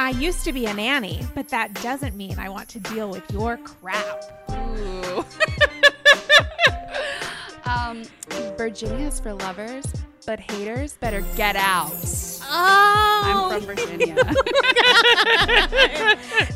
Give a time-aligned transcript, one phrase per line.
[0.00, 3.30] I used to be a nanny, but that doesn't mean I want to deal with
[3.30, 4.24] your crap.
[4.50, 5.22] Ooh.
[7.70, 8.04] um,
[8.56, 9.84] Virginia is for lovers,
[10.24, 11.92] but haters better get out.
[12.44, 14.14] Oh, I'm from Virginia.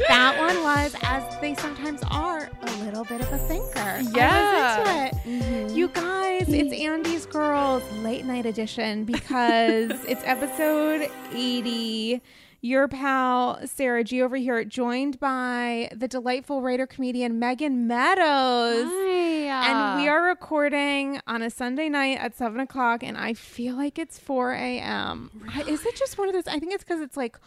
[0.09, 4.01] that one was, as they sometimes are, a little bit of a thinker.
[4.17, 4.79] Yeah.
[4.79, 5.43] I was into it.
[5.43, 5.77] Mhm.
[5.77, 12.23] You guys, it's Andy's Girls late night edition because it's episode 80.
[12.65, 18.87] Your pal Sarah G over here, joined by the delightful writer comedian Megan Meadows.
[18.87, 19.51] Hi.
[19.51, 23.99] And we are recording on a Sunday night at seven o'clock, and I feel like
[23.99, 25.43] it's 4 a.m.
[25.55, 26.47] I- Is it just one of those?
[26.47, 27.39] I think it's because it's like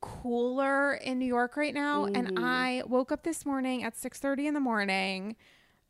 [0.00, 2.06] cooler in New York right now.
[2.06, 2.42] And mm-hmm.
[2.42, 5.36] I woke up this morning at 6:30 in the morning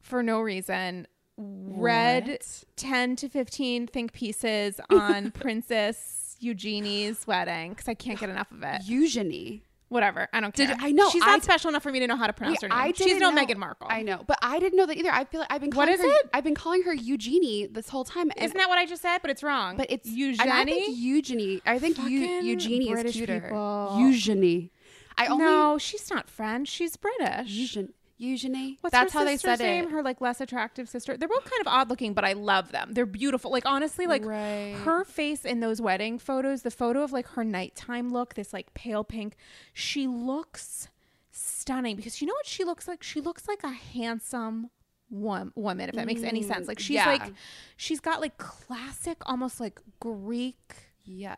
[0.01, 1.07] for no reason.
[1.37, 2.65] Read What?
[2.75, 8.63] 10 to 15 think pieces on Princess Eugenie's wedding because I can't get enough of
[8.63, 8.83] it.
[8.85, 9.63] Eugenie.
[9.89, 10.27] Whatever.
[10.33, 10.77] I don't Did- care.
[10.81, 12.71] I know, She's not d- special enough for me to know how to pronounce Wait,
[12.73, 12.89] her name.
[12.89, 13.89] I She's no know- Meghan Markle.
[13.91, 15.11] I know, but I didn't know that either.
[15.13, 16.07] I feel like I've been What is her.
[16.07, 16.31] it?
[16.33, 18.31] I've been calling her Eugenie this whole time.
[18.39, 19.19] Isn't that what I just said?
[19.21, 19.77] But it's wrong.
[19.77, 20.51] But it's Eugenie.
[20.51, 21.61] I think Eugenie.
[21.67, 23.41] I think Fucking Eugenie British is cuter.
[23.43, 23.97] people.
[24.01, 24.73] Eugenie.
[25.19, 26.69] I only no, she's not French.
[26.69, 27.51] She's British.
[27.51, 27.91] Eugenie.
[28.19, 28.79] Eugenie.
[28.81, 29.85] What's That's how they said name?
[29.87, 29.91] it.
[29.91, 31.17] Her like less attractive sister.
[31.17, 32.93] They're both kind of odd looking, but I love them.
[32.93, 33.51] They're beautiful.
[33.51, 34.75] Like honestly, like Right.
[34.85, 38.73] her face in those wedding photos, the photo of like her nighttime look, this like
[38.75, 39.35] pale pink,
[39.73, 40.89] she looks
[41.31, 43.03] stunning because you know what she looks like?
[43.03, 44.71] She looks like a handsome
[45.11, 46.69] wom- woman, if that makes any sense.
[46.69, 47.07] Like mm, she's yeah.
[47.07, 47.33] like
[47.77, 50.75] she's got like classic, almost like Greek,
[51.05, 51.37] Yes.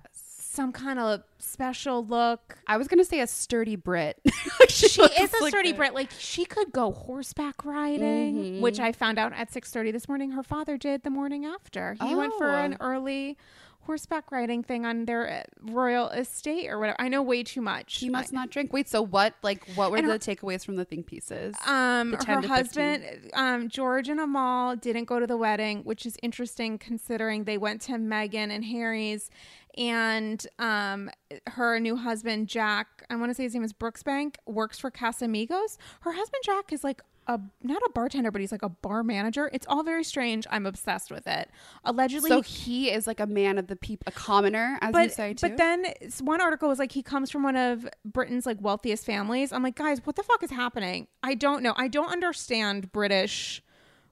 [0.54, 2.58] Some kind of special look.
[2.66, 4.18] I was gonna say a sturdy Brit.
[4.24, 4.34] Like,
[4.70, 5.72] she is a like sturdy.
[5.72, 5.94] Brit.
[5.94, 8.60] Like she could go horseback riding, Mhm.
[8.60, 10.30] which I found out at six thirty this morning.
[10.32, 11.96] Her father did the morning after.
[12.06, 12.84] He went for an Oh.
[12.86, 13.36] early
[13.82, 16.96] horseback riding thing on their uh, royal estate or whatever.
[16.98, 17.98] I know way too much.
[17.98, 18.72] He must not drink.
[18.72, 19.34] Wait, so what?
[19.42, 21.54] Like, what were the her- takeaways from the think pieces?
[21.66, 23.04] Um, her husband,
[23.34, 27.82] um, George and Amal didn't go to the wedding, which is interesting considering they went
[27.82, 29.30] to Meghan and Harry's,
[29.76, 31.10] and um,
[31.48, 35.76] her new husband Jack, I want to say his name is Brooksbank, works for Casamigos.
[36.00, 39.48] Her husband Jack is like a not a bartender, but he's like a bar manager.
[39.52, 40.46] It's all very strange.
[40.50, 41.50] I'm obsessed with it.
[41.84, 45.34] Allegedly, so he is like a man of the people, a commoner, as you say
[45.34, 45.48] too.
[45.48, 45.86] but then
[46.20, 49.52] one article was like he comes from one of Britain's like wealthiest families.
[49.52, 51.08] I'm like, guys, what the fuck is happening?
[51.22, 51.74] I don't know.
[51.76, 53.62] I don't understand British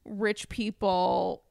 [0.05, 1.43] rich people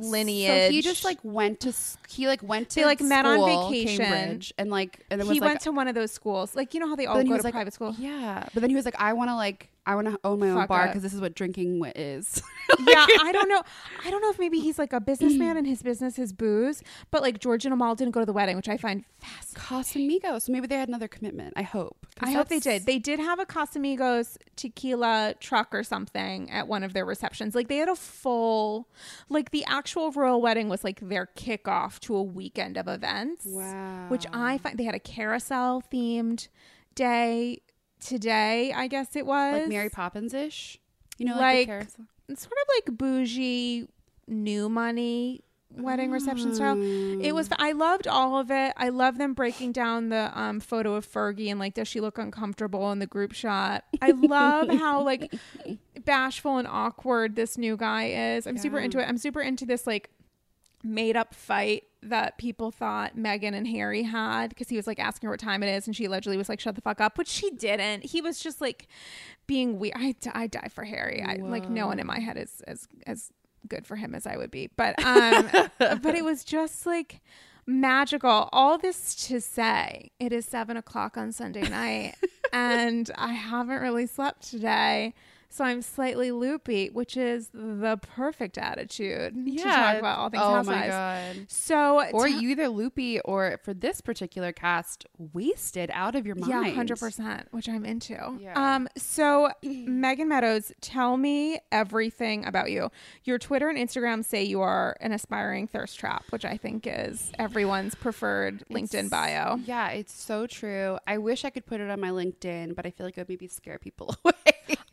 [0.00, 0.68] lineage.
[0.68, 1.72] So he just like went to
[2.08, 4.04] he like went to They, like, met on vacation.
[4.04, 6.54] Cambridge, and like and then he was like went to one of those schools.
[6.54, 7.94] Like you know how they all go to like private school.
[7.98, 10.50] Yeah, but then he was like, I want to like I want to own my
[10.50, 10.88] own Fuck bar up.
[10.90, 12.42] because this is what drinking wi- is.
[12.86, 13.62] yeah, I don't know.
[14.04, 16.82] I don't know if maybe he's like a businessman and his business is booze.
[17.10, 20.20] But like George and Amal didn't go to the wedding, which I find fascinating.
[20.20, 20.42] Casamigos.
[20.42, 21.54] So maybe they had another commitment.
[21.56, 21.96] I hope.
[22.16, 22.86] 'Cause I hope they that's- did.
[22.86, 27.54] They did have a Casamigos tequila truck or something at one of their receptions.
[27.54, 28.88] Like they had a full,
[29.28, 33.46] like the actual royal wedding was like their kickoff to a weekend of events.
[33.46, 34.06] Wow.
[34.08, 36.48] Which I find they had a carousel themed
[36.94, 37.62] day
[38.00, 38.72] today.
[38.72, 40.78] I guess it was like Mary Poppins ish.
[41.18, 41.88] You know, like, Like-
[42.28, 43.88] It's sort of like bougie
[44.26, 45.42] new money
[45.76, 46.76] wedding reception style.
[47.22, 48.72] It was I loved all of it.
[48.76, 52.18] I love them breaking down the um photo of Fergie and like does she look
[52.18, 53.84] uncomfortable in the group shot.
[54.00, 55.34] I love how like
[56.04, 58.46] bashful and awkward this new guy is.
[58.46, 59.08] I'm super into it.
[59.08, 60.10] I'm super into this like
[60.84, 65.26] made up fight that people thought Meghan and Harry had because he was like asking
[65.26, 67.28] her what time it is and she allegedly was like shut the fuck up, which
[67.28, 68.04] she didn't.
[68.04, 68.86] He was just like
[69.46, 69.94] being weird.
[69.96, 71.22] I, I die for Harry.
[71.22, 73.32] I like no one in my head is as as
[73.68, 74.70] good for him as I would be.
[74.76, 75.48] But um
[75.78, 77.20] but it was just like
[77.66, 78.48] magical.
[78.52, 82.14] All this to say, it is seven o'clock on Sunday night
[82.52, 85.14] and I haven't really slept today.
[85.50, 90.54] So I'm slightly loopy, which is the perfect attitude to talk about all things oh
[90.56, 90.68] housewives.
[90.80, 91.36] my god.
[91.48, 96.66] So Or you either loopy or for this particular cast, wasted out of your mind.
[96.66, 98.38] Yeah, hundred percent, which I'm into.
[98.40, 98.52] Yeah.
[98.74, 102.90] Um, so Megan Meadows, tell me everything about you.
[103.24, 107.32] Your Twitter and Instagram say you are an aspiring thirst trap, which I think is
[107.38, 109.56] everyone's preferred LinkedIn It's- bio.
[109.64, 110.98] Yeah, it's so true.
[111.06, 113.28] I wish I could put it on my LinkedIn, but I feel like it would
[113.30, 114.34] maybe scare people away.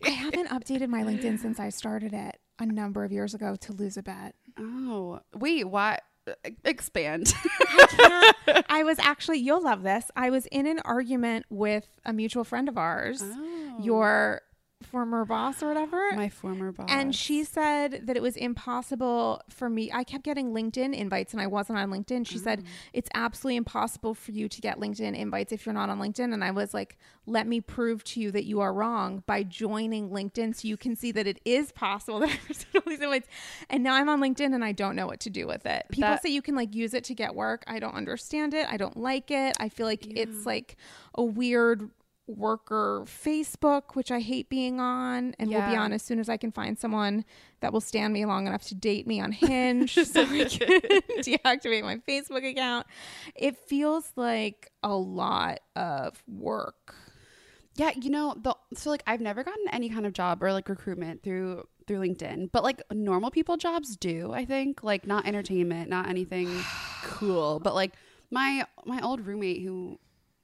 [0.05, 3.73] I haven't updated my LinkedIn since I started it a number of years ago to
[3.73, 4.35] lose a bet.
[4.57, 6.01] oh, wait, what?
[6.63, 7.33] Expand.
[8.69, 10.09] I was actually, you'll love this.
[10.15, 13.77] I was in an argument with a mutual friend of ours, Oh.
[13.81, 14.41] your
[14.91, 16.11] former boss or whatever.
[16.13, 16.87] my former boss.
[16.89, 19.91] And she said that it was impossible for me.
[19.93, 22.27] I kept getting LinkedIn invites and I wasn't on LinkedIn.
[22.27, 22.67] She said, mm.
[22.93, 26.33] It's absolutely impossible for you to get LinkedIn invites if you're not on LinkedIn.
[26.33, 30.09] And I was like, Let me prove to you that you are wrong by joining
[30.09, 33.27] LinkedIn so you can see that it is possible that I received all these invites.
[33.69, 35.85] And now I'm on LinkedIn and I don't know what to do with it.
[35.91, 37.63] People That- say you can like use it to get work.
[37.67, 38.67] I don't understand it.
[38.71, 39.55] I don't like it.
[39.59, 40.77] I feel like it's like
[41.15, 41.89] a weird
[42.27, 46.37] worker Facebook, which I hate being on, and will be on as soon as I
[46.37, 47.25] can find someone
[47.59, 50.45] that will stand me long enough to date me on Hinge so I can
[51.19, 52.87] deactivate my Facebook account.
[53.35, 56.95] It feels like a lot of work.
[57.75, 60.69] Yeah, you know, the so like I've never gotten any kind of job or like
[60.69, 64.83] recruitment through through LinkedIn, but like normal people jobs do, I think.
[64.83, 66.49] Like not entertainment, not anything
[67.03, 67.93] cool, but like
[68.31, 69.99] my my old roommate who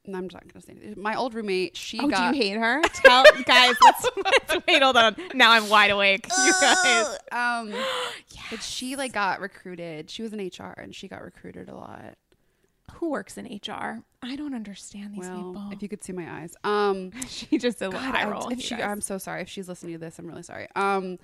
[0.08, 1.02] I'm not gonna say anything.
[1.02, 2.82] My old roommate, she Oh, got do you hate her?
[2.82, 4.82] Tell guys, let's, let's wait.
[4.82, 5.16] Hold on.
[5.36, 6.28] Now I'm wide awake.
[6.44, 7.18] You guys.
[7.32, 7.72] um
[8.50, 10.10] but she like got recruited.
[10.10, 12.16] She was in HR and she got recruited a lot.
[12.94, 14.02] Who works in HR?
[14.24, 15.70] I don't understand these Well, people.
[15.72, 16.56] if you could see my eyes.
[16.64, 18.84] Um she just did God, I, roll, If she, guys.
[18.84, 20.18] I'm so sorry if she's listening to this.
[20.20, 20.68] I'm really sorry.
[20.76, 21.20] Um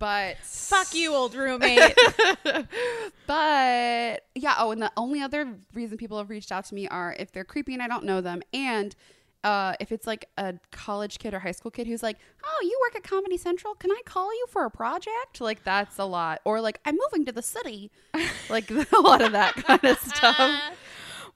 [0.00, 1.96] but Fuck you, old roommate.
[3.26, 7.14] but yeah oh and the only other reason people have reached out to me are
[7.18, 8.42] if they're creepy and i don't know them.
[8.52, 8.96] And
[9.42, 12.78] uh, if it's like a college kid or high school kid who's like oh you
[12.86, 13.74] work at comedy central?
[13.74, 15.40] Can i call you for a project?
[15.40, 16.40] Like that's a lot.
[16.44, 17.90] Or like i'm moving to the city.
[18.50, 20.60] Like a lot of that kind of stuff.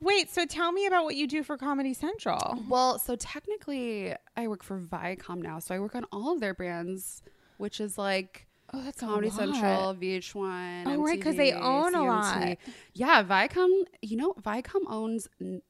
[0.00, 2.58] Wait, so tell me about what you do for Comedy Central.
[2.69, 5.58] well so technically i work for viacom now.
[5.60, 7.22] So i work on all of their brands
[7.56, 8.44] which is like
[8.74, 10.84] Oh, that's Comedy Central, VH1.
[10.86, 12.58] Oh, right, because they MTV, own a lot.
[12.92, 13.84] Yeah, Viacom.
[14.02, 15.28] You know, Viacom owns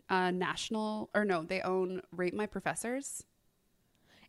[0.08, 3.24] uh, national, or no, they own Rate My Professors.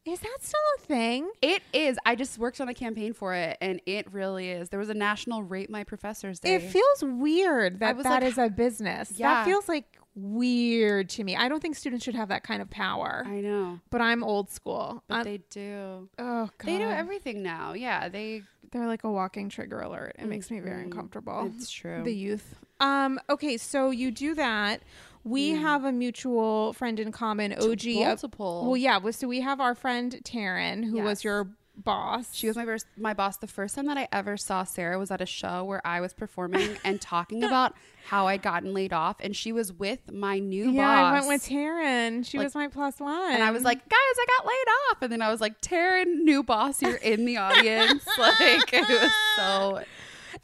[0.06, 1.32] Is that still a thing?
[1.42, 1.98] It is.
[2.06, 4.70] I just worked on a campaign for it, and it really is.
[4.70, 6.56] There was a national Rate My Professors Day.
[6.56, 9.14] It feels weird that that like, is a business.
[9.16, 9.34] Yeah.
[9.34, 11.36] That feels like weird to me.
[11.36, 13.24] I don't think students should have that kind of power.
[13.26, 15.04] I know, but I'm old school.
[15.08, 16.10] but they do.
[16.20, 16.66] oh god.
[16.66, 17.74] They do everything now.
[17.74, 18.44] Yeah, they.
[18.72, 20.16] They're like a walking trigger alert.
[20.20, 21.50] It makes me very uncomfortable.
[21.56, 22.04] It's true.
[22.04, 22.56] The youth.
[22.80, 23.20] Um.
[23.30, 23.58] Okay.
[23.58, 24.82] So you do that.
[25.24, 27.88] We have a mutual friend in common, OG.
[27.88, 28.64] of- multiple.
[28.66, 29.00] well, yeah.
[29.12, 32.34] So we have our friend Taryn, who was your boss.
[32.34, 33.38] She was my first, my boss.
[33.38, 36.14] The first time that I ever saw Sarah was at a show where I was
[36.14, 37.74] performing and talking about
[38.06, 40.98] how I'd gotten laid off, and she was with my new yeah, boss.
[41.00, 42.26] I went with Taryn.
[42.26, 43.34] She Like- was my plus one.
[43.34, 45.02] and I was like, guys, I got laid off.
[45.02, 48.06] And then I was like, Taryn, new boss, you're in the audience.
[48.18, 49.84] like, it was so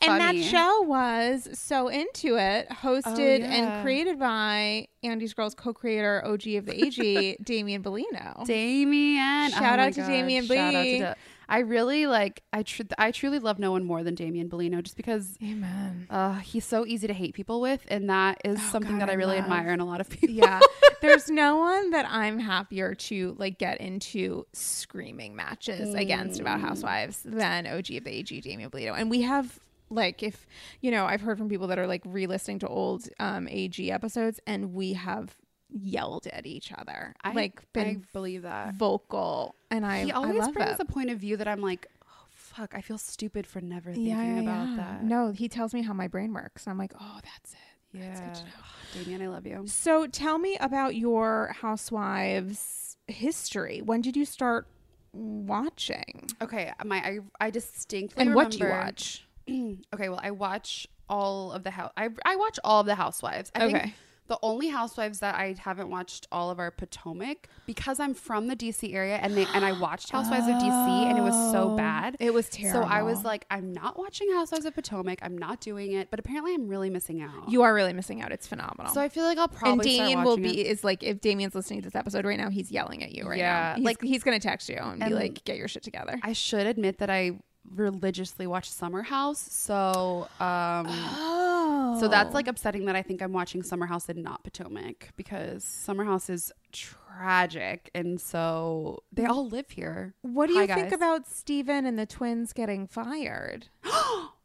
[0.01, 0.43] and that funny.
[0.43, 3.53] show was so into it, hosted Oh, yeah.
[3.53, 8.45] and created by Andy's Girls co-creator, OG of the AG, Damian Bellino.
[8.45, 9.51] Damien.
[9.51, 10.07] Shout oh out to God.
[10.07, 10.99] Shout out to Blee.
[10.99, 11.13] Da-
[11.49, 14.95] I really like, I, tr- I truly love no one more than Damien Bellino just
[14.95, 16.07] because Amen.
[16.09, 17.83] uh, he's so easy to hate people with.
[17.89, 19.99] And that is Oh, something God, that I I really love- admire in a lot
[19.99, 20.29] of people.
[20.29, 20.61] Yeah.
[21.01, 27.21] There's no one that I'm happier to like get into screaming matches against about housewives
[27.25, 28.93] than OG of the AG, Damian Bellino.
[28.97, 29.59] And we have
[29.91, 30.47] like if
[30.79, 34.39] you know, I've heard from people that are like re-listening to old um AG episodes
[34.47, 35.35] and we have
[35.69, 37.15] yelled at each other.
[37.23, 38.73] I, like I believe that.
[38.75, 40.79] vocal and I he I always love brings it.
[40.79, 44.39] a point of view that I'm like, oh, fuck, I feel stupid for never thinking
[44.39, 45.03] about that.
[45.03, 46.67] No, he tells me how my brain works.
[46.67, 47.97] I'm like, oh, that's it.
[47.97, 48.07] yeah.
[48.07, 49.03] That's good to know.
[49.05, 49.63] Damien, I love you.
[49.67, 53.81] So tell me about your Housewives history.
[53.81, 54.67] When did you start
[55.13, 56.27] watching?
[56.41, 59.25] Okay, my I, I distinctly And what do you watch?
[59.93, 61.91] okay, well, I watch all of the house.
[61.97, 63.51] I I watch all of the Housewives.
[63.55, 63.79] I Okay.
[63.79, 63.93] think
[64.27, 68.55] the only Housewives that I haven't watched all of are Potomac because I'm from the
[68.55, 71.75] DC area and they and I watched Housewives of DC and it was so Oh,
[71.75, 72.15] bad.
[72.21, 72.83] It was terrible.
[72.83, 72.87] So.
[72.87, 75.19] I was like, I'm not watching Housewives of Potomac.
[75.21, 76.09] I'm not doing it.
[76.09, 77.49] But apparently, I'm really missing out.
[77.49, 78.31] you are really missing out.
[78.31, 78.93] It's phenomenal.
[78.93, 80.67] so I feel like I'll probably and Damien will be it.
[80.67, 83.37] is like if Damien's listening to this episode right now, he's yelling at you right
[83.37, 83.75] Yeah, now.
[83.75, 86.67] He's, like- he's gonna text you and, be like, "Get your shit together." I should
[86.67, 87.39] admit that I
[87.69, 89.39] religiously watch Summer House.
[89.39, 94.23] So um oh, so that's like upsetting that I think I'm watching Summer House and
[94.23, 100.13] not Potomac because Summer House is tragic and so they all live here.
[100.21, 103.67] What do Hi, you think about Steven and the twins getting fired?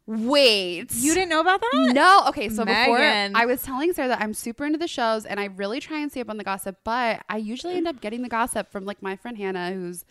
[0.07, 0.93] Wait.
[0.95, 1.91] You didn't know about that?
[1.93, 2.23] No.
[2.29, 2.47] Okay.
[2.47, 3.33] So Megan.
[3.33, 5.99] before I was telling Sarah that I'm super into the shows and I really try
[5.99, 8.85] and stay up on the gossip, but I usually end up getting the gossip from
[8.85, 10.05] like my friend Hannah, who's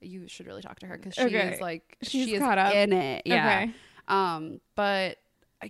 [0.00, 1.54] you should really talk to her because she Okay.
[1.54, 2.74] is like She's she is caught up.
[2.74, 3.22] in it.
[3.26, 3.46] Yeah.
[3.64, 3.72] Okay.
[4.08, 4.60] Um.
[4.74, 5.18] But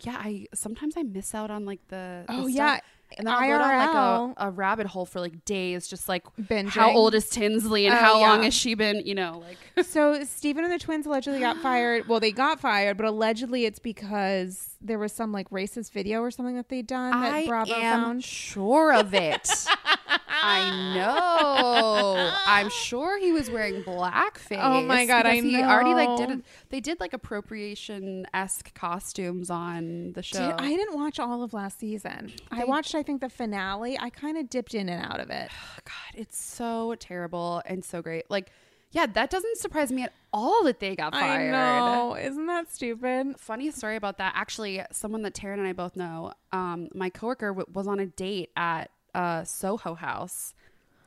[0.03, 2.25] yeah, I sometimes I miss out on like the.
[2.27, 2.51] the Oh stuff.
[2.51, 2.81] yeah.
[3.17, 6.25] And then I'll go down like a, a rabbit hole for like days, just like
[6.39, 6.69] Binging.
[6.69, 10.25] how old is Tinsley and Oh, how long has she been, you know, like So
[10.25, 12.05] Stephen and the twins allegedly got fired.
[12.09, 16.31] Well, they got fired, but allegedly it's because there was some like racist video or
[16.31, 18.25] something that they'd done that I Bravo am found.
[18.25, 19.49] sure of it.
[20.41, 22.31] I know.
[22.47, 24.61] I'm sure he was wearing blackface.
[24.61, 26.31] Oh my God, I because He already like did.
[26.39, 30.39] A, they did like appropriation esque costumes on the show.
[30.39, 32.33] Did, I didn't watch all of last season.
[32.51, 33.99] I watched, I think, the finale.
[33.99, 35.51] I kind of dipped in and out of it.
[35.85, 38.31] God, it's so terrible and so great.
[38.31, 38.51] Like,
[38.91, 41.55] yeah, that doesn't surprise me at all that they got fired.
[41.55, 42.17] I know.
[42.17, 43.39] Isn't that stupid?
[43.39, 44.33] Funny story about that.
[44.35, 48.07] Actually, someone that Taryn and I both know, um, my coworker w- was on a
[48.07, 50.55] date at uh, Soho House.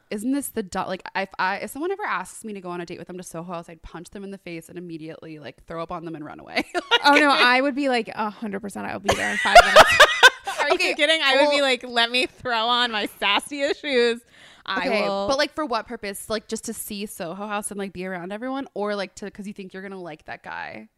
[0.10, 2.82] Isn't this the du- like if I if someone ever asks me to go on
[2.82, 5.40] a date with them to Soho House, I'd punch them in the face and immediately
[5.40, 6.66] like throw up on them and run away.
[7.04, 8.86] Oh no, I would be like hundred percent.
[8.88, 10.08] I'll be there in five minutes.
[10.62, 11.20] Are you kidding?
[11.24, 14.22] I would be like, let me throw on my sassiest shoes.
[14.66, 15.28] I okay, will.
[15.28, 16.30] but like for what purpose?
[16.30, 19.48] Like just to see Soho House and like be around everyone, or like to because
[19.48, 20.90] you think you're gonna like that guy?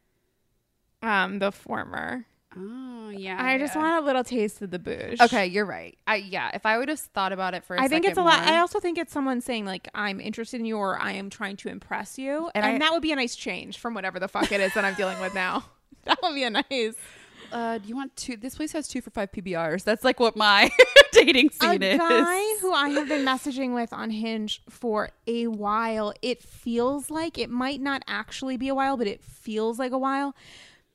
[1.02, 2.26] um, the former.
[2.56, 3.44] Oh yeah.
[3.44, 5.20] I just want a little taste of the booze.
[5.20, 5.98] Okay, you're right.
[6.06, 6.52] I yeah.
[6.54, 8.40] If I would have thought about it for, I I think it's a lot.
[8.48, 11.58] I also think it's someone saying like I'm interested in you or I am trying
[11.58, 14.28] to impress you, and, And I- that would be a nice change from whatever the
[14.28, 15.66] fuck it is that I'm dealing with now.
[16.06, 16.96] That would be a nice.
[17.54, 18.36] Uh, do you want two?
[18.36, 19.84] This place has two for five PBRs.
[19.84, 20.72] That's like what my
[21.12, 21.96] dating A scene is.
[21.96, 26.14] A guy who I have been messaging with on Hinge for a while.
[26.24, 29.98] It feels like it might not actually be a while, but it feels like a
[30.00, 30.36] while.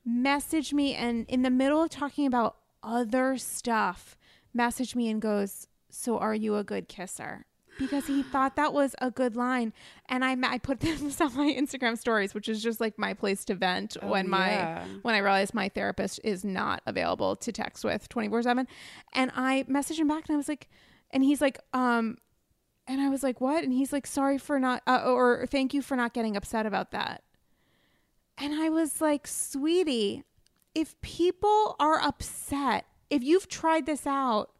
[0.05, 4.17] Message me and in the middle of talking about other stuff,
[4.53, 7.45] message me and goes, "So are you a good kisser?"
[7.79, 9.73] Because he thought that was a good line,
[10.07, 13.43] and I I put this on my Instagram stories, which is just like my place
[13.45, 14.85] to vent Oh, when my yeah.
[15.01, 18.67] when I realized my therapist is not available to text with 24 7.
[19.13, 20.69] And I messaged him back and I was like,
[21.11, 22.17] and he's like, um,
[22.85, 23.63] and I was like, what?
[23.63, 26.91] And he's like, sorry for not, uh, or thank you for not getting upset about
[26.91, 27.23] that.
[28.37, 30.23] And I was like, sweetie,
[30.75, 34.51] if people are upset, if you've tried this out,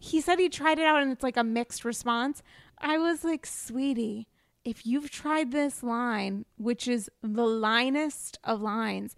[0.00, 2.42] he said he tried it out and it's like a mixed response.
[2.78, 4.26] I was like, sweetie,
[4.64, 9.14] if you've tried this line, which is the linest of lines,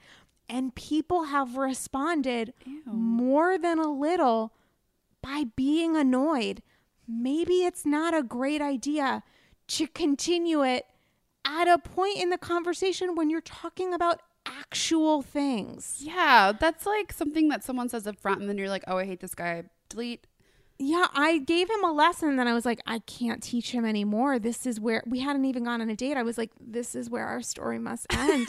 [0.48, 2.52] and people have responded
[2.84, 4.52] more than a little
[5.22, 6.62] by being annoyed,
[7.06, 9.22] maybe it's not a great idea
[9.68, 10.86] to continue it
[11.44, 15.98] at a point in the conversation when you're talking about actual things.
[16.00, 19.04] Yeah, that's like something that someone says up front, and then you're like, "Oh, I
[19.04, 20.26] hate this guy." Delete.
[20.84, 23.84] Yeah, I gave him a lesson and then I was like, I can't teach him
[23.84, 24.38] anymore.
[24.40, 26.16] This is where we hadn't even gone on a date.
[26.16, 28.48] I was like, this is where our story must end.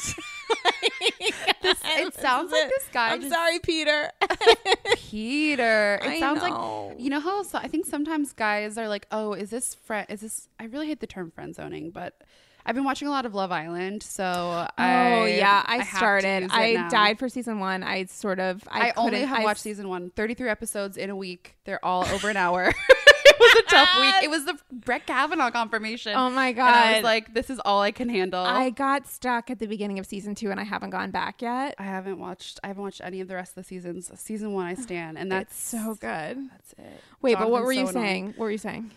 [1.62, 3.12] This, it sounds like this guy.
[3.13, 4.10] I'm just- sorry, Peter.
[4.98, 6.00] Peter.
[6.04, 6.88] It I sounds know.
[6.90, 10.06] like you know how so I think sometimes guys are like, "Oh, is this friend?
[10.10, 12.22] Is this?" I really hate the term friend zoning, but
[12.65, 16.48] I've been watching a lot of Love Island, so oh I, yeah, I, to started.
[16.51, 16.89] I now.
[16.89, 17.84] died for season one.
[17.84, 18.63] I sort of.
[18.70, 20.12] I, I, only have I- watched season one.
[20.12, 21.55] 33 episodes in a week.
[21.65, 22.74] They're all over an hour.
[23.25, 24.15] it was a tough week.
[24.24, 26.13] It was the Brett Kavanaugh confirmation.
[26.15, 28.43] Oh my And I was like, this is all I can handle.
[28.43, 31.41] I I, got stuck at the beginning of season two, and I haven't gone back
[31.41, 31.75] yet.
[31.77, 32.60] I haven't watched.
[32.63, 34.12] I haven't watched any of the rest of the seasons.
[34.15, 36.50] Season one, I stand, and that's It's so good.
[36.50, 37.01] That's it.
[37.22, 38.27] Wait, but what were you so saying?
[38.38, 38.91] What were you saying?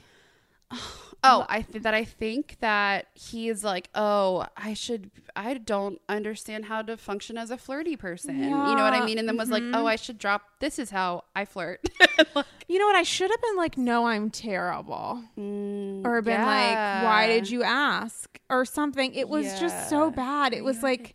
[1.25, 6.01] Oh, I th- that I think that he is like, oh, I should, I don't
[6.09, 8.39] understand how to function as a flirty person.
[8.45, 9.19] You know what I mean?
[9.19, 9.75] And then was like, mhm.
[9.75, 10.43] oh, I should drop.
[10.61, 11.81] This is how I flirt.
[12.69, 12.97] You know what?
[12.97, 15.23] I should have been like, no, I'm terrible.
[15.39, 18.41] Mm, Or been like, why did you ask?
[18.51, 19.15] Or something.
[19.15, 20.53] It was just so bad.
[20.53, 21.15] It was like,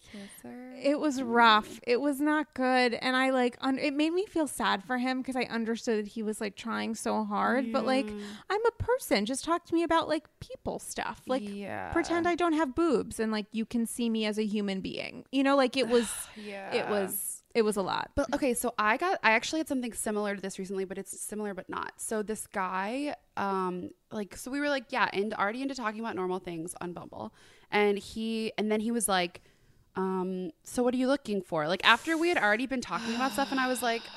[0.81, 1.79] it was rough.
[1.87, 2.93] It was not good.
[2.95, 6.09] And I like, un- it made me feel sad for him because I understood that
[6.11, 7.71] he was like trying so hard.
[7.71, 8.07] But like,
[8.49, 9.25] I'm a person.
[9.25, 11.21] Just talk to me about like people stuff.
[11.27, 14.45] Like, yeah, pretend I don't have boobs and like you can see me as a
[14.45, 15.25] human being.
[15.31, 18.11] You know, like it was, yeah, it was, it was a lot.
[18.15, 21.19] But okay, so I got I actually had something similar to this recently, but it's
[21.19, 21.93] similar but not.
[21.97, 26.15] So this guy, um, like so we were like, yeah, and already into talking about
[26.15, 27.33] normal things on Bumble.
[27.69, 29.41] And he and then he was like,
[29.95, 31.67] um, so what are you looking for?
[31.67, 34.01] Like after we had already been talking about stuff and I was like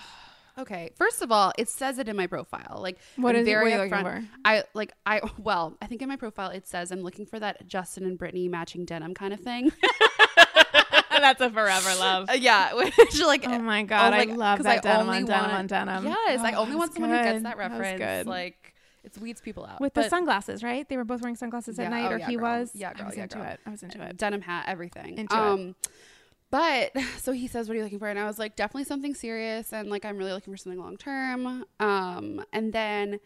[0.56, 0.92] Okay.
[0.94, 2.78] First of all, it says it in my profile.
[2.80, 3.54] Like What I'm is it?
[3.56, 4.02] What are you looking upfront.
[4.22, 4.28] for?
[4.44, 7.66] I like I well, I think in my profile it says I'm looking for that
[7.66, 9.72] Justin and Brittany matching denim kind of thing.
[11.10, 12.28] That's a forever love.
[12.28, 15.50] Uh, yeah, which like Oh my god, Oh, I love that I denim on denim
[15.50, 16.04] on denim.
[16.06, 17.46] Yes, I Oh, only want someone who gets good.
[17.46, 17.98] that reference.
[17.98, 18.26] good.
[18.26, 18.63] Like
[19.04, 19.80] it weeds people out.
[19.80, 20.88] with the sunglasses, right?
[20.88, 22.42] They were both wearing sunglasses at night, oh, or yeah, he girl.
[22.44, 22.70] was.
[22.75, 23.46] Yeah, I was yeah, into girl.
[23.46, 23.61] it.
[23.66, 24.16] I was into it.
[24.16, 25.18] denim hat, everything.
[25.18, 25.38] Into it.
[25.38, 25.75] um,
[26.50, 29.14] but so he says, "What are you looking for?" And I was like, "Definitely something
[29.14, 33.18] serious, and like I'm really looking for something long term." Um, and then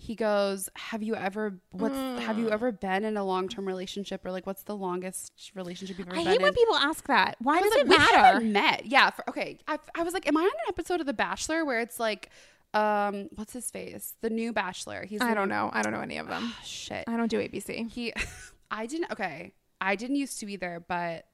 [0.00, 2.40] he goes, "Have you ever what's have Mm.
[2.40, 6.06] you ever been in a long term relationship, or like what's the longest relationship you've
[6.08, 7.36] ever I been hate when people ask that.
[7.40, 8.16] Why does like, it we matter?
[8.18, 8.86] haven't met.
[8.86, 9.10] Yeah.
[9.10, 9.58] For, okay.
[9.66, 12.30] I, I was like, am I on an episode of The Bachelor where it's like,
[12.74, 14.14] um, what's his face?
[14.20, 15.04] The new Bachelor.
[15.04, 15.70] He's I don't know.
[15.72, 16.52] I don't know any of them.
[16.64, 17.04] Shit.
[17.06, 17.90] I don't do ABC.
[17.90, 18.12] He,
[18.70, 19.10] I didn't.
[19.12, 21.26] Okay, I didn't used to either, but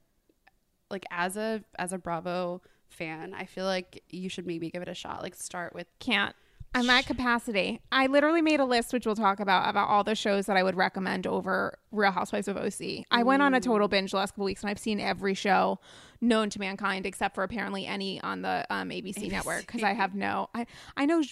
[0.90, 4.88] like as a as a Bravo fan, I feel like you should maybe give it
[4.88, 5.22] a shot.
[5.22, 5.86] Like start with.
[5.98, 6.34] Can't.
[6.74, 7.80] I'm at capacity.
[7.92, 10.62] I literally made a list, which we'll talk about, about all the shows that I
[10.62, 13.04] would recommend over Real Housewives of OC.
[13.12, 15.78] I went on a total binge the last couple weeks, and I've seen every show
[16.20, 20.14] known to mankind, except for apparently any on the um, ABC, network, because I have
[20.14, 20.50] no.
[20.54, 20.66] I
[20.96, 21.22] I know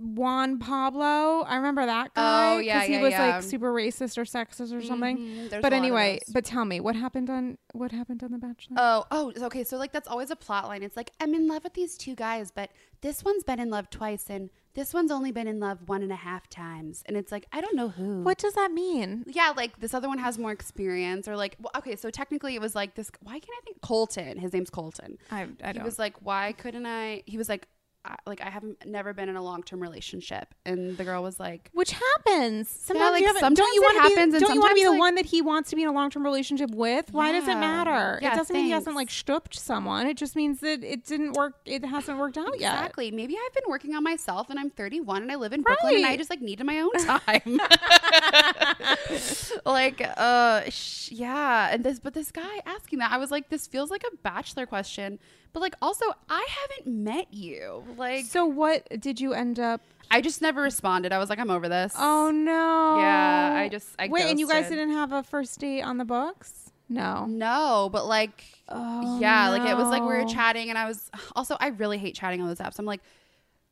[0.00, 1.42] Juan Pablo.
[1.42, 2.54] I remember that guy.
[2.54, 3.26] Oh, yeah, 'cause he was yeah.
[3.36, 5.18] like super racist or sexist or something.
[5.18, 8.32] Mhm, But a lot of anyway, but tell me what happened on what happened on
[8.32, 8.76] The Bachelor.
[8.78, 9.64] Oh, oh, okay.
[9.64, 10.82] So like that's always a plot line.
[10.82, 12.70] It's like I'm in love with these two guys, but
[13.02, 16.12] this one's been in love twice, and this one's only been in love one and
[16.12, 17.02] a half times.
[17.06, 18.22] And it's like I don't know who.
[18.22, 19.24] what does that mean?
[19.26, 21.96] Yeah, like this other one has more experience, or like well, okay.
[21.96, 23.10] So technically, it was like this.
[23.22, 24.38] Why can't I think Colton?
[24.38, 25.18] His name's Colton.
[25.30, 25.84] I I He don't.
[25.84, 27.22] was like, why couldn't I?
[27.26, 27.66] He was like,
[28.02, 31.38] I, like I haven't never been in a long term relationship, and the girl was
[31.38, 32.68] like, Which happens.
[32.70, 34.74] Sometimes like, you sometimes don't you want to be, happens, and don't you want to
[34.74, 37.12] be the like- one that he wants to be in a long term relationship with?
[37.12, 38.18] Why does it matter?
[38.22, 39.16] Yeah, it doesn't mean he hasn't like thanks.
[39.16, 40.06] stooped someone.
[40.06, 41.56] It just means that it didn't work.
[41.66, 42.72] It hasn't worked out yet.
[42.74, 43.10] Exactly.
[43.10, 46.06] Maybe I've been working on myself, and I'm 31, and I live in Brooklyn, and
[46.06, 47.60] I just like needed my own time.
[49.66, 51.68] like, uh, sh- yeah.
[51.72, 54.66] And this, but this guy asking that, I was like, this feels like a bachelor
[54.66, 55.18] question,
[55.52, 57.84] but like, also, I haven't met you.
[57.96, 59.80] Like, So what did you end up?
[60.10, 61.12] I just never responded.
[61.12, 61.94] I was like, I'm over this.
[61.96, 62.98] Oh no.
[62.98, 64.24] Yeah, I just- I wait.
[64.24, 66.72] And you guys didn't have a first date on the books?
[66.88, 67.26] No.
[67.26, 71.10] No, but like, Oh, yeah, like it was like we were chatting, and I was
[71.34, 72.78] also I really hate chatting on those apps.
[72.78, 73.00] I'm like,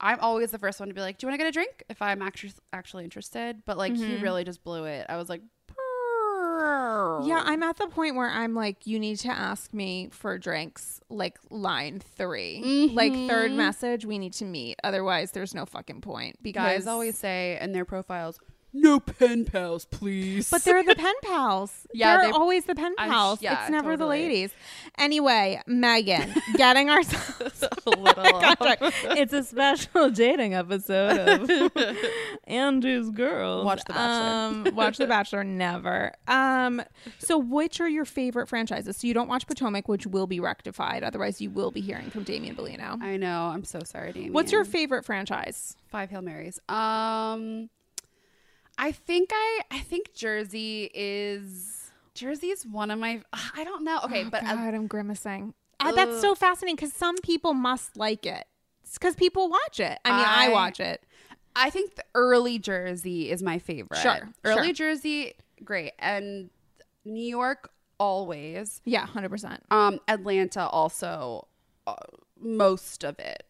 [0.00, 1.84] I'm always the first one to be like, "Do you want to get a drink?"
[1.88, 4.22] If I'm actually actually interested, but like he mm-hmm.
[4.22, 5.06] really just blew it.
[5.08, 5.42] I was like,
[7.24, 11.00] Yeah, I'm at the point where I'm like, you need to ask me for drinks,
[11.08, 13.56] like line 3 Like third mm-hmm.
[13.56, 14.76] message, we need to meet.
[14.84, 16.38] Otherwise, there's no fucking point.
[16.42, 18.38] Because guys always say in their profiles,
[18.80, 21.72] "No pen pals, please." But they're the pen pals.
[21.94, 23.40] Yeah, they're they- always the pen pals.
[23.40, 24.50] yeah, it's never the ladies.
[24.98, 27.64] Anyway, Megan, getting ourselves.
[27.86, 28.24] a little.
[29.16, 31.18] it's a special dating episode
[31.50, 31.72] of
[32.44, 33.64] Andrew's Girl.
[33.64, 34.68] Watch The Bachelor.
[34.68, 35.44] Um, watch The Bachelor.
[35.44, 36.12] Never.
[36.26, 36.82] Um,
[37.18, 38.96] so, which are your favorite franchises?
[38.98, 41.02] So you don't watch Potomac, which will be rectified.
[41.02, 43.00] Otherwise, you will be hearing from Damien Bellino.
[43.02, 43.44] I know.
[43.46, 44.32] I'm so sorry, Damien.
[44.32, 45.74] What's your favorite franchise?
[45.90, 46.60] five hail marys?
[46.68, 47.70] Um,
[48.78, 53.22] I think I I think Jersey is Jersey is one of my.
[53.56, 54.00] I don't know.
[54.04, 55.54] Okay, Oh, but uh, God, I'm grimacing.
[55.80, 58.46] Uh, that's so fascinating because some people must like it.
[58.82, 59.98] It's because people watch it.
[60.04, 61.02] I mean, I, I- watch it.
[61.56, 63.98] I think the early Jersey is my favorite.
[64.00, 64.72] Sure, Early sure.
[64.74, 65.32] Jersey,
[65.64, 65.92] great.
[65.98, 66.50] And
[67.04, 68.80] New York, always.
[68.84, 69.64] Yeah, hundred percent.
[69.72, 71.48] Um, Atlanta, also,
[71.88, 71.96] uh,
[72.40, 73.42] most of it.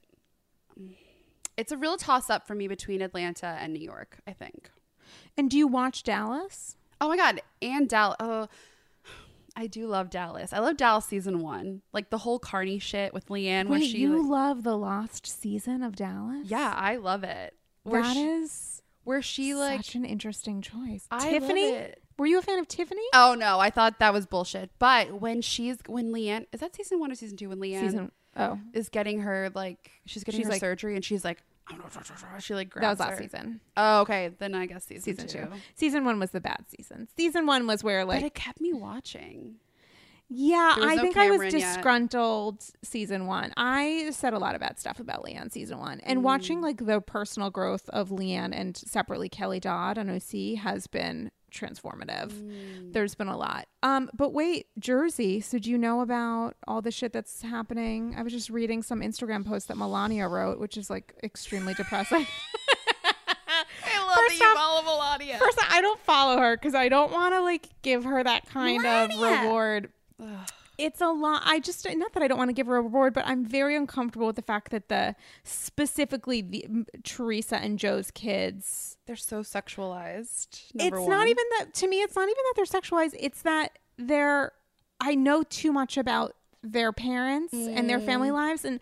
[1.59, 4.71] It's a real toss up for me between Atlanta and New York, I think.
[5.39, 6.77] And do you watch Dallas?
[7.01, 7.41] Oh my God.
[7.63, 8.17] And Dallas.
[8.21, 8.49] Oh,
[9.57, 10.53] I do love Dallas.
[10.53, 11.83] I love Dallas season one.
[11.93, 13.99] Like the whole Carney shit with Leanne when Wait, she.
[13.99, 16.47] you love the lost season of Dallas?
[16.49, 17.55] yeah, I love it.
[17.85, 21.07] Where that she- is where she like Such an interesting choice.
[21.11, 21.71] I love Tiffany?
[21.71, 22.03] it.
[22.19, 23.01] Were you a fan of Tiffany?
[23.15, 24.71] Oh no, I thought that was bullshit.
[24.79, 28.13] But when she's when Leanne is that season one or season two when Leanne Season.
[28.37, 31.43] Oh, is getting her like she's getting She's her like- surgery and she's like
[32.41, 33.23] she like grabs that was last her.
[33.25, 33.61] season.
[33.77, 34.31] Oh, okay.
[34.39, 35.47] Then I guess season, Season two.
[35.51, 35.61] two.
[35.75, 37.09] Season one was the bad season.
[37.17, 39.57] Season one was where like But like it kept me watching.
[40.31, 41.75] Yeah, There was I no think I was Cameron yet.
[41.77, 43.51] disgruntled season one.
[43.57, 46.23] I said a lot of bad stuff about Leanne season one, and Mm.
[46.23, 51.31] watching like the personal growth of Leanne and separately Kelly Dodd on OC has been
[51.53, 52.31] transformative.
[52.33, 52.93] Mm.
[52.93, 53.67] There's been a lot.
[53.83, 55.41] Um, but wait, Jersey.
[55.41, 58.15] So do you know about all the shit that's happening?
[58.17, 62.27] I was just reading some Instagram post that Milania wrote, which is like extremely depressing.
[63.85, 65.39] I love First that you off- follow Milania.
[65.39, 68.85] First, I don't follow her because I don't want to like give her that kind
[68.87, 69.91] of reward.
[70.23, 70.49] Ugh.
[70.79, 71.43] It's a lot.
[71.45, 73.75] I just not that I don't want to give her a reward, but I'm very
[73.77, 78.97] uncomfortable with the fact that the specifically the m- Teresa and Joe's kids.
[79.07, 80.63] They're so sexualized.
[80.75, 81.97] it's not even that to me.
[82.03, 83.15] It's not even that they're sexualized.
[83.19, 84.53] It's that they're.
[85.01, 88.07] I know too much about their parents and their Mm.
[88.07, 88.81] family lives, and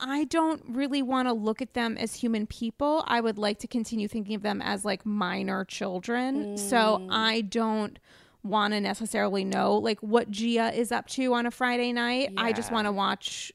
[0.00, 3.04] I don't really want to look at them as human people.
[3.06, 6.56] I would like to continue thinking of them as like minor children.
[6.58, 7.08] So Mm.
[7.12, 7.98] I don't
[8.44, 12.32] want to necessarily know like what Gia is up to on a Friday night.
[12.36, 13.52] I just want to watch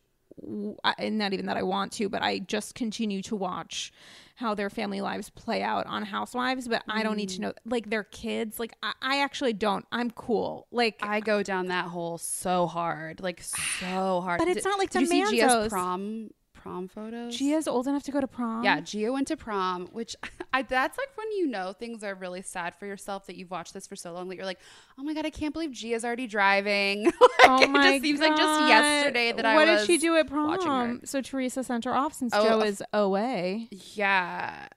[0.98, 3.92] and not even that I want to, but I just continue to watch
[4.36, 6.68] how their family lives play out on Housewives.
[6.68, 7.18] But I don't Mm.
[7.18, 8.60] need to know like their kids.
[8.60, 9.84] Like I, I actually don't.
[9.92, 10.68] I'm cool.
[10.72, 14.38] Like I go down that hole so hard, like so hard.
[14.40, 15.70] But it's not like did the you see Gia's Manzos.
[15.70, 16.30] prom
[16.68, 17.36] prom photos?
[17.36, 18.64] Gia's old enough to go to prom.
[18.64, 20.16] Yeah, Gia went to prom, which
[20.54, 23.74] I that's like when you know things are really sad for yourself that you've watched
[23.74, 24.60] this for so long that you're like,
[24.98, 27.06] oh my god, I can't believe Gia's already driving.
[27.06, 27.14] like,
[27.46, 30.28] Oh it my just seems like just yesterday that I What did she do at
[30.28, 31.02] prom?
[31.06, 33.70] So Teresa sent her off since Oh, Joe is away.
[33.72, 34.68] Yeah,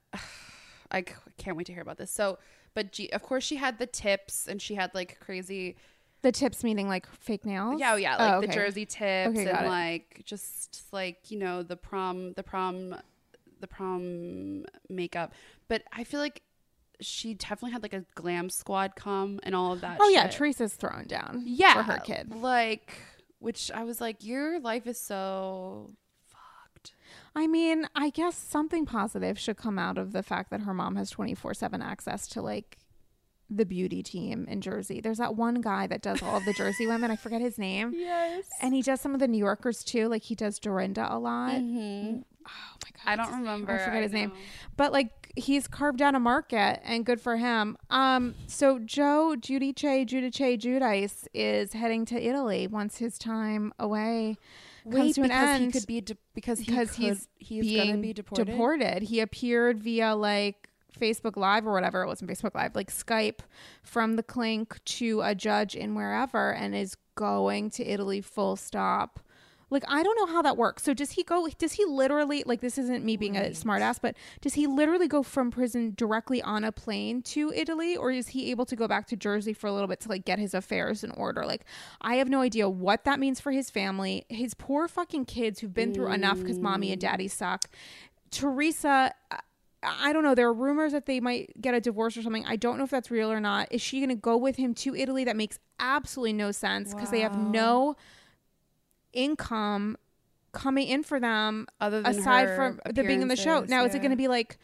[0.90, 1.03] I
[1.38, 2.11] can't wait to hear about this.
[2.11, 2.38] So,
[2.74, 5.76] but G, of course, she had the tips and she had like crazy.
[6.22, 7.80] The tips meaning like fake nails.
[7.80, 9.68] Yeah, oh, yeah, like Oh, the jersey tips Okay, and it.
[9.68, 12.94] like just like you know the prom, the prom,
[13.61, 15.33] the prom makeup.
[15.68, 16.42] But I feel like
[17.00, 19.96] she definitely had like a glam squad come and all of that.
[20.00, 20.26] Oh yeah.
[20.28, 21.42] Teresa's thrown down.
[21.46, 22.35] yeah, for her kid.
[22.35, 22.92] Like,
[23.38, 25.90] which I was like, your life is so
[26.26, 26.92] fucked.
[27.35, 30.96] I mean, I guess something positive should come out of the fact that her mom
[30.96, 32.76] has 24 7 access to like
[33.50, 35.00] the beauty team in Jersey.
[35.00, 37.10] There's that one guy that does all of the Jersey women.
[37.10, 37.92] I forget his name.
[38.00, 38.44] Yes.
[38.62, 40.08] And he does some of the New Yorkers too.
[40.08, 41.54] Like he does Dorinda a lot.
[41.58, 43.06] hmm Oh my God.
[43.06, 43.40] I don't name?
[43.40, 43.72] remember.
[43.72, 44.32] I forget his name.
[44.76, 47.76] But like he's carved out a market and good for him.
[47.90, 49.74] Um so Joe Giudice
[50.08, 54.36] Giudice Giudice is heading to Italy once his time away
[54.90, 57.64] comes to an because end he could be de- because he because could, he's he's
[57.64, 58.46] being gonna be deported.
[58.46, 59.02] deported.
[59.02, 62.03] He appeared via like Facebook Live or whatever.
[62.03, 63.40] It wasn't Facebook Live, like Skype
[63.83, 69.20] from the clink to a judge in wherever and is going to Italy full stop.
[69.70, 70.83] Like I don't know how that works.
[70.83, 74.16] So does he go does he literally like this isn't me being a smartass, but
[74.40, 78.50] does he literally go from prison directly on a plane to Italy or is he
[78.50, 81.05] able to go back to Jersey for a little bit to like get his affairs
[81.05, 81.44] in order?
[81.46, 81.64] Like
[82.00, 84.26] I have no idea what that means for his family.
[84.29, 87.03] His poor fucking kids who've been through enough cuz mommy and mm.
[87.03, 87.66] daddy suck.
[88.33, 89.37] Teresa uh,
[89.82, 90.34] I- don't know.
[90.34, 92.44] There are rumors that they might get a divorce or something.
[92.46, 93.68] I don't know if that's real or not.
[93.70, 95.24] Is she going to go with him to Italy?
[95.24, 97.96] That makes absolutely no sense because they have no
[99.12, 99.96] income
[100.52, 103.60] coming in for them Other than aside from the being in the show.
[103.60, 104.58] Now, is it going to be like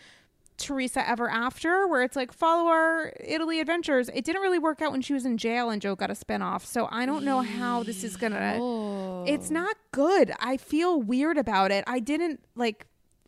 [0.58, 4.08] Teresa Ever After, where it's like follow our Italy adventures?
[4.12, 6.64] It didn't really work out when she was in jail and Joe got a spinoff.
[6.64, 8.58] So I don't know how this is going to.
[8.60, 9.24] Oh.
[9.26, 10.32] It's not good.
[10.40, 11.84] I feel weird about it.
[11.86, 12.86] I didn't like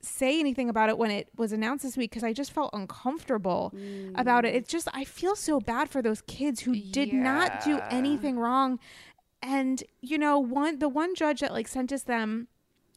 [0.08, 3.72] say anything about it when it was announced this week because I just felt uncomfortable
[4.14, 4.48] about Mm.
[4.48, 4.54] it.
[4.56, 8.78] It's just I feel so bad for those kids who did not do anything wrong.
[9.42, 12.48] And you know, one the one judge that like sentenced them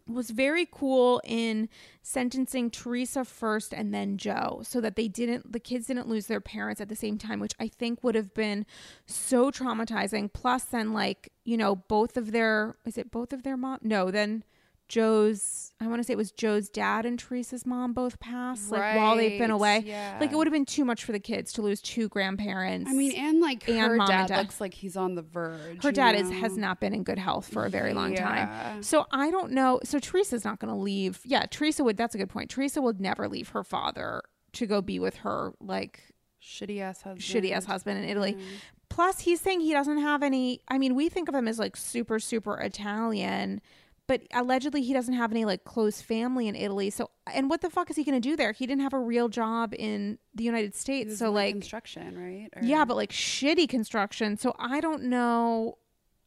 [0.07, 1.69] was very cool in
[2.01, 6.41] sentencing Teresa first and then Joe so that they didn't the kids didn't lose their
[6.41, 8.65] parents at the same time which I think would have been
[9.05, 13.55] so traumatizing plus then like you know both of their is it both of their
[13.55, 14.43] mom no then
[14.91, 18.97] Joe's I want to say it was Joe's dad and Teresa's mom both passed like
[18.97, 20.17] while they've been away yeah.
[20.19, 22.93] like it would have been too much for the kids to lose two grandparents I
[22.93, 24.37] mean, and like and her dad, dad.
[24.37, 25.81] looks like he's on the verge.
[25.81, 28.83] her dad is has not been in good health for a very long time.
[28.83, 29.79] So I don't know.
[29.83, 31.21] So Teresa's not going to leave.
[31.23, 31.97] Yeah, Teresa would.
[31.97, 32.49] That's a good point.
[32.49, 34.21] Teresa would never leave her father
[34.53, 36.03] to go be with her like
[36.41, 37.21] Shitty ass husband.
[37.21, 38.33] shitty ass husband in Italy.
[38.33, 38.41] Mm.
[38.89, 40.61] Plus, he's saying he doesn't have any.
[40.67, 43.61] I mean, we think of him as like super super Italian,
[44.07, 46.89] but allegedly he doesn't have any like close family in Italy.
[46.89, 48.51] So, and what the fuck is he going to do there?
[48.51, 51.17] He didn't have a real job in the United States.
[51.17, 52.49] So, like, construction, right?
[52.61, 54.37] yeah, but like shitty construction.
[54.37, 55.77] So I don't know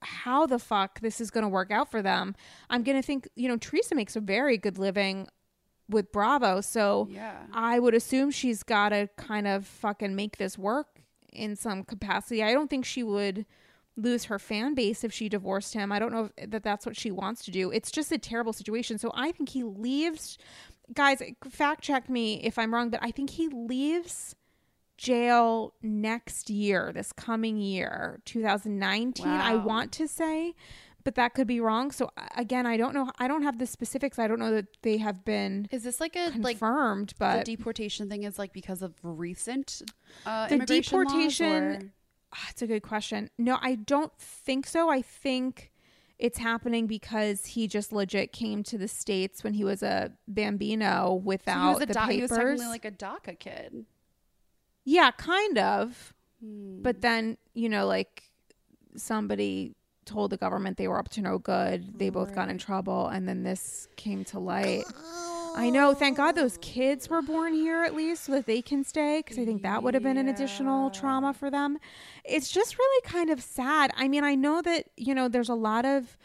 [0.01, 2.35] how the fuck this is going to work out for them.
[2.71, 5.29] I'm going to think, you know, Teresa makes a very good living
[5.89, 6.61] with Bravo.
[6.61, 7.43] So yeah.
[7.53, 12.43] I would assume she's got to kind of fucking make this work in some capacity.
[12.43, 13.47] I don't think she would
[13.97, 15.93] lose her fan base if she divorced him.
[15.93, 17.71] I don't know if, that that's what she wants to do.
[17.71, 18.99] It's just a terrible situation.
[18.99, 20.37] So I think he leaves.
[20.93, 24.35] Guys, fact check me if I'm wrong, but I think he leaves
[24.97, 29.27] jail next year, this coming year, 2019.
[29.27, 30.55] I want to say,
[31.05, 31.91] but that could be wrong.
[31.91, 33.11] So uh, again, I don't know.
[33.19, 34.19] I don't have the specifics.
[34.19, 37.45] I don't know that they have been Is this like a like confirmed, the but
[37.45, 39.83] deportation thing is like because of recent
[40.27, 41.93] uh, The deportation-
[42.35, 43.31] or- Ah, it's a good question.
[43.39, 44.89] No, I don't think so.
[44.91, 45.71] I think
[46.19, 51.07] it's happening because he just legit came to the states when he was a bambino
[51.07, 52.15] So without he was a the do- papers.
[52.15, 53.85] he was technically like a DACA kid.
[54.85, 56.15] yeah, kind of.
[56.41, 56.83] Hmm.
[56.83, 58.23] But then you know, like
[58.97, 61.99] somebody told the government they were up to no good.
[61.99, 64.85] They both got in trouble, and then this came to light.
[65.57, 65.95] I know.
[65.95, 69.39] Thank God those kids were born here at least so that they can stay because
[69.39, 71.79] I think that would have been an additional trauma for them.
[72.25, 73.93] It's just really kind of sad.
[73.97, 76.17] I mean, I know that, you know, there's a lot of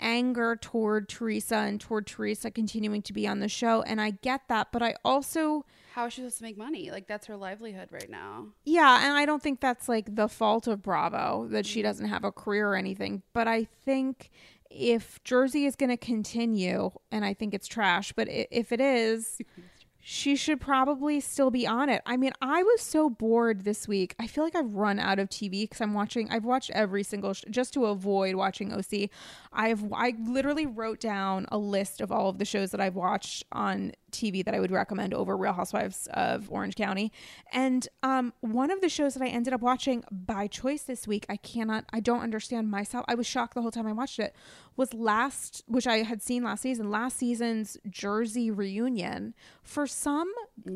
[0.00, 3.82] anger toward Teresa and toward Teresa continuing to be on the show.
[3.82, 4.68] And I get that.
[4.72, 5.64] But I also,
[5.94, 6.90] How is she supposed to make money?
[6.90, 8.46] Like that's her livelihood right now.
[8.64, 11.88] yeah, and I don't think that's like the fault of Bravo that she mm-hmm.
[11.88, 13.22] doesn't have a career or anything.
[13.32, 14.30] But I think
[14.70, 19.40] if Jersey is going to continue, and I think it's trash, but if it is,
[20.10, 22.00] she should probably still be on it.
[22.06, 24.14] I mean, I was so bored this week.
[24.18, 26.30] I feel like I've run out of TV because I'm watching.
[26.30, 29.10] I've watched every single sh- just to avoid watching OC.
[29.52, 33.44] I've I literally wrote down a list of all of the shows that I've watched
[33.52, 37.12] on TV that I would recommend over Real Housewives of Orange County.
[37.52, 41.26] And um, one of the shows that I ended up watching by choice this week,
[41.28, 43.04] I cannot, I don't understand myself.
[43.08, 44.34] I was shocked the whole time I watched it.
[44.78, 49.34] Was last, which I had seen last season, last season's Jersey reunion.
[49.62, 50.32] For some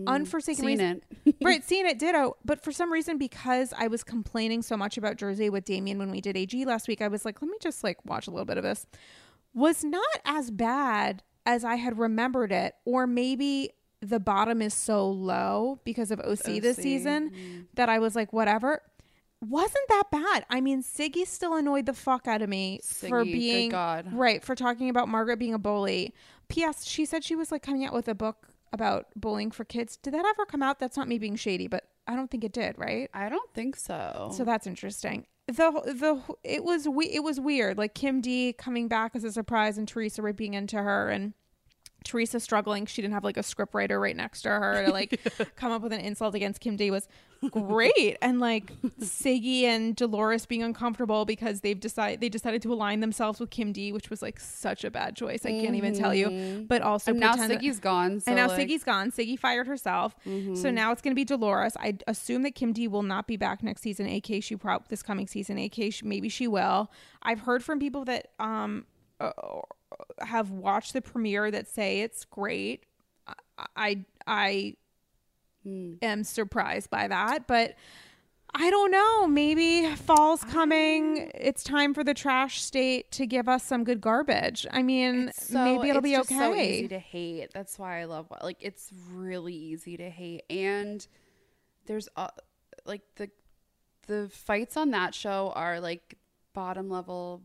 [0.09, 1.37] unforsaken Seen reason, it.
[1.43, 2.37] right, seeing it ditto.
[2.45, 6.11] But for some reason, because I was complaining so much about Jersey with Damien when
[6.11, 8.45] we did AG last week, I was like, let me just like watch a little
[8.45, 8.87] bit of this.
[9.55, 13.71] Was not as bad as I had remembered it, or maybe
[14.03, 17.67] the bottom is so low because of OC, this season mm.
[17.75, 18.83] that I was like, whatever.
[19.43, 20.47] Wasn't that bad?
[20.49, 24.13] I mean, Siggy still annoyed the fuck out of me for Siggy, good being God.
[24.13, 26.15] right for talking about Margaret being a bully.
[26.49, 26.85] P.S.
[26.85, 29.97] She said she was like coming out with a book about bullying for kids.
[29.97, 30.79] Did that ever come out?
[30.79, 32.79] That's not me being shady, but I don't think it did.
[32.79, 33.11] Right?
[33.13, 34.31] I don't think so.
[34.33, 35.27] So that's interesting.
[35.49, 37.79] The the it was we it was weird.
[37.79, 41.35] Like Kim D coming back as a surprise and Teresa ripping into her and
[42.05, 42.87] Teresa struggling.
[42.87, 45.21] She didn't have like a script writer right next to her to like
[45.57, 47.09] come up with an insult against Kim D was
[47.51, 48.17] great.
[48.23, 53.41] and like Siggy and Dolores being uncomfortable because they've decided they decided to align themselves
[53.41, 55.45] with Kim D, which was like such a bad choice.
[55.45, 56.65] I can't even tell you.
[56.69, 58.21] But also and now pretend that- Siggy's gone.
[58.21, 58.71] So and now like, mm-hmm.
[58.73, 59.11] Siggy's gone.
[59.11, 60.15] Siggy fired herself.
[60.55, 61.77] So now it's going to be Dolores.
[61.79, 64.07] I assume that Kim D will not be back next season.
[64.07, 65.59] AK she prob this coming season.
[65.59, 66.91] AK she, maybe she will.
[67.23, 68.87] I've heard from people that um
[69.21, 69.31] uh,
[70.21, 72.85] have watched the premiere that say it's great.
[73.27, 73.35] I
[73.77, 74.75] I, I
[75.65, 75.95] Hmm.
[76.03, 77.77] am surprised by that, but
[78.55, 79.27] I don't know.
[79.29, 81.31] Maybe fall's coming.
[81.35, 84.67] It's time for the trash state to give us some good garbage.
[84.71, 86.35] I mean, So maybe it'll be okay.
[86.35, 87.51] So easy to hate.
[87.55, 91.07] That's why I love like it's really easy to hate, and
[91.87, 92.29] there's uh,
[92.85, 93.31] like the
[94.09, 96.19] the fights on that show are like
[96.53, 97.43] bottom level,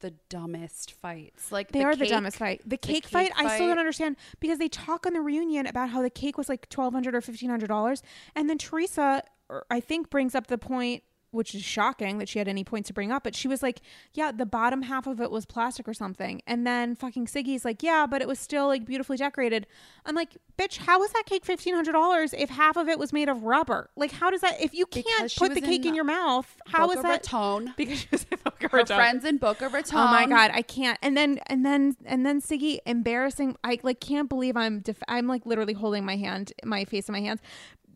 [0.00, 1.50] the dumbest fights.
[1.52, 2.62] Like They are the dumbest fight.
[2.66, 5.90] The cake, cake fight, I still don't understand because they talk on the reunion about
[5.90, 8.02] how the cake was like twelve hundred or fifteen hundred dollars,
[8.34, 12.38] and then Teresa, er, I think, brings up the point, which is shocking that she
[12.38, 13.80] had any points to bring up, but she was like,
[14.14, 17.82] "Yeah, the bottom half of it was plastic or something," and then fucking Siggy's like,
[17.82, 19.66] "Yeah, but it was still like beautifully decorated."
[20.06, 23.12] I'm like, "Bitch, how was that cake fifteen hundred dollars if half of it was
[23.12, 23.90] made of rubber?
[23.96, 24.60] Like, how does that?
[24.60, 27.32] If you can't Because put the cake in, in your mouth, how is Boca that?"
[27.32, 27.74] Raton.
[27.76, 28.96] Because she was in Boca Her Raton.
[28.96, 29.98] friends in Boca Raton.
[29.98, 30.98] Oh my god, I can't.
[31.02, 33.56] And then and then and then Siggy embarrassing.
[33.62, 37.12] I like can't believe I'm def- I'm like literally holding my hand, my face in
[37.12, 37.40] my hands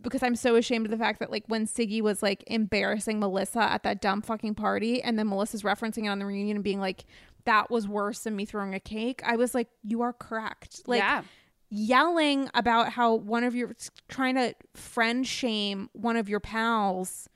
[0.02, 3.62] because I'm so ashamed of the fact that like when Siggy was like embarrassing Melissa
[3.62, 6.80] at that dumb fucking party and then Melissa's referencing it on the reunion and being
[6.80, 7.04] like
[7.44, 9.22] that was worse than me throwing a cake.
[9.24, 10.82] I was like you are correct.
[10.86, 11.22] Like yeah.
[11.70, 13.74] yelling about how one of your
[14.08, 17.28] trying to friend shame one of your pals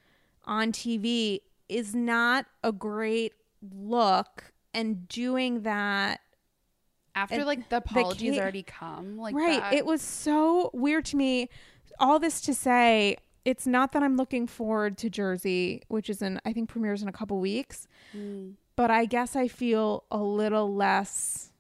[0.45, 3.33] on TV is not a great
[3.75, 6.21] look and doing that
[7.15, 9.61] After like the apologies ca- already come, like right.
[9.61, 11.49] that- It was so weird to me.
[11.99, 16.41] All this to say, it's not that I'm looking forward to Jersey, which is in
[16.45, 18.55] I think premieres in a couple weeks, Mm.
[18.77, 21.53] but I guess I feel a little less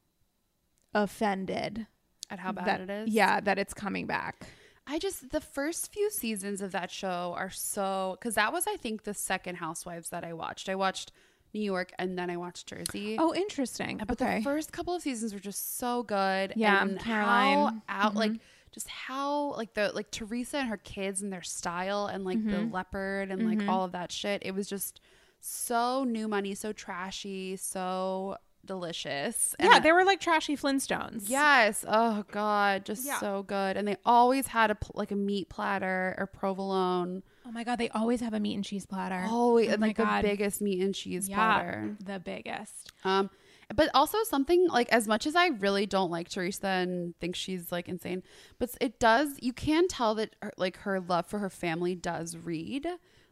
[0.94, 1.86] offended
[2.30, 3.14] at how bad that it is.
[3.14, 4.46] yeah that it's coming back.
[4.86, 8.76] I just the first few seasons of that show are so because that was I
[8.76, 10.68] think the second Housewives that I watched.
[10.68, 11.12] I watched
[11.54, 13.16] New York and then I watched Jersey.
[13.18, 13.98] Oh, interesting.
[14.06, 14.38] But okay.
[14.38, 16.52] the first couple of seasons were just so good.
[16.56, 17.82] Yeah, and Caroline.
[17.86, 18.16] how out Mhm.
[18.16, 18.32] like
[18.76, 22.56] just how like the like Teresa and her kids and their style and like the
[22.58, 22.72] Mhm.
[22.74, 23.58] leopard and Mhm.
[23.60, 24.42] like all of that shit.
[24.44, 25.00] It was just
[25.40, 28.36] so new money, so trashy, so
[28.66, 29.54] delicious.
[29.58, 31.24] And yeah, they were like trashy Flintstones.
[31.28, 31.84] Yes.
[31.88, 33.18] Oh God, just Yeah.
[33.18, 33.78] so good.
[33.78, 37.22] And they always had a like a meat platter or provolone.
[37.46, 39.24] Oh my god, they always have a meat and cheese platter.
[39.26, 40.22] Always Oh like the God.
[40.22, 41.96] biggest meat and cheese yeah, platter.
[42.04, 42.92] the biggest.
[43.04, 43.30] Um,
[43.74, 47.72] but also something like as much as I really don't like Teresa and think she's
[47.72, 48.22] like insane,
[48.58, 52.36] but it does you can tell that her, like her love for her family does
[52.36, 52.86] read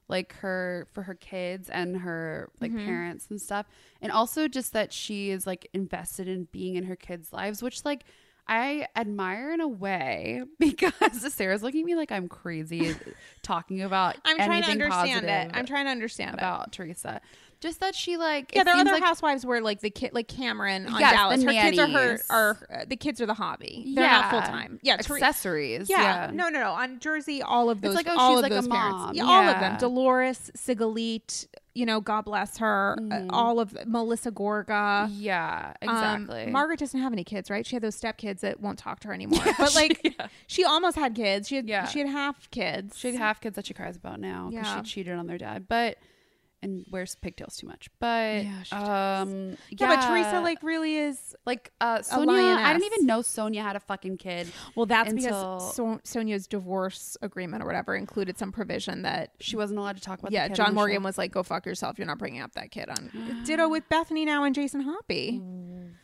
[0.09, 2.85] like her for her kids and her like Mhm.
[2.85, 3.65] parents and stuff
[4.03, 7.85] and also just that she is like invested in being in her kids lives which
[7.87, 8.05] like
[8.47, 10.93] I admire in a way because
[11.33, 12.95] Sarah's looking at me like I'm crazy
[13.43, 15.51] talking about I'm trying to understand it.
[15.55, 17.23] I'm trying to understand about Teresa.
[17.61, 20.29] Just that she like Yeah, there are other like housewives where like the kid, like
[20.29, 23.35] Kameron on Yes, the Dallas, her kids are her are uh, the kids are the
[23.35, 23.93] hobby.
[23.95, 24.79] They're not full time.
[24.83, 25.89] Yeah, accessories.
[25.89, 26.27] yeah.
[26.27, 26.73] Yeah, No, no, no.
[26.73, 28.93] On Jersey, all of those, it's like, oh, all she's of like a those parents,
[28.99, 29.15] mom.
[29.15, 29.77] yeah, all of them.
[29.79, 32.97] Dolores, Sigalit, you know, God bless her.
[32.99, 33.27] uh, Mhm.
[33.31, 35.09] all of Melissa Gorga.
[35.13, 35.89] yeah, Um,
[36.25, 36.47] exactly.
[36.53, 37.67] Margaret doesn't have any kids, right?
[37.67, 39.41] She had those step kids that won't talk to her anymore.
[39.45, 40.27] Yeah, but like, she, yeah.
[40.47, 41.49] she almost had kids.
[41.49, 41.87] She had, Yeah.
[41.87, 42.99] she had half kids.
[42.99, 44.83] she had half kids that she cries about now because Yeah.
[44.83, 45.99] she cheated on their dad, but
[46.65, 47.89] and wears pigtails too much.
[48.01, 51.37] But Yeah, um, yeah, but Teresa like really is.
[51.47, 52.57] like uh, Sonja.
[52.57, 54.49] I didn't even know Sonja had a fucking kid.
[54.75, 59.57] Well, that's Until- because so- Sonja's divorce agreement or whatever included some provision that She
[59.57, 60.33] wasn't allowed to talk about.
[60.33, 61.99] yeah, the kid John Morgan was like, "Go fuck yourself.
[61.99, 65.41] You're not bringing up that kid on." Ditto with Bethenny now and Jason Hoppy.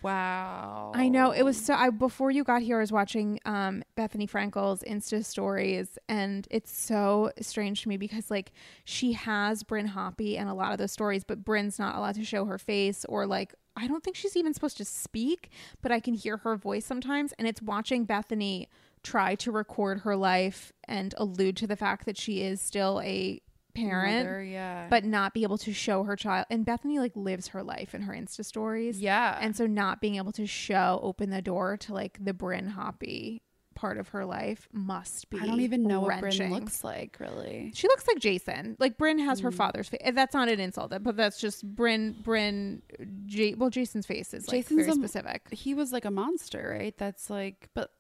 [0.03, 0.93] Wow.
[0.95, 1.75] I know it was so.
[1.75, 6.73] I before you got here, I was watching um, Bethenny Frankel's Insta stories, and it's
[6.77, 8.53] so strange to me because like
[8.85, 12.25] she has Bryn Hoppy and a lot of those stories, but Bryn's not allowed to
[12.25, 13.55] show her face or like.
[13.77, 15.49] I don't think she's even supposed to speak,
[15.81, 18.67] but I can hear her voice sometimes, and it's watching Bethenny
[19.03, 23.41] try to record her life and allude to the fact that she is still a
[23.75, 26.47] parent Mother, yeah, but not be able to show her child.
[26.51, 29.01] And Bethenny like lives her life in her Insta stories.
[29.01, 32.69] yeah, And so not being able to show open the door to like the Bryn
[32.69, 33.43] Hoppy
[33.81, 35.39] part of her life must be.
[35.41, 36.51] I don't even know what wrenching.
[36.51, 37.73] Bryn looks like really.
[37.75, 38.77] She looks like Jason.
[38.79, 39.55] Like Bryn has her Mm.
[39.55, 40.01] father's face.
[40.13, 42.15] That's not an insult, but that's just Bryn.
[42.23, 42.83] Bryn.
[43.27, 45.49] J- well, Jason's face is like Jason's very a- specific.
[45.51, 46.95] He was like a monster, right?
[46.99, 47.91] That's like, but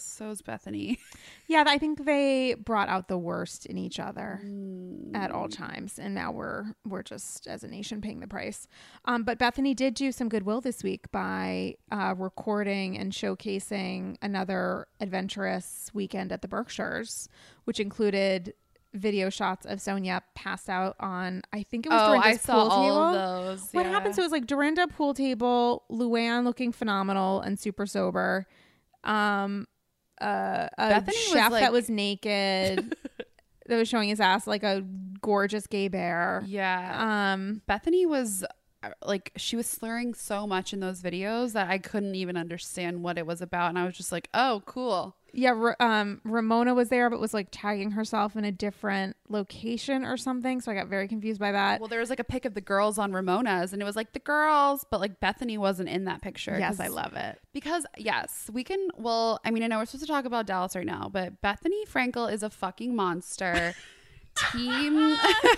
[0.00, 0.98] so's Bethenny.
[1.48, 4.40] Yeah, I think they brought out the worst in each other.
[5.14, 5.56] at all Mm.
[5.56, 8.66] times and now we're we're just as a nation paying the price
[9.04, 14.88] um, but bethenny did do some goodwill this week by uh, recording and showcasing another
[15.00, 17.28] adventurous weekend at the berkshires
[17.64, 18.52] which included
[18.92, 22.52] video shots of sonja passed out on i think it was Oh, Dorinda's I saw
[22.62, 23.14] pool all table of
[23.58, 23.68] those.
[23.72, 23.92] what yeah.
[23.92, 28.46] happened so it was like dorinda pool table luann looking phenomenal and super sober
[29.04, 29.66] um
[30.20, 32.96] uh, a Bethenny was, chef like- that was naked
[33.66, 34.84] that was showing his ass like a
[35.20, 36.42] gorgeous gay bear.
[36.46, 37.32] Yeah.
[37.34, 38.44] Um, Bethenny was
[39.02, 43.18] like she was slurring so much in those videos that I couldn't even understand what
[43.18, 47.10] it was about, and I was just like, "Oh, cool." yeah, um, Ramona was there,
[47.10, 50.62] but was like tagging herself in a different location or something.
[50.62, 51.78] So I got very confused by that.
[51.78, 54.14] Well, there was like a pic of the girls on Ramona's, and it was like
[54.14, 56.56] the girls, but like Bethenny wasn't in that picture.
[56.58, 57.38] Yes, I love it.
[57.52, 58.88] because yes, we can.
[58.96, 61.86] Well, I mean, I know we're supposed to talk about Dallas right now, but Bethenny
[61.86, 63.74] Frankel is a fucking monster.
[64.52, 65.16] Team.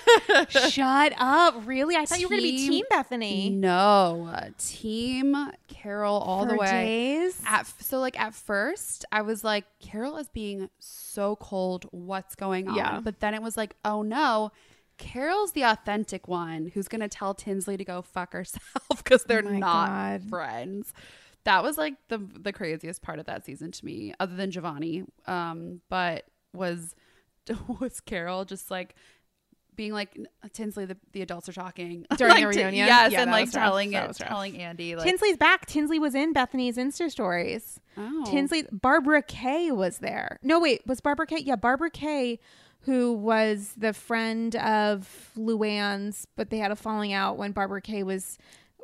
[0.49, 1.67] Shut up!
[1.67, 1.97] Really?
[1.97, 3.53] I thought you were gonna be Team- Bethenny.
[3.55, 5.37] No, Team
[5.69, 6.71] Carol all the way.
[6.71, 7.41] days?
[7.47, 11.87] At, so like at first, I was like, Carol is being so cold.
[11.91, 12.75] What's going on?
[12.77, 13.01] Yeah.
[13.01, 14.53] But then it was like, oh no,
[14.97, 18.63] Carol's the authentic one who's gonna tell Tinsley to go fuck herself
[18.97, 20.23] because they're Oh not God.
[20.29, 20.93] friends.
[21.45, 25.05] That was like the the craziest part of that season to me, other than Giovanni.
[25.27, 26.95] Um, but was
[27.81, 28.95] was Carol just like
[29.77, 30.19] being like
[30.53, 32.87] Tinsley, the, the adults are talking During the Like, to- reunion?
[32.87, 35.67] yes, Yeah, and like telling it, telling Andy like, Tinsley's back.
[35.67, 37.79] Tinsley was in Bethenny's Insta stories.
[37.97, 40.41] oh, Tinsley, Barbara Kay was there.
[40.43, 41.43] No, wait, was Barbara Kay?
[41.45, 42.41] Yeah, Barbara Kay,
[42.81, 48.03] who was the friend of Luann's, but they had a falling out when Barbara Kay
[48.03, 48.37] was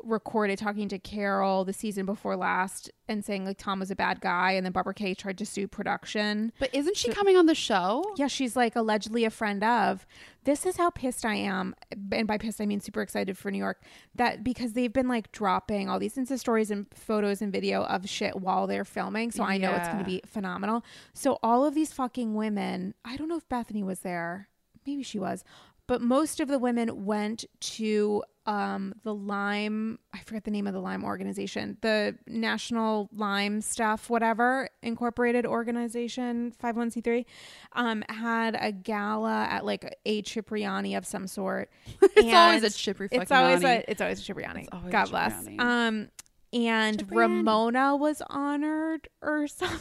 [0.05, 4.21] recorded talking to Carol the season before last and saying like Tom was a bad
[4.21, 6.53] guy, and then Barbara Kay tried to sue production.
[6.59, 8.05] But isn't she coming on the show?
[8.17, 10.07] Yeah, she's like allegedly a friend of.
[10.45, 11.75] This is how pissed I am.
[12.13, 13.83] And by pissed, I mean super excited for New York.
[14.15, 18.09] That because they've been like dropping all these Insta stories and photos and video of
[18.09, 19.31] shit while they're filming.
[19.31, 20.85] So I know it's going to be phenomenal.
[21.13, 24.49] So all of these fucking women, I don't know if Bethenny was there.
[24.87, 25.45] Maybe she was.
[25.87, 30.75] But most of the women went to um, the Lyme, I forget the name of
[30.75, 37.25] the Lyme organization, the National Lyme Stuff, whatever, incorporated organization, 51c3,
[37.73, 41.71] um, had a gala at like a Cipriani of some sort.
[42.17, 44.69] It's always a And It's always a, it's always a Cipriani.
[44.73, 45.39] Always a God bless.
[45.39, 45.59] Cipriani.
[45.59, 46.09] Um,
[46.53, 47.37] and Cipriani.
[47.37, 49.79] Ramona was honored or something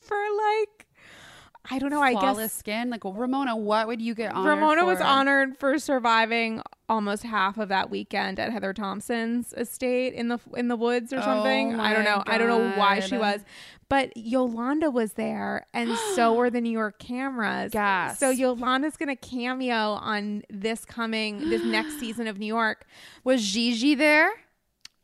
[0.00, 0.73] for like,
[1.70, 2.90] I don't know, I Flawless guess skin.
[2.90, 7.56] Like, well, Ramona, what would you get honored Ramona was honored for surviving almost half
[7.58, 11.74] of that weekend at Heather Thomson's estate in the in the woods or something.
[11.74, 12.22] Oh I don't know.
[12.26, 13.40] I don't know why she was.
[13.88, 17.72] But Yolanda was there and so were the New York cameras.
[17.72, 18.18] Gasp.
[18.18, 22.86] So Yolanda's going to cameo on this coming this next season of New York.
[23.24, 24.30] Was Gigi there?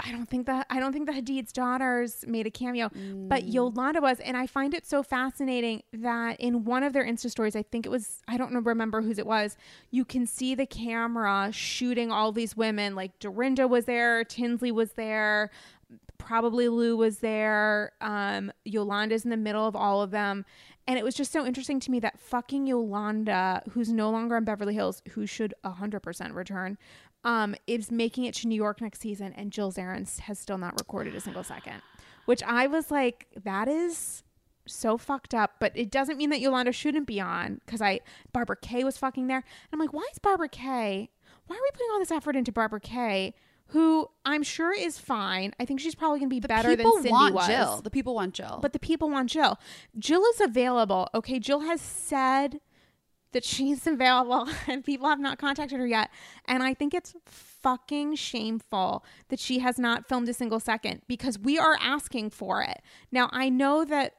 [0.04, 2.88] I don't think that I don't think the Hadid's daughters made a cameo,
[3.28, 3.52] but Mm.
[3.52, 7.54] Yolanda was, and I find it so fascinating that in one of their Insta stories,
[7.56, 9.56] I think it was I don't remember whose it was.
[9.90, 12.94] You can see the camera shooting all these women.
[12.94, 15.50] Like Dorinda was there, Tinsley was there,
[16.18, 17.92] probably Lou was there.
[18.00, 20.44] Um, Yolanda's in the middle of all of them.
[20.86, 24.44] And it was just so interesting to me that fucking Yolanda, who's no longer in
[24.44, 26.78] Beverly Hills, who should 100% return,
[27.24, 29.32] um, is making it to New York next season.
[29.36, 31.82] And Jill Zarin has still not recorded a single second,
[32.26, 34.22] which I was like, that is
[34.66, 35.54] so fucked up.
[35.60, 38.00] But it doesn't mean that Yolanda shouldn't be on because I,
[38.32, 39.38] Barbara Kay was fucking there.
[39.38, 41.10] And I'm like, why is Barbara Kay,
[41.46, 43.34] why are we putting all this effort into Barbara Kay?
[43.68, 45.52] Who I'm sure is fine.
[45.60, 47.46] I think she's probably gonna be The better than Cindy want was.
[47.46, 47.80] Jill.
[47.82, 48.58] The people want Jill.
[48.62, 49.58] But the people want Jill.
[49.98, 51.08] Jill is available.
[51.14, 52.60] Okay, Jill has said
[53.32, 56.10] that she's available and people have not contacted her yet.
[56.46, 61.38] And I think it's fucking shameful that she has not filmed a single second because
[61.38, 62.80] we are asking for it.
[63.12, 64.14] Now, I know that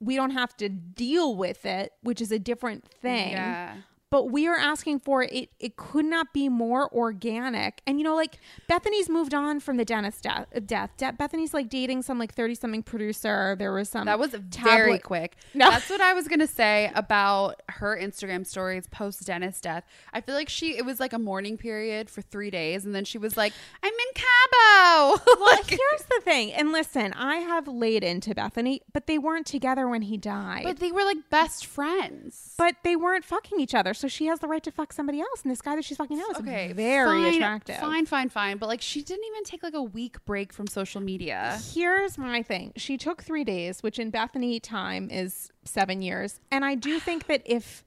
[0.00, 3.76] we don't have to deal with it, which is a different thing yeah.
[4.10, 8.14] But we are asking for it it could not be more organic and you know
[8.14, 8.38] like
[8.70, 10.90] bethenny's moved on from the dentist death, death.
[10.96, 14.98] De- bethenny's like dating some like 30 something producer there was some That was very
[14.98, 15.36] quick.
[15.54, 15.70] No.
[15.70, 19.84] That's what I was gonna say about her Instagram stories post Dennis death.
[20.12, 23.04] I feel like she it was like a mourning period for three days, and then
[23.04, 23.52] she was like,
[23.82, 28.80] "I'm in Cabo." well Like- here's the thing and listen i have laid into bethenny
[28.92, 32.54] but they weren't together when he died but they were like best friends.
[32.58, 35.42] but they weren't fucking each other so she has the right to fuck somebody else
[35.42, 38.58] and this guy that she's fucking now is okay, very fine, attractive Fine, fine, fine.
[38.58, 41.58] But like, she didn't even take like a week break from social media.
[41.72, 42.72] Here's my thing.
[42.76, 46.40] She took three days, which in Bethenny time is seven years.
[46.50, 47.84] And I do think that if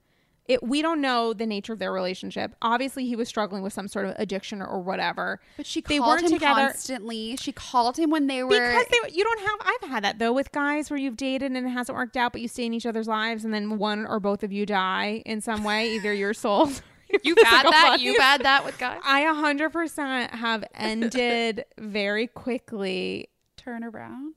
[0.50, 2.56] it, we don't know the nature of their relationship.
[2.62, 5.40] Obviously, he was struggling with some sort of addiction or, or whatever.
[5.58, 7.38] But she They called him together- constantly.
[7.38, 9.60] She called him when they were because they, you don't have.
[9.84, 12.42] I've had that though with guys where you've dated and it hasn't worked out, but
[12.42, 15.40] you stay in each other's lives, and then one or both of you die in
[15.40, 15.94] some way.
[15.96, 16.82] Either you're sold.
[17.24, 17.98] You've had that.
[18.02, 19.00] You've had that with guys.
[19.04, 23.30] I 100% have ended very quickly.
[23.58, 24.36] Turn around.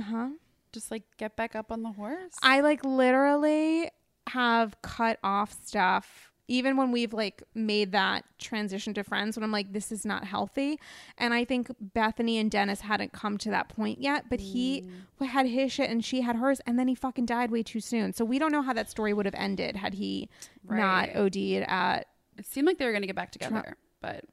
[0.00, 0.28] Huh?
[0.72, 2.34] Just like get back up on the horse.
[2.42, 3.90] I like literally
[4.28, 9.50] have cut off stuff even when we've like made that transition to friends when I'm
[9.50, 10.78] like this is not healthy
[11.18, 14.84] and I think Bethenny and Dennis hadn't come to that point yet but he
[15.20, 15.26] Mm.
[15.26, 18.12] had his shit and she had hers and then he fucking died way too soon
[18.12, 20.28] so we don't know how that story would have ended had he
[20.64, 20.78] Right.
[20.78, 22.06] not OD'd at
[22.38, 24.24] it seemed like they were gonna get back together, but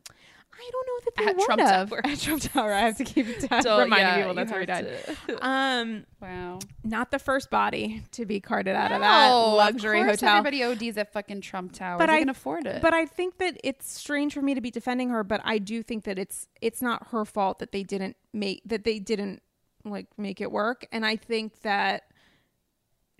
[0.56, 2.02] I don't know that they At would Trump have Tower.
[2.06, 4.88] at Trump Tower I have to keep Don't- reminding yeah, people that's where he died
[5.28, 6.60] to- um wow.
[6.84, 10.98] not the first body to be carted out of that luxury of hotel Everybody ODs
[10.98, 11.98] at fucking Trump Tower.
[11.98, 12.82] But they I- can afford it.
[12.82, 15.84] But I think that it's strange for me to be defending her, but I do
[15.84, 19.42] think that it's it's not her fault that they didn't make that they didn't
[19.86, 20.86] like make it work.
[20.92, 22.04] And I think that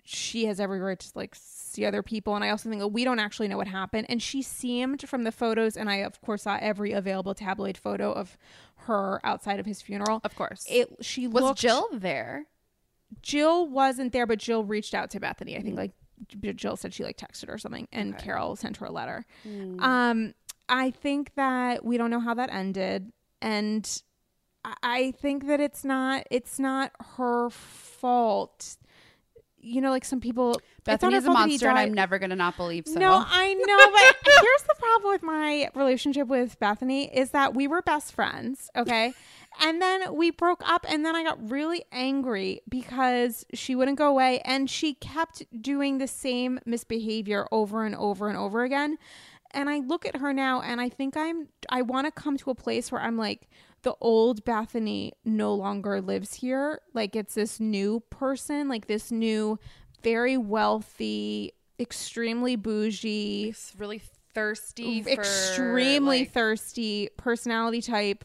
[0.04, 2.34] she has every right to like see other people.
[2.36, 4.06] And I also think that we don't actually know what happened.
[4.10, 8.12] And she seemed from the photos, and I of course saw every available tabloid photo
[8.12, 8.36] of
[8.86, 10.20] her outside of his funeral.
[10.22, 12.46] of course, It she was looked, Jill there.
[13.22, 15.56] Jill wasn't there, but Jill reached out to Bethenny.
[15.58, 15.92] I think like
[16.56, 18.24] Jill said she like texted or something, and Okay.
[18.24, 19.24] Carol sent her a letter.
[19.46, 19.80] Mm.
[19.80, 20.34] Um,
[20.68, 24.02] I think that we don't know how that ended, and
[24.64, 28.76] I- I think that it's not it's not her fault.
[29.64, 30.60] You know, like some people.
[30.86, 31.78] it's not her Bethenny's a fault that he monster, and.
[31.78, 32.98] I'm never gonna not believe so.
[33.00, 37.66] No, I know, but here's the problem with my relationship with Bethenny is that we
[37.66, 39.14] were best friends, okay?
[39.60, 44.08] And then we broke up and then I got really angry because she wouldn't go
[44.08, 48.98] away and she kept doing the same misbehavior over and over and over again.
[49.52, 52.50] And I look at her now and I think I'm I want to come to
[52.50, 53.48] a place where I'm like
[53.84, 56.80] the old Bethenny no longer lives here.
[56.92, 59.58] Like it's this new person, like this new
[60.02, 64.02] very wealthy, extremely bougie, He's really
[64.34, 68.24] thirsty, for, extremely like- thirsty personality type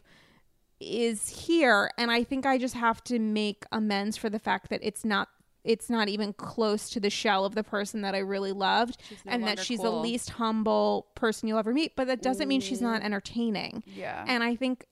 [0.79, 4.79] is here and I think I just have to make amends for the fact that
[4.81, 5.27] it's not
[5.65, 9.33] it's not even close to the shell of the person that I really loved no
[9.33, 9.91] and that she's cool.
[9.91, 13.05] the least humble person you'll ever meet but that doesn't mean she's not mm.
[13.05, 14.23] entertaining Yeah.
[14.25, 14.85] and I think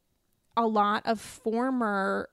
[0.58, 2.30] a lot of former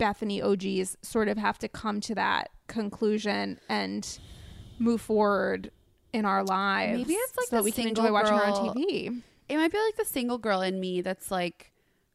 [0.00, 4.18] Bethenny OGs sort of have to come to that conclusion and
[4.78, 5.70] move forward
[6.12, 6.98] in our lives.
[6.98, 9.22] Maybe it's like so that we can enjoy single watching her on TV.
[9.48, 11.72] it might be like the single girl in me that's like,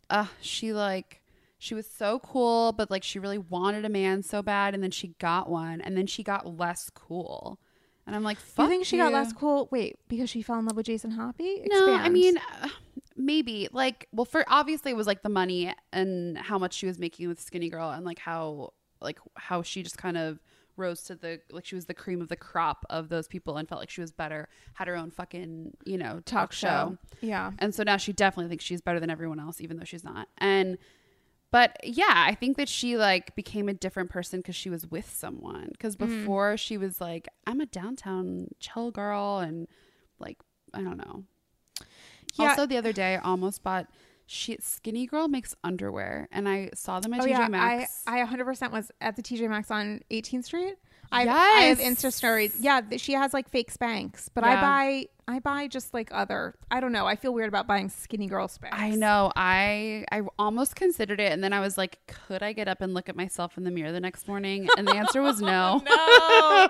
[0.09, 1.21] uh, she like
[1.59, 4.91] she was so cool, but like she really wanted a man so bad, and then
[4.91, 7.59] she got one, and then she got less cool,
[8.05, 9.69] and I'm like, fuck you think she got less cool?
[9.71, 11.61] Wait, because she fell in love with Jason Hoppy?
[11.65, 12.67] No, I mean, uh,
[13.15, 16.97] maybe like well, for obviously it was like the money and how much she was
[16.99, 20.39] making with Skinny Girl, and like how like how she just kind of
[20.75, 23.69] rose to the like she was the cream of the crop of those people and
[23.69, 26.97] felt like she was better, had her own fucking you know talk, show.
[27.21, 27.51] Yeah.
[27.59, 30.27] And so now she definitely thinks she's better than everyone else, even though she's not.
[30.39, 30.77] And
[31.51, 35.07] but yeah, I think that she like became a different person because she was with
[35.13, 35.69] someone.
[35.73, 35.99] Because Mm.
[35.99, 39.67] before she was like, I'm a downtown chill girl, and
[40.17, 40.39] like
[40.73, 41.25] I don't know.
[42.33, 42.49] Yeah.
[42.49, 43.87] Also, the other day, I almost bought.
[44.25, 48.03] She Skinny Girl makes underwear, and I saw them at Oh TJ yeah, Maxx.
[48.07, 50.75] I I 100% was at the TJ Maxx on 18th Street.
[51.11, 52.55] I, I have Insta stories.
[52.59, 54.57] Yeah, she has like fake Spanx, but Yeah.
[54.57, 56.55] I buy I buy just like other.
[56.69, 57.05] I don't know.
[57.07, 58.69] I feel weird about buying skinny girl Spanx.
[58.73, 59.31] I know.
[59.35, 62.93] I I almost considered it, and then I was like, could I get up and
[62.93, 64.67] look at myself in the mirror the next morning?
[64.77, 65.81] And the answer was no.
[65.85, 66.67] No.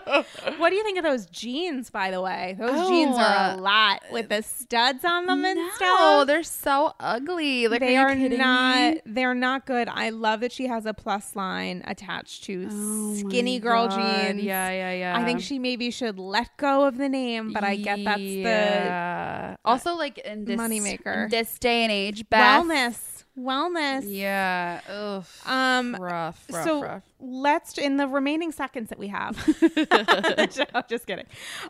[0.58, 2.56] what do you think of those jeans, by the way?
[2.60, 6.28] Those Oh, jeans are uh, a lot with the studs on them and no, stuff.
[6.28, 7.68] they're so ugly.
[7.68, 9.01] Like, they are, are not me?
[9.06, 9.88] they're not good.
[9.89, 14.28] I love that she has a plus line attached to Oh skinny girl God.
[14.28, 14.43] jeans.
[14.43, 15.18] Yeah, yeah, yeah.
[15.18, 19.56] I think she maybe should let go of the name, but I get that's Yeah.
[19.66, 21.30] also like in this moneymaker.
[21.30, 22.64] this day and age, Beth.
[22.64, 23.10] wellness.
[23.38, 24.04] Wellness.
[24.06, 24.82] Yeah.
[24.88, 25.26] Ugh.
[25.48, 26.46] Um rough.
[26.52, 26.64] Rough.
[26.64, 27.04] so rough.
[27.20, 29.36] let's in the remaining seconds that we have.
[30.88, 31.26] just kidding.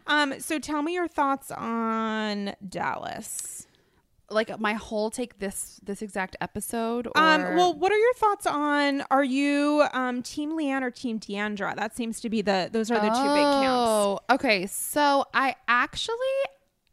[0.08, 3.66] Um, so tell me your thoughts on Dallas.
[4.30, 7.08] Like my whole take this this exact episode.
[7.08, 9.04] Or, Um, well, what are your thoughts on?
[9.12, 11.76] Are you um, Team LeeAnne or Team D'Andra?
[11.78, 13.68] That seems to be the those are the two big camps.
[13.70, 14.66] Oh, okay.
[14.66, 16.18] So I actually,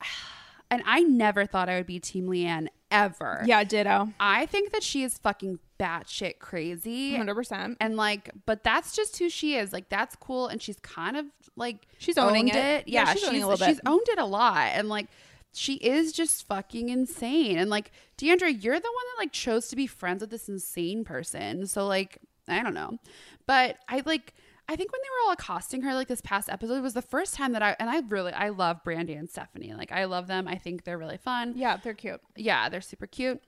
[0.71, 3.43] and I never thought I would be Team LeeAnne ever.
[3.47, 7.17] Yeah, ditto, I think that she is fucking batshit crazy.
[7.17, 7.77] hundred percent.
[7.81, 9.73] And like, but that's just who she is.
[9.73, 10.49] Like, that's cool.
[10.49, 11.27] And she's kind of
[11.57, 12.89] like She's owning owned it.
[12.89, 14.71] Yeah, Yeah, she's she's, little she's owned it a lot.
[14.75, 15.07] And like,
[15.53, 17.59] she is just fucking insane.
[17.59, 21.05] And like, D'Andra, you're the one that like chose to be friends with this insane
[21.05, 21.67] person.
[21.67, 22.99] So like, I don't know.
[23.47, 24.35] But I like,
[24.73, 27.35] I think when they were all accosting her like this past episode was the first
[27.35, 29.75] time that I and I really I love Brandi and Stephanie.
[29.75, 30.47] Like I love them.
[30.47, 32.21] I think they're really fun Yeah, they're cute.
[32.37, 33.43] yeah, they're super cute.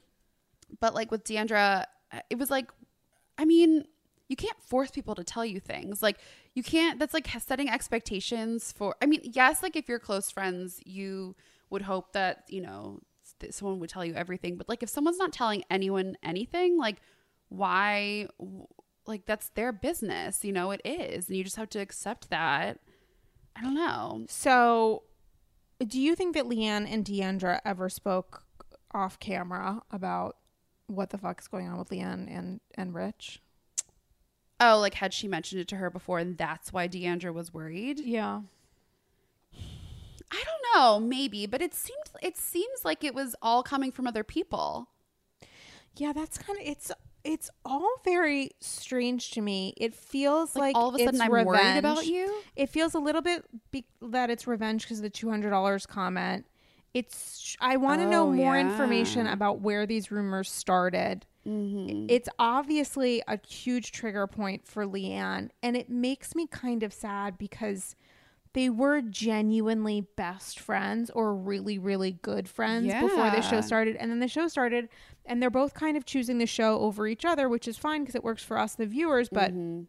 [0.80, 2.70] But like with D'Andra, uh, it was like,
[3.38, 3.84] I mean,
[4.28, 6.02] you can't force people to tell you things.
[6.02, 6.18] Like
[6.54, 6.98] you can't.
[6.98, 8.96] That's like setting expectations for.
[9.00, 11.36] I mean, yes, like if you're close friends, you
[11.70, 13.00] would hope that you know
[13.38, 14.56] th- someone would tell you everything.
[14.56, 16.96] But like if someone's not telling anyone anything, like
[17.48, 18.26] why?
[19.07, 20.44] Like that's their business.
[20.44, 22.78] You know, it is, and you just have to accept that.
[23.57, 24.24] I don't know.
[24.28, 25.03] So,
[25.84, 28.44] do you think that LeeAnne and D'Andra ever spoke
[28.92, 30.36] off camera about
[30.86, 33.40] what the fuck is going on with LeeAnne and and Rich?
[34.61, 37.98] Oh, like had she mentioned it to her before, and that's why D'Andra was worried?
[37.98, 38.42] Yeah.
[40.30, 44.07] I don't know, maybe, but it seems it seems like it was all coming from
[44.07, 44.88] other people.
[45.96, 46.90] Yeah, that's kind of it's
[47.24, 49.74] it's all very strange to me.
[49.76, 51.46] It feels Like, like, all of a sudden, I'm revenge.
[51.48, 52.42] worried about you.
[52.56, 55.86] It feels a little bit be- that it's revenge because of the two hundred dollars
[55.86, 56.46] comment.
[56.94, 61.24] It's I want to know Oh, more information about where these rumors started.
[61.46, 62.06] Mm-hmm.
[62.08, 67.38] It's obviously a huge trigger point for LeeAnne, and it makes me kind of sad
[67.38, 67.96] because
[68.52, 73.96] they were genuinely best friends or really, really good friends before the show started.
[73.96, 74.90] And then the show started,
[75.26, 78.14] and they're both kind of choosing the show over each other, which is fine because
[78.14, 79.28] it works for us, the viewers.
[79.28, 79.82] But Mm-hmm.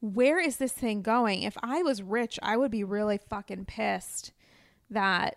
[0.00, 1.42] where is this thing going?
[1.42, 4.32] If I was rich, I would be really fucking pissed
[4.90, 5.36] that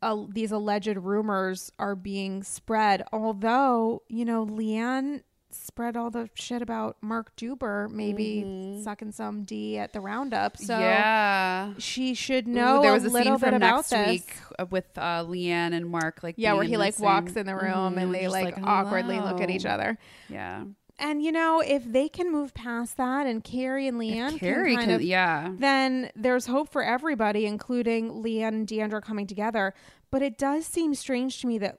[0.00, 3.04] uh, these alleged rumors are being spread.
[3.12, 5.22] Although, you know, LeeAnne
[5.54, 10.56] spread all the shit about Mark Duber maybe sucking some D at the roundup.
[10.56, 11.74] So yeah.
[11.78, 14.08] she should Ooh, know there was a a little scene bit from about next this.
[14.08, 16.20] week uh, with uh, LeeAnne and Mark.
[16.22, 19.20] Like, Yeah, where he like walks in the room Mhm, and they just like, awkwardly
[19.20, 19.98] look at each other.
[20.28, 20.64] Yeah,
[20.98, 24.70] And you know, if they can move past that and Kary and LeeAnne If Kary
[24.70, 29.26] can kind can, of yeah, then there's hope for everybody, including LeeAnne and D'Andra coming
[29.26, 29.74] together.
[30.10, 31.78] But it does seem strange to me that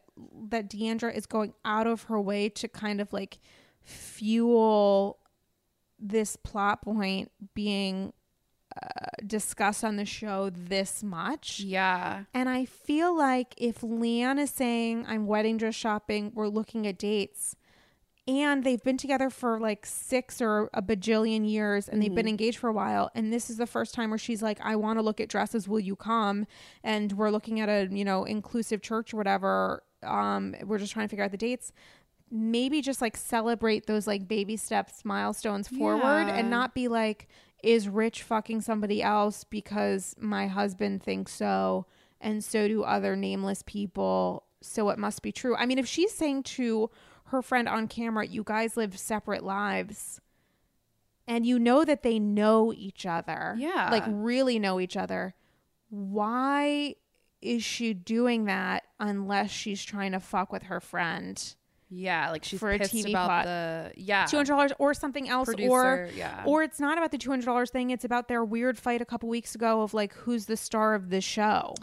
[0.50, 3.40] that D'Andra is going out of her way to kind of like
[3.84, 5.20] fuel
[6.00, 8.14] this plot point being
[8.82, 11.60] uh, discussed on the show this much.
[11.60, 16.88] yeah, And I feel like if LeeAnne is saying, I'm wedding dress shopping, we're looking
[16.88, 17.56] at dates,
[18.28, 22.58] and they've been together for like six or a bajillion years and they've been engaged
[22.58, 25.04] for a while, and this is the first time where she's like, I want to
[25.04, 26.48] look at dresses, will you come?
[26.84, 29.84] And we're looking at a, you know, inclusive church or whatever.
[30.02, 31.72] Um, we're just trying to figure out the dates.
[32.36, 36.36] Maybe just like celebrate those like baby steps, milestones forward, Yeah.
[36.36, 37.28] and not be like,
[37.62, 41.86] is Rich fucking somebody else because my husband thinks so,
[42.20, 44.46] and so do other nameless people.
[44.62, 45.56] So it must be true.
[45.56, 46.90] I mean, if she's saying to
[47.26, 50.20] her friend on camera, you guys live separate lives,
[51.28, 53.90] and you know that they know each other, Yeah.
[53.92, 55.36] like really know each other,
[55.90, 56.96] why
[57.42, 61.56] is she doing that unless she's trying to fuck with her friend?
[61.96, 62.32] Yeah.
[62.32, 65.50] Like she's For a pissed TV about the yeah Two hundred dollars or something else,
[65.60, 67.92] or yeah, or it's not about the two hundred dollars thing.
[67.92, 71.10] It's about their weird fight a couple weeks ago of like who's the star of
[71.10, 71.76] the show,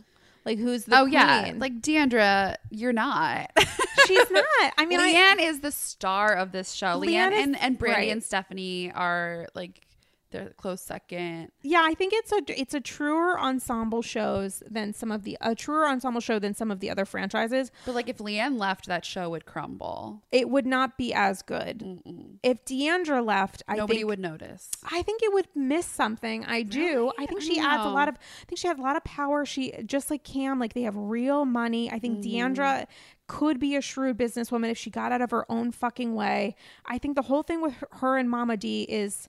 [0.45, 3.51] like who's the oh yeah, like D'Andra, you're not.
[4.07, 4.45] she's not.
[4.79, 6.99] I mean, I LeeAnne is the star of this show.
[7.01, 8.13] LeeAnne LeeAnne, is- and and Brandi right.
[8.13, 9.87] and Stephanie are like
[10.31, 11.51] they're close second.
[11.63, 15.55] yeah, I think it's a it's a truer ensemble shows than some of the a
[15.55, 17.71] truer ensemble show than some of the other franchises.
[17.87, 20.23] But like if LeeAnne left, that show would crumble.
[20.33, 22.37] It would not be as good Mm-mm.
[22.43, 23.63] if D'Andra left.
[23.69, 24.71] I Nobody think, would notice.
[24.91, 26.45] I think it would miss something.
[26.45, 26.81] I do.
[26.81, 27.13] Really?
[27.19, 28.15] I think she don't adds a lot of.
[28.17, 29.45] I think she has a lot of power.
[29.45, 31.91] She just like Cam, like they have real money.
[31.91, 32.31] I think Mm-hmm.
[32.39, 32.87] D'Andra
[33.29, 36.57] could be a shrewd businesswoman if she got out of her own fucking way.
[36.87, 39.29] I think the whole thing with her- her and Mama D is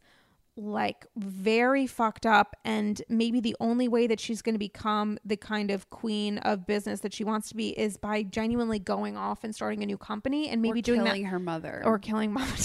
[0.57, 5.37] like very fucked up and maybe the only way that she's going to become the
[5.37, 9.43] kind of queen of business that she wants to be is by genuinely going off
[9.43, 11.81] and starting a new company and maybe or doing that killing her mother.
[11.85, 12.51] or killing Mama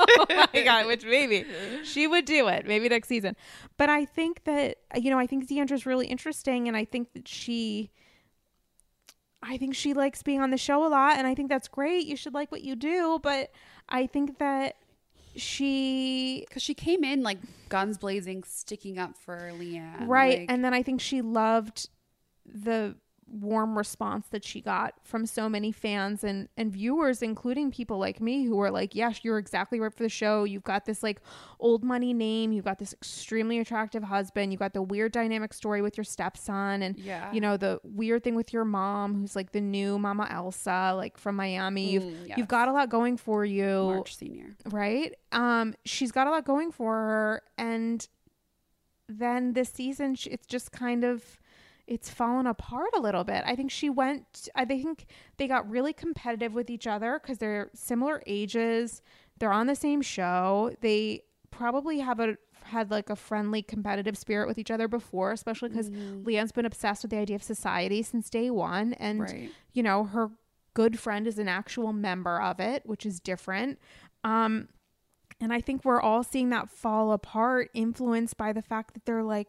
[0.00, 1.44] oh my god, which maybe
[1.82, 3.36] she would do it, maybe next season.
[3.76, 7.28] But I think that you know, I think D'Andra's really interesting, and I think that
[7.28, 7.90] she,
[9.42, 12.06] I think she likes being on the show a lot, and I think that's great.
[12.06, 13.50] You should like what you do, but
[13.88, 14.76] I think that
[15.36, 20.06] she because she came in like guns blazing, sticking up for LeeAnne.
[20.08, 21.88] right, like- and then I think she loved
[22.46, 22.94] the
[23.40, 28.20] warm response that she got from so many fans and and viewers including people like
[28.20, 30.44] me who were like yes you're exactly right for the show.
[30.44, 31.20] You've got this like
[31.58, 32.52] old money name.
[32.52, 34.52] You've got this extremely attractive husband.
[34.52, 38.22] You've got the weird dynamic story with your stepson and yeah, you know the weird
[38.22, 41.90] thing with your mom who's like the new mama elsa like from miami.
[41.90, 42.38] You've Mm, yes.
[42.38, 43.84] you've got a lot going for you.
[43.86, 44.54] March senior.
[44.70, 45.12] right?
[45.32, 48.06] Um, she's got a lot going for her, and
[49.08, 51.40] then this season, it's just kind of
[51.86, 53.42] it's fallen apart a little bit.
[53.46, 54.48] I think she went.
[54.54, 55.06] I think
[55.36, 59.02] they got really competitive with each other because they're similar ages.
[59.38, 60.74] They're on the same show.
[60.80, 65.68] They probably have a had like a friendly competitive spirit with each other before, especially
[65.68, 69.50] because LeeAnne's been obsessed with the idea of society since day one, and Right.
[69.74, 70.30] you know her
[70.72, 73.78] good friend is an actual member of it, which is different.
[74.24, 74.68] Um,
[75.40, 79.22] and I think we're all seeing that fall apart, influenced by the fact that they're
[79.22, 79.48] like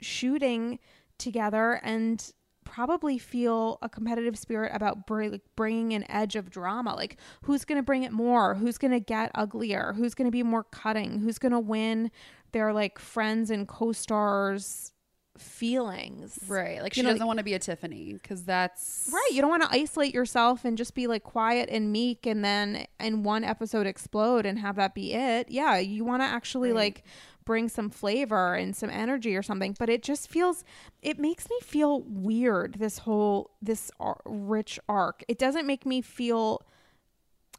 [0.00, 0.78] shooting
[1.22, 2.32] together and
[2.64, 6.94] probably feel a competitive spirit about br- like bringing an edge of drama.
[6.94, 8.54] Like, who's going to bring it more?
[8.54, 9.92] Who's going to get uglier?
[9.96, 11.18] Who's going to be more cutting?
[11.18, 12.10] Who's going to win
[12.52, 14.92] their like friends and co stars
[15.38, 16.38] feelings?
[16.48, 16.82] Right.
[16.82, 19.28] Like You she know, doesn't want to be a Tiffany because that's Right.
[19.32, 22.86] You don't want to isolate yourself and just be like quiet and meek and then
[23.00, 25.50] in one episode explode and have that be it.
[25.50, 25.78] Yeah.
[25.78, 26.76] You want to actually Right.
[26.76, 27.04] like
[27.44, 29.76] bring some flavor and some energy or something.
[29.78, 30.64] But it just feels,
[31.00, 33.90] it makes me feel weird, this whole, this
[34.24, 35.24] rich arc.
[35.28, 36.62] It doesn't make me feel.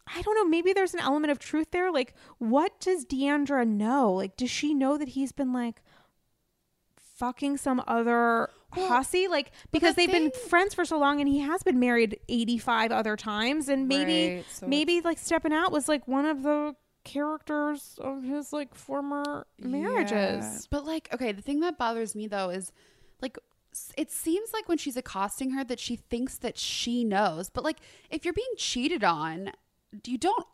[0.06, 0.46] I don't know.
[0.46, 1.92] Maybe there's an element of truth there.
[1.92, 4.12] Like, what does D'Andra know?
[4.14, 5.82] Like, does she know that he's been like
[7.16, 9.30] fucking some other Well, hussy?
[9.30, 12.92] Like, because the they've been friends for so long and he has been married 85
[12.92, 13.70] other times.
[13.70, 18.24] And maybe, Right, so maybe like stepping out was like one of the characters of
[18.24, 20.14] his like former marriages.
[20.14, 20.60] Yeah.
[20.70, 22.72] But like, okay, the thing that bothers me though is
[23.22, 23.38] like
[23.97, 27.49] it seems like when she's accosting her that she thinks that she knows.
[27.49, 27.78] But like
[28.10, 29.51] if you're being cheated on,
[30.06, 30.47] you don't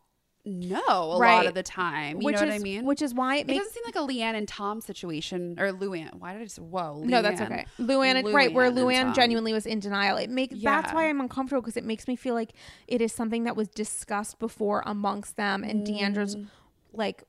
[0.50, 2.20] know a lot of the time.
[2.20, 2.86] You which know is what I mean?
[2.86, 5.72] which is why it it makes doesn't seem like a LeeAnne and Tom situation or
[5.72, 6.16] Luann.
[6.16, 7.02] Why did I just whoa?
[7.06, 7.66] No, that's okay.
[7.80, 10.18] Luann, right, where Luann Luann genuinely was in denial.
[10.18, 12.52] It makes that's why I'm uncomfortable because it makes me feel like
[12.88, 16.47] it is something that was discussed before amongst them, and D'Andra's Mm.
[16.93, 17.24] like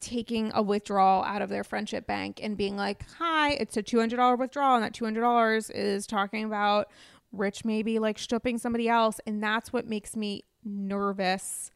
[0.00, 3.98] taking a withdrawal out of their friendship bank and being like, "Hi, it's a two
[3.98, 6.88] hundred dollar withdrawal, and that two hundred dollars is talking about
[7.32, 11.70] Rich maybe like stripping somebody else, and that's what makes me nervous."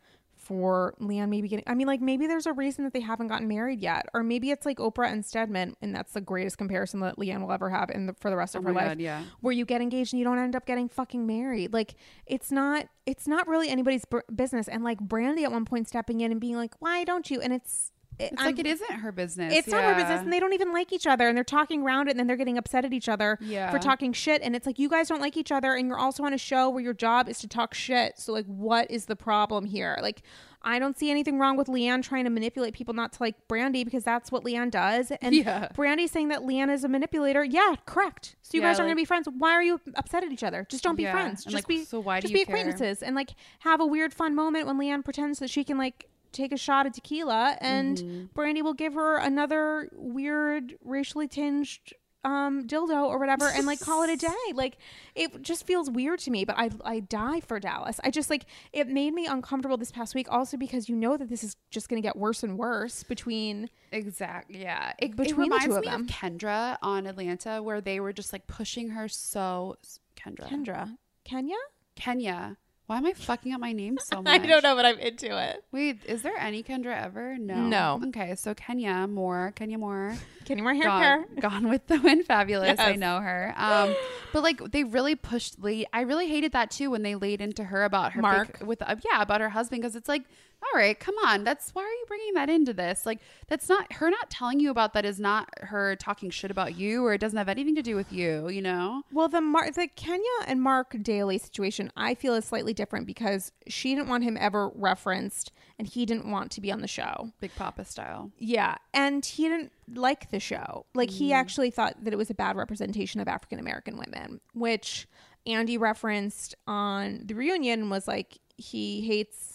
[0.45, 3.49] For Leon maybe getting, I mean, like maybe there's a reason that they haven't gotten
[3.49, 7.17] married yet, or maybe it's like Oprah and Stedman, and that's the greatest comparison that
[7.17, 9.01] LeeAnne will ever have in the, for the rest Oh of my her life God,
[9.01, 9.25] yeah.
[9.41, 11.73] where you get engaged and you don't end up getting fucking married.
[11.73, 11.95] Like
[12.27, 14.69] it's not it's not really anybody's br- business.
[14.69, 17.53] And like Brandi at one point stepping in and being like, "Why don't you?" And
[17.53, 19.53] it's it, Eh, it's I'm- like it isn't her business.
[19.55, 22.09] It's not her business, and they don't even like each other, and they're talking around
[22.09, 23.71] it, and then they're getting upset at each other Yeah.
[23.71, 24.43] for talking shit.
[24.43, 26.69] And it's like you guys don't like each other, and you're also on a show
[26.71, 28.19] where your job is to talk shit.
[28.19, 29.99] So like, what is the problem here?
[30.01, 30.23] Like,
[30.67, 33.85] I don't see anything wrong with LeeAnne trying to manipulate people not to like Brandi
[33.85, 35.11] because that's what LeeAnne does.
[35.21, 35.69] And Yeah.
[35.77, 37.45] Brandi saying that LeeAnne is a manipulator.
[37.45, 38.37] Yeah, correct.
[38.41, 39.29] So you Yeah, guys aren't like- gonna be friends.
[39.37, 40.67] Why are you upset at each other?
[40.71, 41.45] Just don't be friends.
[41.45, 42.57] And, Just like, be so why do just you be care?
[42.57, 46.07] acquaintances and like have a weird fun moment when LeeAnne pretends that she can like
[46.35, 48.39] take a shot of tequila and Mm-hmm.
[48.39, 54.03] Brandi will give her another weird racially tinged um dildo or whatever and like call
[54.03, 54.79] it a day like
[55.15, 58.47] it just feels weird to me but i i die for dallas i just like
[58.73, 61.87] it made me uncomfortable this past week also because you know that this is just
[61.91, 64.63] going to get worse and worse between Exactly.
[64.63, 64.93] Yeah.
[64.99, 66.01] It, it Between the two of me them.
[66.03, 69.77] of Kendra on Atlanta, where they were just like pushing her so.
[70.17, 70.49] Kendra.
[70.49, 71.55] kendra kenya
[71.95, 72.57] Kenya.
[72.87, 74.33] Why am I fucking up my name so much?
[74.43, 77.37] i don't know but i'm into it Wait, is there any Kendra ever?
[77.39, 77.55] No.
[77.55, 78.01] No.
[78.09, 80.15] Okay, so Kenya Moore, Kenya Moore,
[80.45, 82.79] kenya Moore hair gone, care gone with the wind, fabulous.
[82.79, 83.53] I know her.
[83.57, 83.95] Um,
[84.33, 85.87] but like they really pushed Lee.
[85.93, 88.63] I really hated that too when they laid into her about her Mark.
[88.65, 90.25] with uh, yeah about her husband because it's like,
[90.65, 93.07] all right, come on, that's why are you bringing that into this?
[93.07, 96.77] Like that's not her not telling you about that is not her talking shit about
[96.77, 98.49] you or it doesn't have anything to do with you.
[98.49, 99.03] You know.
[99.13, 103.53] Well, the Mar- the Kenya and Marc Daly situation, I feel is slightly different because
[103.67, 107.33] she didn't want him ever referenced, and he didn't want to be on the show.
[107.41, 108.31] Big Papa style.
[108.39, 110.87] Yeah, and he didn't like the show.
[110.95, 111.35] Like he mm.
[111.35, 115.07] actually thought that it was a bad representation of African American women, which
[115.47, 119.54] Andy referenced on the reunion was like he hates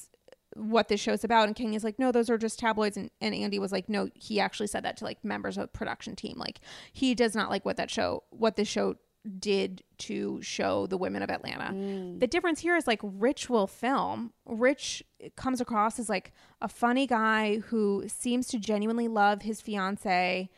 [0.56, 3.36] what this show's about and King is like no those are just tabloids and, and
[3.36, 6.38] Andy was like no he actually said that to like members of the production team
[6.38, 6.60] like
[6.92, 8.96] he does not like what that show what this show
[9.38, 11.74] did to show the women of Atlanta.
[11.74, 12.20] Mm.
[12.20, 14.32] The difference here is like Rich will film.
[14.46, 15.04] Rich
[15.36, 16.32] comes across as like
[16.62, 20.50] a funny guy who seems to genuinely love his fiance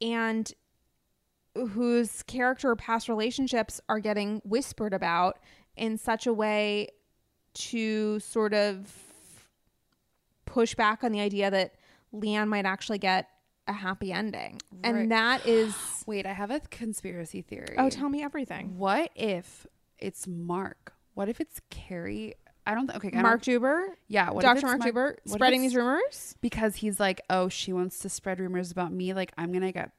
[0.00, 0.52] and
[1.54, 5.38] whose character or past relationships are getting whispered about
[5.76, 6.88] in such a way
[7.54, 9.05] to sort of
[10.56, 11.74] push back on the idea that
[12.14, 13.28] LeeAnne might actually get
[13.68, 14.58] a happy ending.
[14.72, 14.94] Right.
[14.94, 15.74] And that is
[16.06, 17.74] Wait, I have a conspiracy theory.
[17.78, 18.78] oh tell me everything.
[18.78, 19.66] What if
[19.98, 20.94] it's Mark?
[21.14, 22.34] What if it's Kary?
[22.68, 22.88] I don't.
[22.96, 24.56] Okay, I don't- Mark Juber, Yeah, what if Dr.
[24.56, 26.34] it's Mark Mar- Juber, spreading these rumors.
[26.40, 29.12] because he's like, oh, she wants to spread rumors about me.
[29.14, 29.90] Like I'm gonna get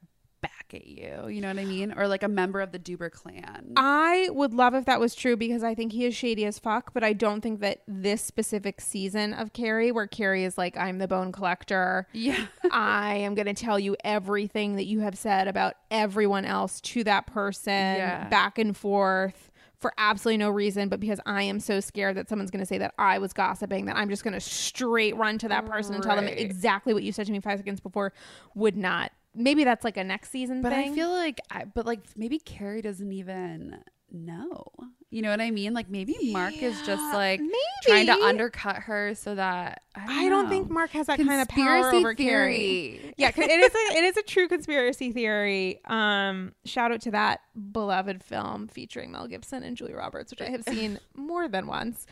[0.42, 1.28] back at you.
[1.28, 1.94] You know what I mean?
[1.98, 3.74] Or like a member of the Duber clan.
[3.76, 6.94] I would love if that was true because I think he is shady as fuck,
[6.94, 10.98] but I don't think that this specific season of Kary, where Kary is like, I'm
[11.00, 12.08] the bone collector.
[12.14, 12.46] yeah.
[12.72, 17.04] I am going to tell you everything that you have said about everyone else to
[17.06, 18.28] that person, Yeah.
[18.30, 22.50] back and forth for absolutely no reason, but because I am so scared that someone's
[22.50, 25.48] going to say that I was gossiping, that I'm just going to straight run to
[25.50, 28.12] that person and tell them exactly what you said to me five seconds before.
[28.56, 29.12] Would not.
[29.38, 30.92] Maybe that's like a next season But thing.
[30.92, 33.78] I feel like, I, but like maybe Kary doesn't even
[34.12, 34.68] know.
[35.10, 35.74] You know what I mean?
[35.74, 37.42] Like maybe Mark is just Yeah, like
[37.84, 41.42] trying to undercut her so that I don't, I don't think Mark has that kind
[41.42, 42.56] of power Conspiracy over Kary.
[42.58, 43.14] theory.
[43.18, 45.80] Yeah, 'cause it is a it is a true conspiracy theory.
[45.86, 47.40] Um, shout out to that
[47.72, 52.06] beloved film featuring Mel Gibson and Julia Roberts, which I have seen more than once.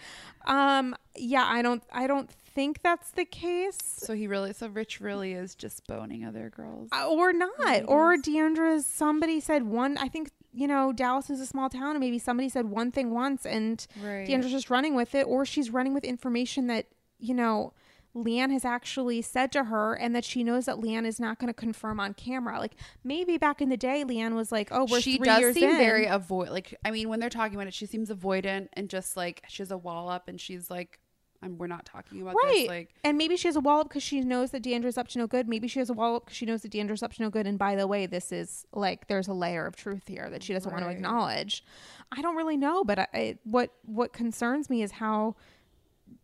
[0.47, 3.77] Um, yeah, I don't I don't think that's the case.
[3.83, 6.87] So he really, so Rich really is just boning other girls.
[6.93, 11.45] Uh, or not or d'andra's somebody said one i think you know dallas is a
[11.45, 14.25] small town and maybe somebody said one thing once and Right.
[14.25, 16.85] d'andra's just running with it or she's running with information that
[17.19, 17.73] you know
[18.15, 21.49] leeanne has actually said to her and that she knows that leeanne is not going
[21.49, 25.01] to confirm on camera like maybe back in the day leeanne was like oh we're
[25.01, 25.77] she three does years seem in.
[25.77, 26.49] very avoid.
[26.49, 29.61] Like I mean, when they're talking about it, she seems avoidant and just like she
[29.61, 30.99] has a wall up, and she's like,
[31.41, 32.53] I'm, we're not talking about Right.
[32.53, 32.67] this.
[32.67, 35.19] Like, And maybe she has a wall up because she knows that D'Andra's up to
[35.19, 35.47] no good.
[35.47, 37.45] Maybe she has a wall up because she knows that D'Andra's up to no good.
[37.45, 40.53] And by the way, this is like there's a layer of truth here that she
[40.53, 41.63] doesn't want to acknowledge.
[42.11, 45.35] I don't really know, but I, I, what what concerns me is how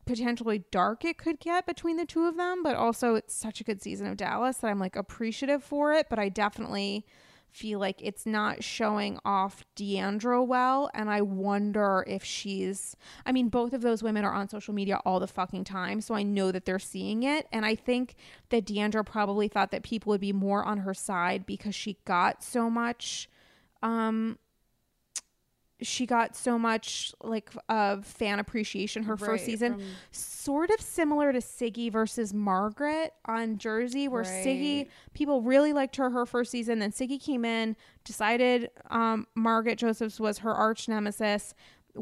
[0.06, 2.64] potentially dark it could get between the two of them.
[2.64, 6.08] But also, it's such a good season of Dallas that I'm like appreciative for it.
[6.10, 7.06] But I definitely
[7.52, 10.90] feel like it's not showing off D'Andra well.
[10.94, 12.96] And I wonder if she's,
[13.26, 16.02] I mean, both of those women are on social media all the fucking time.
[16.02, 17.48] So I know that they're seeing it.
[17.52, 18.16] And I think
[18.50, 22.42] that D'Andra probably thought that people would be more on her side because she got
[22.42, 23.30] so much,
[23.84, 24.38] um,
[25.82, 29.74] she got so much like of fan appreciation her right, first season.
[29.76, 35.96] from- sort of similar to Siggy versus Margaret on Jersey, where Siggy people really liked
[35.98, 36.80] her her first season.
[36.80, 41.54] Then Siggy came in, decided um, Margaret Josephs was her arch nemesis,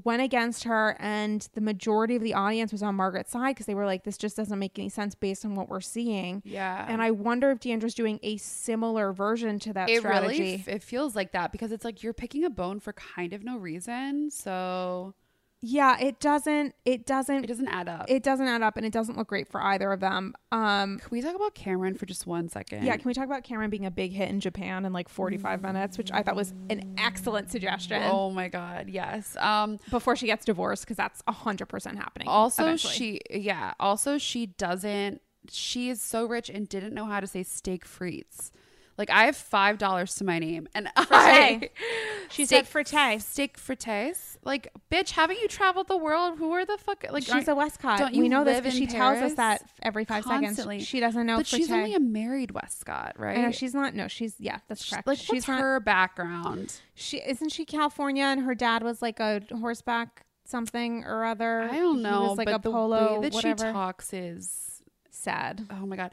[0.03, 3.75] went against her, and the majority of the audience was on Margaret's side because they
[3.75, 6.85] were like, "This just doesn't make any sense based on what we're seeing." yeah.
[6.87, 10.39] And I wonder if D'Andra's doing a similar version to that it strategy.
[10.39, 13.33] really f- it feels like that because it's like you're picking a bone for kind
[13.33, 14.29] of no reason.
[14.31, 15.13] So
[15.62, 16.74] yeah, it doesn't.
[16.86, 17.43] It doesn't.
[17.43, 18.05] it doesn't add up.
[18.07, 20.34] It doesn't add up, and it doesn't look great for either of them.
[20.51, 22.86] Um, Can we talk about Kameron for just one second?
[22.86, 25.62] Yeah, can we talk about Kameron being a big hit in Japan in like 45
[25.62, 29.36] minutes, which I thought was an excellent suggestion Oh my god, yes.
[29.38, 32.28] Um before she gets divorced because that's 100% happening.
[32.28, 32.93] also eventually.
[32.93, 37.43] she yeah, also she doesn't she is so rich and didn't know how to say
[37.43, 38.51] steak frites.
[39.00, 41.70] Like I have five dollars to my name and I
[42.30, 43.22] She steak, said frite.
[43.22, 44.36] Steak frites?
[44.43, 46.38] Like, bitch, haven't you traveled the world?
[46.38, 47.97] Who are the fuck like She's a Westcott.
[48.00, 50.80] don't We you know this because she tells us that every five Constantly.
[50.80, 50.88] seconds.
[50.88, 53.38] She doesn't know But she's only a married Westcott, right?
[53.38, 53.95] I know she's not.
[53.95, 55.08] No, she's yeah, that's correct.
[55.08, 55.60] like she's not.
[55.62, 56.74] her background?
[56.93, 61.62] She isn't she California, and her dad was like a horseback something or other.
[61.62, 63.68] I don't He know, was like but a the polo way that whatever.
[63.68, 65.66] she talks is Sad.
[65.72, 66.12] oh my god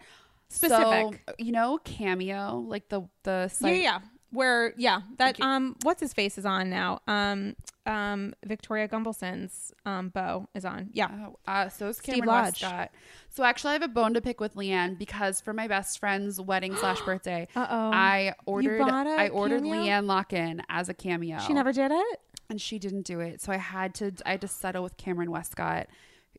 [0.48, 1.22] Specific.
[1.28, 3.76] So, you know, cameo like the the Yeah, site.
[3.76, 3.98] yeah, yeah.
[4.30, 7.00] Where yeah, that um what's his face is on now.
[7.06, 10.90] Um um Victoria Gunvalson's um bow is on.
[10.92, 11.08] Yeah.
[11.28, 12.62] Oh, uh, so is Steve Kameron Lodge.
[12.62, 12.90] Westcott.
[13.30, 16.40] So actually, I have a bone to pick with LeeAnne because for my best friend's
[16.40, 17.90] wedding slash birthday, Uh-oh.
[17.92, 19.80] I ordered I ordered cameo?
[19.84, 21.38] LeeAnne Locken as a cameo.
[21.38, 22.20] She never did it?
[22.48, 23.40] and she didn't do it.
[23.40, 25.86] So I had to I had to settle with Kameron Westcott,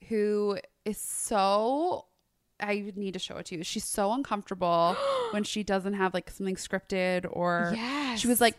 [0.10, 2.06] who is so
[2.60, 3.64] I need to show it to you.
[3.64, 4.96] She's so uncomfortable
[5.32, 8.20] when she doesn't have like something scripted or Yes.
[8.20, 8.56] she was like,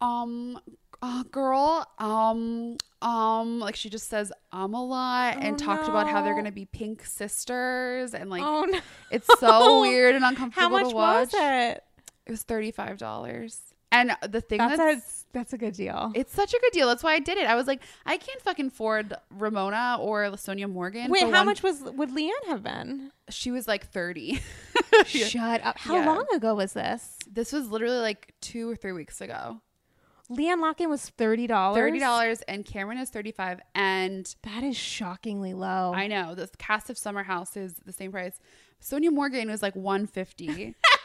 [0.00, 0.58] um
[1.04, 6.06] uh, girl, um, um, like she just says um a lot and Oh, talked about
[6.08, 8.78] how they're gonna be pink sisters and like oh no.
[9.10, 11.32] it's so weird and uncomfortable How much to watch.
[11.32, 11.82] was it?
[12.26, 13.60] It was thirty five dollars.
[13.92, 16.10] And the thing That's that's, a that's a good deal.
[16.14, 16.88] it's such a good deal.
[16.88, 17.46] That's why I did it.
[17.46, 21.10] I was like, I can't fucking afford Ramona or Sonja Morgan.
[21.10, 23.12] Wait, how one- much was would LeeAnne have been?
[23.28, 24.40] She was like 30.
[25.06, 25.78] Shut up.
[25.78, 26.06] How Yeah.
[26.06, 27.18] long ago was this?
[27.30, 29.60] this was literally like two or three weeks ago.
[30.30, 31.82] LeeAnne Locken was thirty dollars.
[31.92, 35.92] $30 and Kameron is 35 And That is shockingly low.
[35.94, 38.38] I know the cast of Summer House is the same price.
[38.82, 40.74] Sonja Morgan was like 150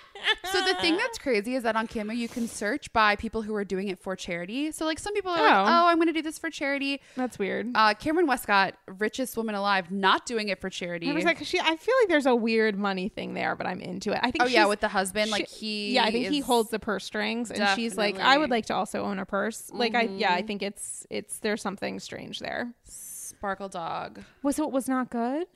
[0.51, 3.53] So the thing that's crazy is that on Cameo you can search by people who
[3.55, 4.71] are doing it for charity.
[4.71, 5.65] So like some people are like, Oh.
[5.67, 7.67] "Oh, I'm going to do this for charity." That's weird.
[7.75, 11.09] Uh, Kameron Westcott, richest woman alive, not doing it for charity.
[11.09, 11.59] I was like, she.
[11.59, 14.19] I feel like there's a weird money thing there, but I'm into it.
[14.21, 14.43] I think.
[14.43, 15.93] oh yeah, with the husband, like he.
[15.95, 18.75] yeah, I think he holds the purse strings, and she's like, I would like to
[18.75, 19.69] also own a purse.
[19.73, 20.37] Like, I yeah, Mm-hmm.
[20.37, 22.73] I think it's it's there's something strange there.
[22.83, 24.23] Sparkle Dog.
[24.43, 25.47] Was it was not good?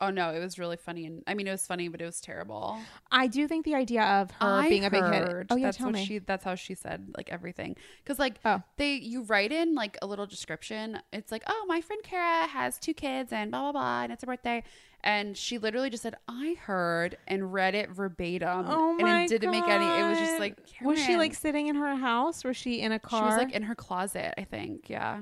[0.00, 2.20] Oh no, it was really funny, and I mean it was funny, but it was
[2.20, 2.78] terrible.
[3.10, 5.46] I do think the idea of her I being a big hit.
[5.50, 6.06] Oh yeah, that's tell what me.
[6.06, 6.18] she.
[6.18, 7.76] That's how she said like everything.
[8.02, 8.62] Because like Oh.
[8.78, 10.98] they, you write in like a little description.
[11.12, 14.22] It's like, oh, my friend Kara has two kids and blah blah blah, and it's
[14.22, 14.62] her birthday.
[15.02, 18.66] And she literally just said, "I heard," and read it verbatim.
[18.68, 19.84] oh my and it didn't make any.
[19.86, 20.40] It was just God.
[20.40, 22.44] like, was she like sitting in her house?
[22.44, 23.20] Was she in a car?
[23.20, 24.88] She was like in her closet, I think.
[24.90, 25.20] Yeah.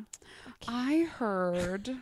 [0.66, 1.91] I heard.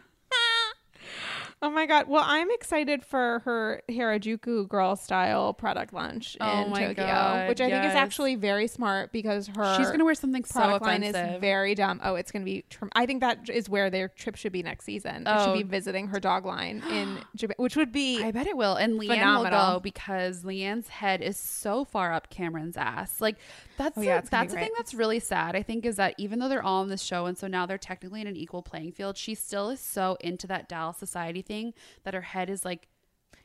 [1.62, 2.06] Oh my god!
[2.06, 7.62] Well, I'm excited for her Harajuku girl style product launch Oh in Tokyo, God, which
[7.62, 11.02] I think is actually very smart because her She's gonna wear something so product line
[11.02, 11.36] offensive.
[11.36, 12.00] is very dumb.
[12.04, 12.64] Oh, it's gonna be.
[12.94, 15.22] I think that is where their trip should be next season.
[15.26, 15.34] Oh.
[15.34, 15.56] It should Oh.
[15.56, 18.22] be visiting her dog line in Japan, which would be.
[18.22, 18.74] I bet it will.
[18.74, 23.18] And LeeAnne will go because LeeAnne's head is so far up Kameron's ass.
[23.20, 23.36] Like
[23.76, 25.54] that's Oh, the- yeah, gonna that's the thing that's really sad.
[25.56, 27.78] I think is that even though they're all on this show and so now they're
[27.78, 31.74] technically in an equal playing field, she still is so into that Dallas society thing
[32.04, 32.88] that her head is like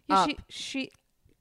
[0.08, 0.92] Yeah, up she she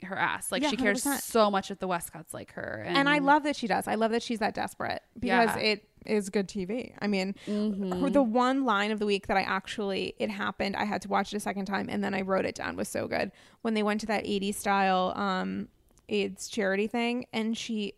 [0.05, 0.51] her ass.
[0.51, 1.21] Like Yeah, she cares 100%.
[1.21, 2.83] so much if the Westcotts like her.
[2.87, 3.87] And, and I love that she does.
[3.87, 5.59] I love that she's that desperate because Yeah.
[5.59, 6.95] it is good TV.
[7.01, 8.09] I mean, Mm-hmm.
[8.09, 11.35] the one line of the week that I actually it happened, I had to watch
[11.35, 13.31] it a second time and then I wrote it down was so good.
[13.61, 15.69] When they went to that 80s style um
[16.09, 17.93] AIDS charity thing and she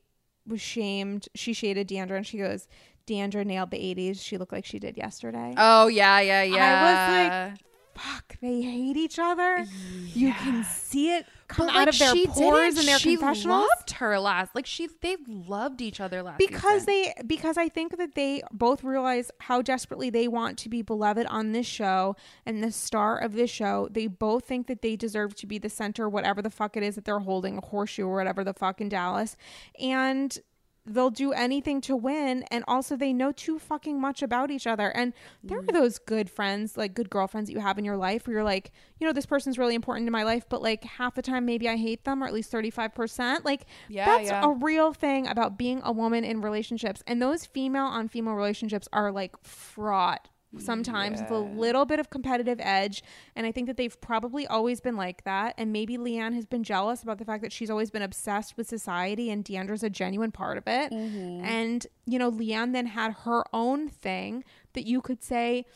[0.46, 2.68] was shamed, she shaded Deandra and she goes,
[3.06, 4.20] Deandra nailed the 80s.
[4.20, 5.54] She looked like she did yesterday.
[5.56, 6.54] Oh yeah, yeah, yeah.
[6.56, 7.60] I was like,
[7.94, 9.66] Fuck, they hate each other.
[10.14, 13.68] You can see it come But, out like, of their pores and their she confessionals.
[13.68, 14.54] loved her last.
[14.54, 16.38] Like she, they loved each other last.
[16.38, 17.12] because season.
[17.18, 21.26] they because I think that they both realize how desperately they want to be beloved
[21.26, 22.16] on this show
[22.46, 23.88] and the star of this show.
[23.90, 26.94] They both think that they deserve to be the center, whatever the fuck it is
[26.94, 29.36] that they're holding, a horseshoe or whatever the fuck in Dallas.
[29.78, 30.38] And
[30.84, 34.88] they'll do anything to win and also they know too fucking much about each other
[34.90, 35.12] and
[35.44, 35.68] there Mm.
[35.68, 38.44] are those good friends like good girlfriends that you have in your life where you're
[38.44, 41.46] like you know this person's really important to my life but like half the time
[41.46, 44.44] maybe i hate them or at least 35% like Yeah, that's yeah.
[44.44, 48.88] a real thing about being a woman in relationships and those female on female relationships
[48.92, 50.28] are like fraught
[50.58, 53.02] sometimes with a little bit of competitive edge
[53.36, 56.62] and i think that they've probably always been like that and maybe leeanne has been
[56.62, 60.30] jealous about the fact that she's always been obsessed with society and d'andra's a genuine
[60.30, 60.92] part of it.
[60.92, 61.44] Mm-hmm.
[61.44, 64.44] And you know leeanne then had her own thing
[64.74, 65.66] that you could say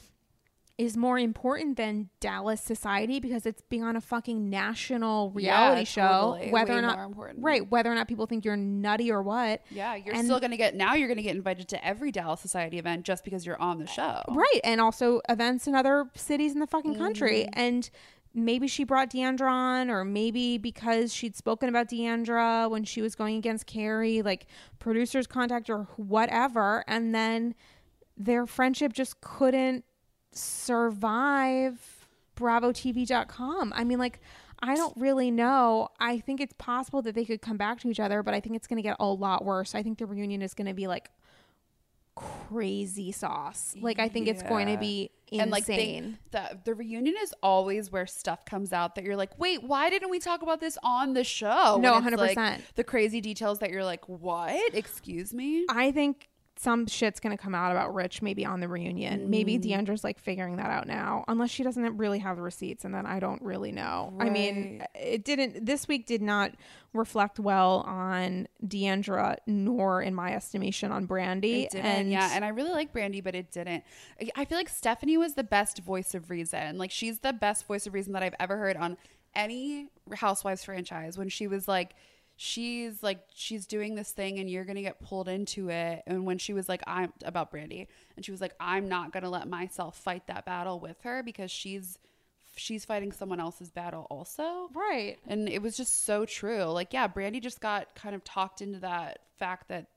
[0.79, 5.85] is more important than Dallas society because it's being on a fucking national reality Yeah,
[5.85, 6.33] show.
[6.35, 6.51] totally.
[6.51, 9.63] Whether Way or not right, whether or not people think you're nutty or what.
[9.71, 10.93] yeah, you're and- still gonna get now.
[10.95, 14.21] You're gonna get invited to every Dallas Society event just because you're on the show.
[14.29, 14.61] Right.
[14.65, 17.47] And also events in other cities in the fucking country.
[17.51, 17.59] Mm-hmm.
[17.61, 17.91] And
[18.35, 23.15] maybe she brought D'Andra on, or maybe because she'd spoken about D'Andra when she was
[23.15, 24.47] going against Kary, like
[24.79, 26.85] producers contact or whatever.
[26.87, 27.55] And then
[28.15, 29.87] their friendship just couldn't
[30.37, 32.07] survive
[32.37, 33.73] BravoTV.com.
[33.75, 34.21] I mean, like,
[34.63, 35.89] I don't really know.
[36.01, 38.57] I think it's possible that they could come back to each other, but I think
[38.57, 39.75] it's going to get a lot worse.
[39.75, 41.11] I think the reunion is going to be like
[42.15, 43.75] crazy sauce.
[43.81, 45.41] Like, I think it's going to be insane.
[45.43, 49.39] And like they, the the reunion is always where stuff comes out that you're like,
[49.39, 51.79] wait, why didn't we talk about this on the show?
[51.81, 52.61] No, When it's, like, 100%.
[52.77, 54.75] the crazy details that you're like, what?
[54.75, 55.67] Excuse me.
[55.69, 56.29] I think
[56.59, 59.29] some shit's gonna come out about Rich maybe on the reunion.
[59.29, 59.63] Maybe Mm.
[59.63, 63.05] D'Andra's like figuring that out now, unless she doesn't really have the receipts, and then
[63.07, 64.15] I don't really know.
[64.19, 65.67] I mean, it didn't.
[65.67, 66.53] This week did not
[66.95, 71.69] reflect well on D'Andra, nor in my estimation on Brandi.
[71.75, 73.85] And yeah, and I really like Brandi, but it didn't.
[74.35, 76.79] I feel like Stephanie was the best voice of reason.
[76.79, 78.97] Like she's the best voice of reason that I've ever heard on
[79.35, 81.19] any Housewives franchise.
[81.19, 81.95] When she was like,
[82.37, 86.03] she's like, she's doing this thing, and you're gonna get pulled into it.
[86.07, 89.31] And when she was like, I'm about Brandi, and she was like, I'm not gonna
[89.31, 91.99] let myself fight that battle with her because she's
[92.59, 94.71] she's fighting someone else's battle also.
[94.75, 95.19] right.
[95.27, 96.65] And it was just so true.
[96.65, 99.89] Like, yeah, Brandi just got kind of talked into that fact that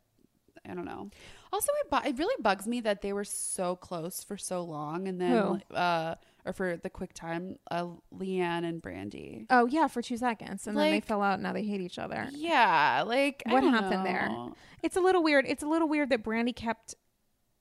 [0.69, 1.09] I don't know.
[1.53, 5.07] Also, it, bu- it really bugs me that they were so close for so long,
[5.07, 6.15] and then uh,
[6.49, 9.45] or for the quick time, uh, LeeAnne and Brandi.
[9.49, 11.35] Oh yeah, for two seconds, and then they Like- fell out.
[11.35, 12.27] and Now they hate each other.
[12.31, 14.27] Yeah, like I what don't happened there?
[14.29, 14.53] know.
[14.83, 15.45] It's a little weird.
[15.47, 16.95] It's a little weird that Brandi kept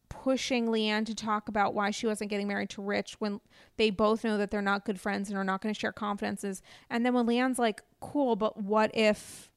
[0.09, 3.41] pushing LeeAnne to talk about why she wasn't getting married to Rich when
[3.77, 6.63] they both know that they're not good friends and are not going to share confidences.
[6.91, 9.51] And then when LeeAnne's like, "Cool, but what if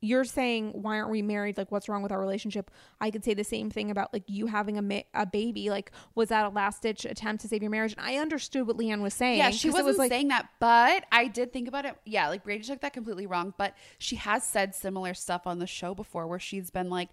[0.00, 1.58] you're saying why aren't we married?
[1.58, 2.70] Like, what's wrong with our relationship?"
[3.00, 5.70] I could say the same thing about like you having a ma- a baby.
[5.70, 7.94] Like, was that a last ditch attempt to save your marriage?
[7.96, 9.38] And I understood what LeeAnne was saying.
[9.38, 11.96] Yeah, she wasn't was like, saying that, but I did think about it.
[12.04, 15.66] Yeah, like Brandi took that completely wrong, but she has said similar stuff on the
[15.66, 17.10] show before where she's been like,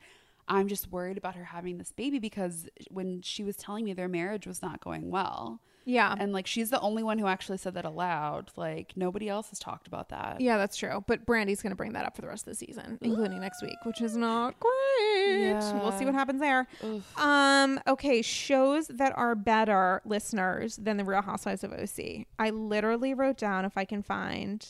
[0.47, 4.07] I'm just worried about her having this baby because when she was telling me their
[4.07, 5.61] marriage was not going well.
[5.87, 8.51] Yeah, And like she's the only one who actually said that aloud.
[8.57, 10.41] Like nobody else has talked about that.
[10.41, 11.01] Yeah, that's true.
[11.07, 13.61] But Brandi's going to bring that up for the rest of the season, including next
[13.61, 15.39] week, which is not great.
[15.43, 15.81] Yeah.
[15.81, 16.67] We'll see what happens there.
[17.15, 22.25] Um, okay, shows that are better listeners than the Real Housewives of OC.
[22.37, 24.65] I literally wrote down if I can find.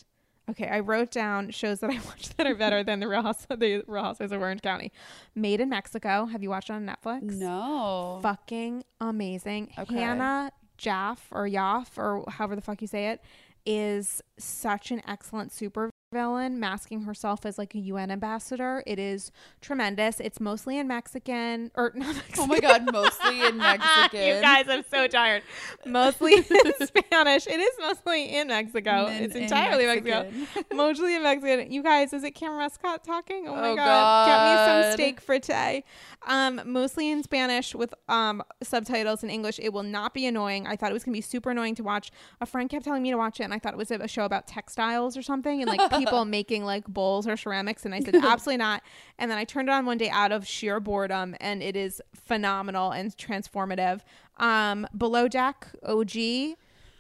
[0.52, 3.48] Okay, I wrote down shows that I watched that are better than the Real House
[3.50, 4.92] the Real Housewives of Orange County.
[5.34, 6.26] Made in Mexico.
[6.26, 7.24] Have you watched it on Netflix?
[7.24, 8.20] No.
[8.22, 9.72] fucking amazing.
[9.80, 9.96] Okay.
[9.96, 13.22] Hannah Jaff or Yaff or however the fuck you say it
[13.66, 18.82] is such an excellent super villain masking herself as like a UN ambassador.
[18.88, 19.32] It is
[19.62, 20.20] tremendous.
[20.20, 22.40] It's mostly in Mexican or not Mexican.
[22.44, 24.28] Oh my god, mostly in Mexican.
[24.28, 25.44] you guys, I'm so tired.
[25.86, 26.44] Mostly in
[26.88, 27.46] Spanish.
[27.48, 29.08] It is mostly in Mexico.
[29.08, 30.30] In- it's entirely Mexico.
[30.32, 30.64] Mexican.
[30.78, 31.72] mostly in Mexican.
[31.72, 33.48] You guys, is it Kameron Westcott talking?
[33.48, 34.28] Oh my Oh, god.
[34.28, 34.94] Get me some God.
[34.94, 35.84] steak frite.
[36.26, 39.60] Um, mostly in Spanish with um subtitles in English.
[39.60, 40.68] It will not be annoying.
[40.68, 42.12] I thought it was gonna be super annoying to watch.
[42.40, 44.24] A friend kept telling me to watch it, and I thought it was a show
[44.26, 48.16] about textiles or something, and like people making like bowls or ceramics, and I said
[48.24, 48.84] absolutely not.
[49.18, 52.02] And then I turned it on one day out of sheer boredom, and it is
[52.14, 54.02] phenomenal and transformative.
[54.38, 56.12] Um, Below Deck OG,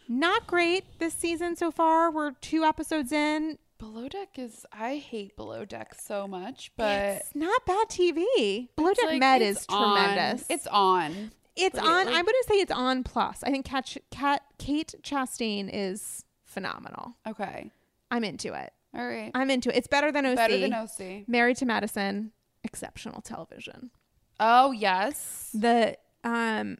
[0.07, 2.11] not great this season so far.
[2.11, 3.57] We're two episodes in.
[3.77, 6.89] Below Deck is I hate Below Deck so much, but
[7.21, 8.69] it's not bad TV.
[8.75, 9.97] Below Deck like- Med is on.
[9.97, 10.45] tremendous.
[10.49, 11.31] It's on.
[11.55, 12.07] It's on.
[12.07, 13.43] I'm going to say it's on plus.
[13.43, 17.15] I think Kat, Kat, Kate Chastain is phenomenal.
[17.27, 17.71] Okay.
[18.11, 18.73] I'm into it.
[18.97, 19.31] All right.
[19.35, 19.77] I'm into it.
[19.77, 20.35] It's better than OC.
[20.35, 21.27] Better than OC.
[21.27, 22.31] Married to Medicine,
[22.63, 23.91] exceptional television.
[24.39, 25.49] Oh yes.
[25.53, 26.77] The um,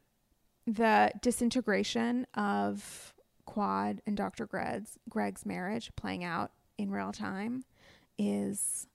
[0.66, 3.14] the disintegration of
[3.46, 4.46] Quad and Dr.
[4.46, 7.64] Greg's Greg's marriage playing out in real time
[8.18, 8.88] is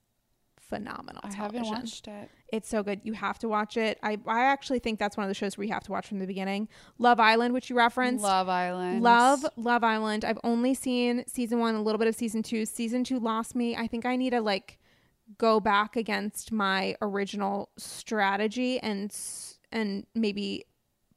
[0.75, 1.21] phenomenal.
[1.23, 2.29] I haven't watched it.
[2.49, 3.01] It's so good.
[3.03, 3.97] You have to watch it.
[4.03, 6.19] I, I actually think that's one of the shows where you have to watch from
[6.19, 6.67] the beginning.
[6.97, 8.23] Love Island, which you referenced.
[8.23, 9.01] Love Island.
[9.01, 10.23] Love Love Island.
[10.23, 12.65] I've only seen season one, a little bit of season two.
[12.65, 13.75] Season two lost me.
[13.75, 14.79] I think I need to like
[15.37, 19.15] go back against my original strategy and
[19.71, 20.65] and maybe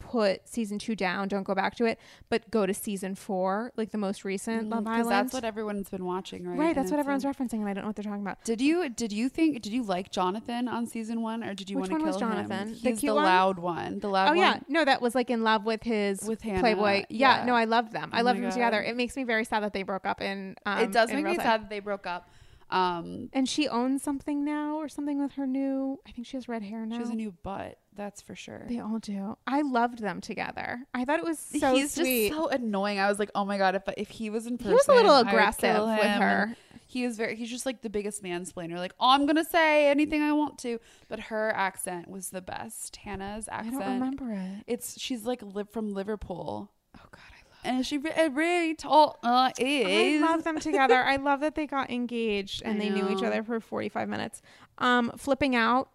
[0.07, 1.29] put season two down.
[1.29, 1.99] Don't go back to it,
[2.31, 5.07] but go to season four, like the most recent Love Island.
[5.07, 6.59] Mm, that's what everyone's been watching, right?
[6.59, 6.67] right.
[6.69, 8.43] And That's what everyone's in- referencing, and I don't know what they're talking about.
[8.45, 11.79] Did you did you think did you like Jonathan on season one or did you
[11.79, 12.69] Which want to kill Jonathan?
[12.69, 12.79] him?
[12.83, 13.25] The He's the one?
[13.25, 13.99] loud one.
[14.01, 14.39] The loud Oh one.
[14.39, 17.05] yeah, no, that was like in love with his With Hannah, Playboy.
[17.09, 17.45] Yeah, yeah.
[17.45, 18.11] no, I love them.
[18.13, 18.53] I Oh love them God.
[18.53, 18.83] together.
[18.83, 20.21] It makes me very sad that they broke up.
[20.21, 22.31] In um, it does make me sad that they broke up.
[22.71, 26.01] Um, And she owns something now, or something with her new.
[26.07, 26.97] I think she has red hair now.
[26.97, 27.79] she has a new butt.
[27.95, 28.65] That's for sure.
[28.69, 29.39] They all do.
[29.47, 30.81] I loved them together.
[30.93, 32.29] I thought it was so He's sweet.
[32.29, 32.99] just so annoying.
[32.99, 34.93] I was like, oh my god, if if he was in person, he was a
[34.93, 36.57] little aggressive with her.
[36.89, 37.37] He is very.
[37.37, 38.77] He's just like the biggest mansplainer.
[38.77, 42.97] Like, oh, I'm gonna say anything I want to, but her accent was the best.
[42.97, 43.77] Hannah's accent.
[43.77, 44.65] I don't remember it.
[44.67, 47.21] It's she's like live from Liverpool, Oh God.
[47.67, 50.95] And she re- really tall uh, I love them together.
[50.97, 54.43] I love that they got engaged and I they knew each other for 45 minutes.
[54.79, 55.91] Um, flipping out,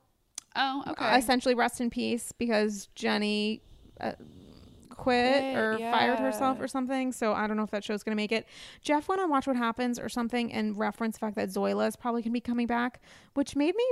[0.56, 1.18] Oh, uh, okay.
[1.18, 3.62] essentially rest in peace because Jenny
[4.02, 4.14] uh,
[4.90, 7.12] quit Quit, or fired herself or something.
[7.12, 8.46] So I don't know if that show's going to make it.
[8.82, 11.96] Jeff went on Watch What Happens or something and referenced the fact that Zoila is
[11.96, 13.02] probably going to be coming back,
[13.34, 13.84] which made me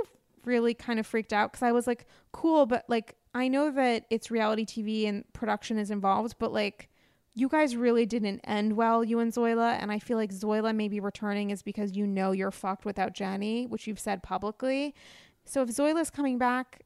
[0.44, 4.04] really kind of freaked out because I was like, cool, but like, I know that
[4.10, 6.89] it's reality TV and production is involved, but like,
[7.34, 9.78] you guys really didn't end well, you and Zoila.
[9.80, 13.66] And I feel like Zoila maybe returning is because you know you're fucked without Jenny,
[13.66, 14.94] which you've said publicly.
[15.44, 16.82] So if Zoila's coming back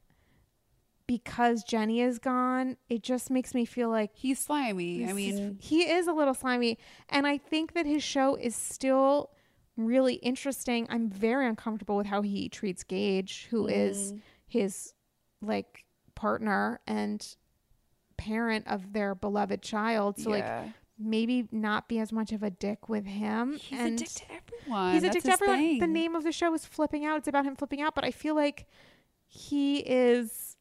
[1.07, 5.07] because Jenny is gone, it just makes me feel like He's slimy.
[5.07, 6.79] I mean, he is a little slimy.
[7.11, 9.31] And I think that his show is still
[9.77, 10.87] really interesting.
[10.89, 14.21] I'm very uncomfortable with how he treats Gage, who is Mm.
[14.47, 14.95] his
[15.43, 15.85] like
[16.15, 17.37] partner and
[18.17, 20.19] parent of their beloved child.
[20.19, 20.47] So like
[20.99, 23.55] maybe not be as much of a dick with him.
[23.55, 24.93] he's and a dick to everyone.
[24.93, 25.79] He's a That's dick to everyone.
[25.79, 27.19] The name of the show is Flipping Out.
[27.19, 28.67] It's about him flipping out, but I feel like
[29.27, 30.57] he is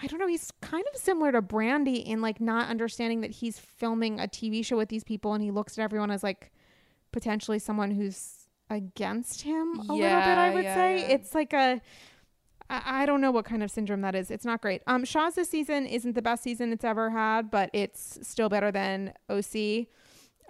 [0.00, 3.58] I don't know, he's kind of similar to Brandi in like not understanding that he's
[3.58, 6.50] filming a TV show with these people and he looks at everyone as like
[7.12, 10.04] potentially someone who's against him a little bit,
[10.38, 11.00] I would yeah, say.
[11.00, 11.14] yeah.
[11.14, 11.80] It's like a
[12.72, 14.30] I I don't know what kind of syndrome that is.
[14.30, 14.82] It's not great.
[14.86, 18.70] Um, Shahs this season isn't the best season it's ever had, but it's still better
[18.72, 19.52] than OC.
[19.52, 19.86] The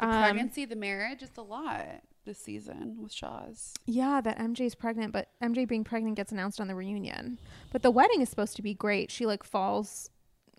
[0.00, 1.86] Um, pregnancy, the marriage, it's a lot
[2.24, 3.74] this season with Shahs.
[3.84, 7.38] Yeah, that MJ's pregnant, but MJ being pregnant gets announced on the reunion.
[7.72, 9.10] But the wedding is supposed to be great.
[9.10, 10.08] She like falls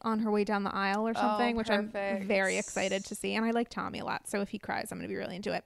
[0.04, 3.36] on her way down the aisle or Oh, something, which I'm very excited to see.
[3.36, 5.54] And I like Tommy a lot, so if he cries, I'm gonna be really into
[5.54, 5.64] it.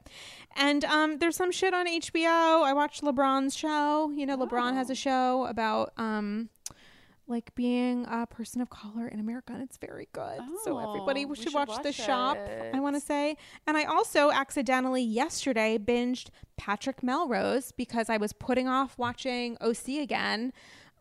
[0.55, 2.63] And um, there's some shit on HBO.
[2.63, 4.11] I watched LeBron's show.
[4.11, 4.93] You know, LeBron has Oh.
[4.93, 6.49] a show about um,
[7.29, 10.39] like being a person of color in America, and it's very good.
[10.63, 12.37] so everybody Oh, should, should watch, The watch Shop.
[12.73, 13.35] I want to say,
[13.67, 19.99] and I also accidentally yesterday binged Patrick Melrose because I was putting off watching OC
[19.99, 20.53] again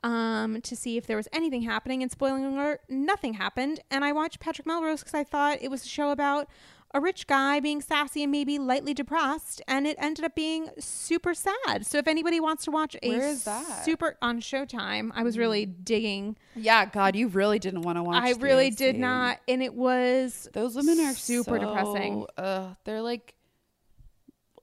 [0.07, 2.03] um, to see if there was anything happening.
[2.03, 3.81] And spoiling alert, nothing happened.
[3.91, 6.49] And I watched Patrick Melrose because I thought it was a show about
[6.95, 11.35] a rich guy being sassy and maybe lightly depressed, and it ended up being super
[11.35, 11.85] sad.
[11.85, 13.85] So if anybody wants to watch a Where is that?
[13.85, 16.37] super on Showtime, I was really digging.
[16.55, 18.23] Yeah, God, you really didn't want to watch.
[18.23, 22.25] I really did not, and it was Those women are super so- depressing.
[22.39, 23.35] Uh, they're like,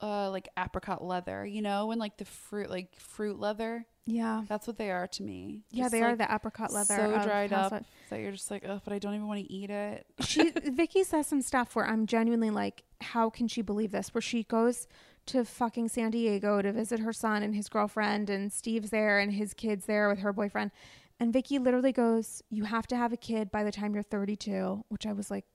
[0.01, 3.85] uh, like apricot leather, you know, and like the fruit, like fruit leather.
[4.05, 4.43] Yeah.
[4.47, 5.61] That's what they are to me.
[5.71, 6.95] Yeah, Just, they are the apricot leather.
[6.95, 9.51] So of dried up that you're just like, oh, but I don't even want to
[9.51, 10.05] eat it.
[10.25, 14.13] She Vicki says some stuff where I'm genuinely like, how can she believe this?
[14.13, 14.87] Where she goes
[15.27, 19.31] to fucking San Diego to visit her son and his girlfriend, and Steve's there and
[19.31, 20.71] his kids there with her boyfriend,
[21.19, 24.83] and Vicki literally goes, "You have to have a kid by the time you're 32,"
[24.89, 25.45] which I was like,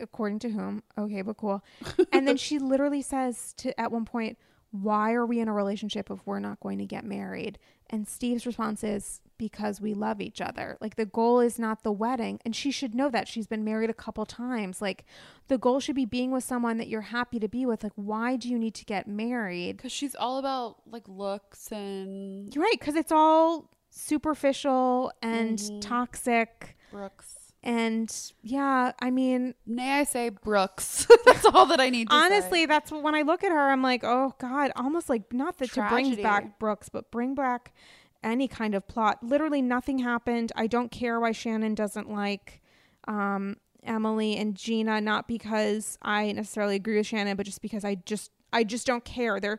[0.00, 0.82] according to whom?
[0.96, 1.64] Okay, but cool.
[2.12, 4.38] and then she literally says to at one point.
[4.70, 7.58] Why are we in a relationship if we're not going to get married?
[7.88, 10.76] And Steve's response is, because we love each other.
[10.80, 12.40] Like the goal is not the wedding.
[12.44, 13.28] And she should know that.
[13.28, 14.80] She's been married a couple times.
[14.80, 15.04] Like
[15.48, 17.84] the goal should be being with someone that you're happy to be with.
[17.84, 19.76] Like, why do you need to get married?
[19.76, 22.78] Because she's all about like looks and You're right.
[22.80, 25.80] Because it's all superficial and Mhm.
[25.82, 26.76] toxic.
[26.90, 27.35] Brooks.
[27.66, 28.14] And
[28.44, 31.04] yeah, I mean, May I say Brooks?
[31.26, 32.66] That's all that I need to honestly, say.
[32.66, 35.88] that's when I look at her, I'm like, oh God, almost like not that to
[35.88, 37.74] bring back Brooks, but bring back
[38.22, 39.18] any kind of plot.
[39.20, 40.52] Literally nothing happened.
[40.54, 42.62] I don't care why Shannon doesn't like
[43.08, 47.96] um, Emily and Gina, not because I necessarily agree with Shannon, but just because I
[47.96, 49.40] just I just don't care.
[49.40, 49.58] There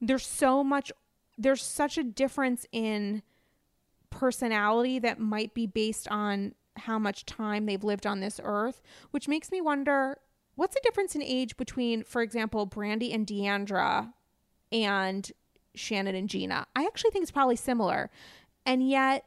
[0.00, 0.92] there's so much
[1.36, 3.22] there's such a difference in
[4.10, 8.80] personality that might be based on how much time they've lived on this earth,
[9.10, 10.18] which makes me wonder
[10.54, 14.12] what's the difference in age between, for example, Brandi and D'Andra
[14.72, 15.30] and
[15.74, 16.66] Shannon and Gina?
[16.74, 18.10] I actually think it's probably similar.
[18.66, 19.24] And yet,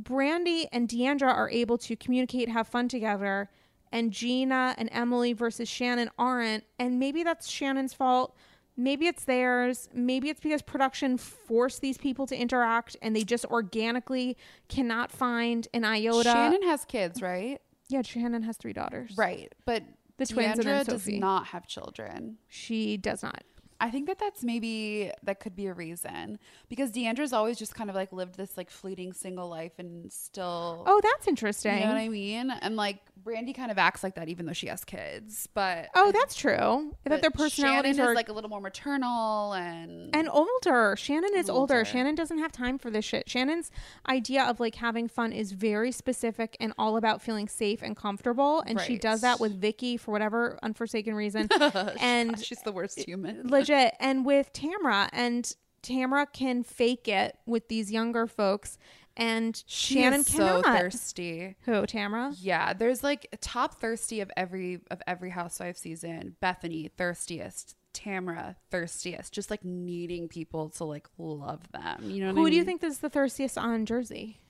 [0.00, 3.48] Brandi and D'Andra are able to communicate, have fun together,
[3.92, 6.64] and Gina and Emily versus Shannon aren't.
[6.78, 8.36] And maybe that's Shannon's fault.
[8.76, 9.88] Maybe it's theirs.
[9.94, 14.36] Maybe it's because production forced these people to interact and they just organically
[14.68, 16.24] cannot find an iota.
[16.24, 17.60] Shannon has kids, right?
[17.88, 19.16] yeah, Shannon has three daughters.
[19.16, 19.82] Right, but
[20.16, 22.38] The twins and then D'Andra does not have children.
[22.48, 23.42] She does not.
[23.84, 26.38] I think that that's maybe that could be a reason
[26.70, 30.84] because D'Andra's always just kind of like lived this like fleeting single life and still.
[30.86, 31.74] Oh, that's interesting.
[31.74, 32.50] you know what I mean?
[32.50, 36.12] And like Brandi kind of acts like that even though she has kids, but oh,
[36.12, 36.94] that's true.
[37.04, 40.96] That their personalities Shannon are is like a little more maternal and and older.
[40.96, 41.74] Shannon is older.
[41.74, 41.84] Older.
[41.84, 43.28] Shannon doesn't have time for this shit.
[43.28, 43.70] Shannon's
[44.08, 48.62] idea of like having fun is very specific and all about feeling safe and comfortable.
[48.66, 51.48] And she does that with Vicki for whatever unforsaken reason.
[52.00, 53.46] and she's the worst human.
[53.48, 53.73] legit.
[54.00, 55.50] And with Tamra, and
[55.82, 58.78] Tamra can fake it with these younger folks,
[59.16, 60.64] and She Shannon is so cannot.
[60.80, 61.56] thirsty.
[61.62, 62.34] Who Tamra?
[62.38, 66.36] Yeah, there's like top thirsty of every of every housewife season.
[66.42, 72.10] Bethenny thirstiest, Tamra thirstiest, just like needing people to like love them.
[72.10, 74.40] You know what Who do you think is the thirstiest on Jersey?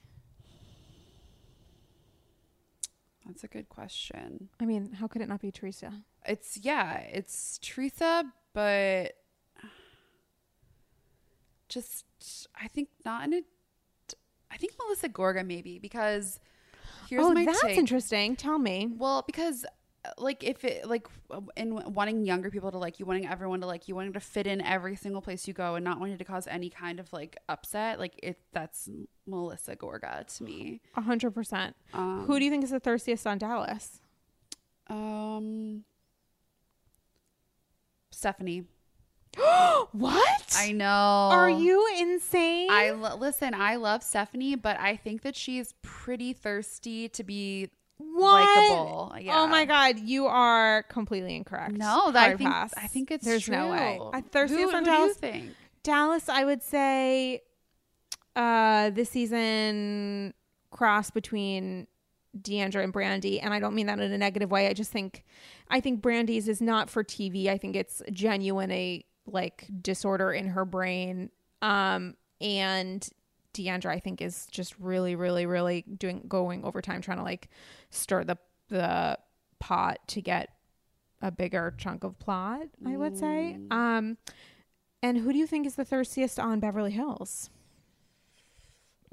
[3.25, 4.49] That's a good question.
[4.59, 5.91] I mean, how could it not be Teresa?
[6.27, 8.25] It's yeah, it's Teresa,
[8.55, 9.11] but
[11.67, 12.05] just
[12.59, 13.41] I think not in a.
[14.49, 16.39] I think Melissa Gorga maybe because
[17.09, 17.77] here's oh, my that's take.
[17.77, 18.37] interesting.
[18.37, 18.89] Tell me.
[18.97, 19.65] Well, because
[20.05, 21.07] uh, like if it like
[21.57, 24.47] in wanting younger people to like you, wanting everyone to like you, wanting to fit
[24.47, 27.37] in every single place you go, and not wanting to cause any kind of like
[27.49, 28.89] upset, like it that's
[29.27, 30.79] Melissa Gorga to me.
[30.95, 31.75] A hundred percent.
[31.93, 33.99] Um, Who do you think is the thirstiest on Dallas?
[34.87, 35.83] Um,
[38.15, 38.63] Stephanie.
[39.91, 40.55] What?
[40.57, 40.85] I know.
[41.31, 42.69] Are you insane?
[42.69, 43.53] I lo- listen.
[43.53, 48.41] I love Stephanie, but I think that she's pretty thirsty to be what?
[48.41, 49.15] likable.
[49.19, 49.39] Yeah.
[49.39, 51.77] Oh my god, you are completely incorrect.
[51.77, 52.73] No, that I think pass.
[52.75, 53.55] I think it's there's true.
[53.55, 53.99] no way.
[54.11, 55.17] I Who, thirstiest who on do you Dallas.
[55.17, 55.51] think?
[55.83, 57.43] Dallas, I would say,
[58.35, 60.33] uh, this season
[60.71, 61.87] cross between
[62.41, 64.67] D'Andra and Brandi, and I don't mean that in a negative way.
[64.67, 65.23] I just think,
[65.69, 67.47] I think Brandi's is not for TV.
[67.47, 71.29] I think it's genuine a like disorder in her brain.
[71.61, 73.07] Um, and
[73.53, 77.49] Deandra, I think, is just really, really, really doing going overtime, trying to like
[77.89, 78.37] stir the
[78.69, 79.17] the
[79.59, 80.49] pot to get
[81.21, 82.67] a bigger chunk of plot.
[82.85, 83.57] I would say.
[83.71, 84.17] Um,
[85.01, 87.49] and who do you think is the thirstiest on Beverly Hills?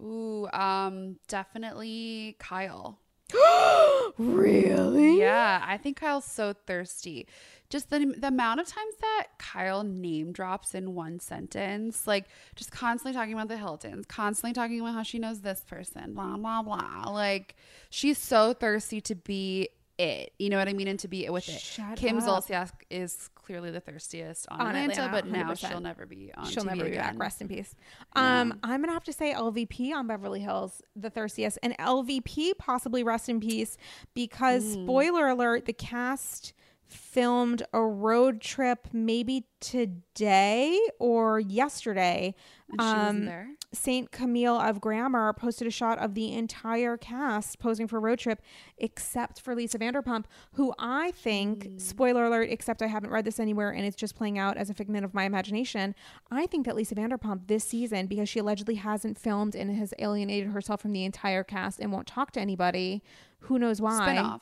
[0.01, 2.99] Ooh, um, definitely Kyle.
[4.19, 5.19] Really?
[5.19, 7.27] Yeah, I think Kyle's so thirsty.
[7.71, 12.71] Just the the amount of times that Kyle name drops in one sentence, like just
[12.71, 16.63] constantly talking about the Hiltons, constantly talking about how she knows this person, blah blah
[16.63, 17.11] blah.
[17.11, 17.57] Like
[17.89, 19.71] she's so thirsty to be
[20.03, 20.33] it.
[20.39, 20.89] You know what I mean?
[20.89, 21.61] And to be with it.
[21.61, 22.25] Shut Kim up.
[22.25, 25.69] Zolciak is clearly the thirstiest on, On Atlanta, Atlanta, but now 100%.
[25.69, 26.45] she'll never be on.
[26.47, 27.01] She'll TV never be again.
[27.03, 27.19] back.
[27.19, 27.75] Rest in peace.
[28.15, 33.03] Um, I'm gonna have to say LVP on Beverly Hills, the thirstiest, and LVP possibly
[33.03, 33.77] rest in peace
[34.15, 34.85] because Hmm.
[34.85, 36.53] spoiler alert: the cast
[36.93, 42.35] filmed a road trip maybe today or yesterday.
[42.79, 43.31] Um.
[43.75, 48.19] Saint Camille of Grammer posted a shot of the entire cast posing for a road
[48.19, 48.43] trip,
[48.77, 51.79] except for Lisa Vanderpump, who I think, Hmm.
[51.79, 54.75] spoiler alert, except I haven't read this anywhere and it's just playing out as a
[54.75, 55.95] figment of my imagination.
[56.31, 60.51] I think that Lisa Vanderpump this season, because she allegedly hasn't filmed and has alienated
[60.51, 63.03] herself from the entire cast and won't talk to anybody,
[63.41, 64.17] who knows why?
[64.19, 64.41] Spinoff.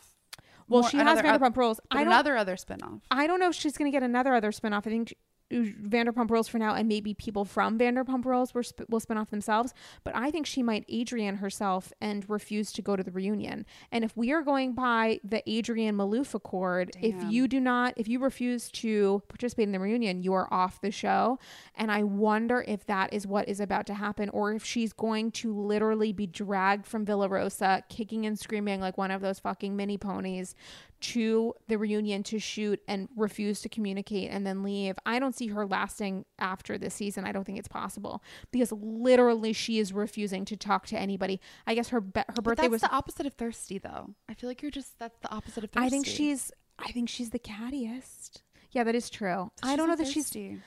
[0.71, 1.81] Well, she has another oth- Vanderpump Rules.
[1.91, 2.07] I don't.
[2.09, 3.01] another other spinoff.
[3.11, 4.87] I don't know if she's going to get another other spinoff.
[4.87, 5.15] I think
[5.51, 9.31] Vanderpump Rules for now, and maybe people from Vanderpump Rules will, sp- will spin off
[9.31, 9.75] themselves.
[10.05, 13.67] But I think she might Adrienne herself and refuse to go to the reunion.
[13.91, 18.09] And if we are going by the Adrienne Maloof Accord, if you do not, if
[18.09, 21.39] you refuse to participate in the reunion, you are off the show.
[21.75, 25.33] And I wonder if that is what is about to happen, or if she's going
[25.33, 29.77] to literally be dragged from Villa Rosa, kicking and screaming like one of those fucking
[29.77, 30.55] mini ponies
[31.01, 34.97] to the reunion to shoot and refuse to communicate and then leave.
[35.07, 37.25] I don't see her lasting after this season.
[37.25, 41.41] I don't think it's possible because literally she is refusing to talk to anybody.
[41.67, 44.15] I guess her be- her birthday that's was the opposite of thirsty, though.
[44.29, 45.87] I feel like you're just that's the opposite of thirsty.
[45.87, 48.43] I think she's I think she's the cattiest.
[48.73, 49.51] Yeah, that is true.
[49.63, 50.61] I don't know not that she's thirsty.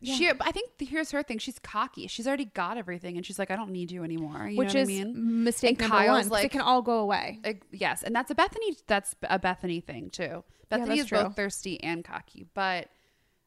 [0.00, 0.14] Yeah.
[0.14, 1.38] She, I think here's her thing.
[1.38, 2.06] She's cocky.
[2.06, 4.48] She's already got everything, and she's like, I don't need you anymore.
[4.48, 5.44] You which know is I mean?
[5.44, 6.28] mistake And number Kyle's one.
[6.30, 7.40] like- it can all go away.
[7.44, 8.76] Uh, yes, and that's a Bethenny.
[8.86, 10.44] That's a Bethenny thing too.
[10.70, 11.22] Bethenny that's is true.
[11.22, 12.88] both thirsty and cocky, but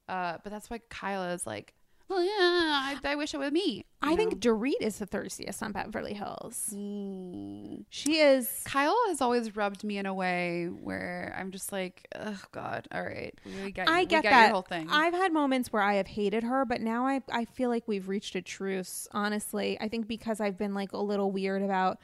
[0.07, 1.73] uh, but that's why Kyla is like,
[2.09, 3.85] well, yeah, I, I wish it was me.
[4.01, 4.55] I you think know?
[4.55, 6.73] Dorit is the thirstiest on Beverly Hills.
[6.73, 7.85] Mm.
[7.89, 8.63] She is.
[8.65, 13.03] Kyle has always rubbed me in a way where I'm just like, oh God, all
[13.03, 14.45] right, we got, I we get got that.
[14.45, 14.87] your whole thing.
[14.89, 18.09] I've had moments where I have hated her, but now I I feel like we've
[18.09, 19.07] reached a truce.
[19.11, 21.99] Honestly, I think because I've been like a little weird about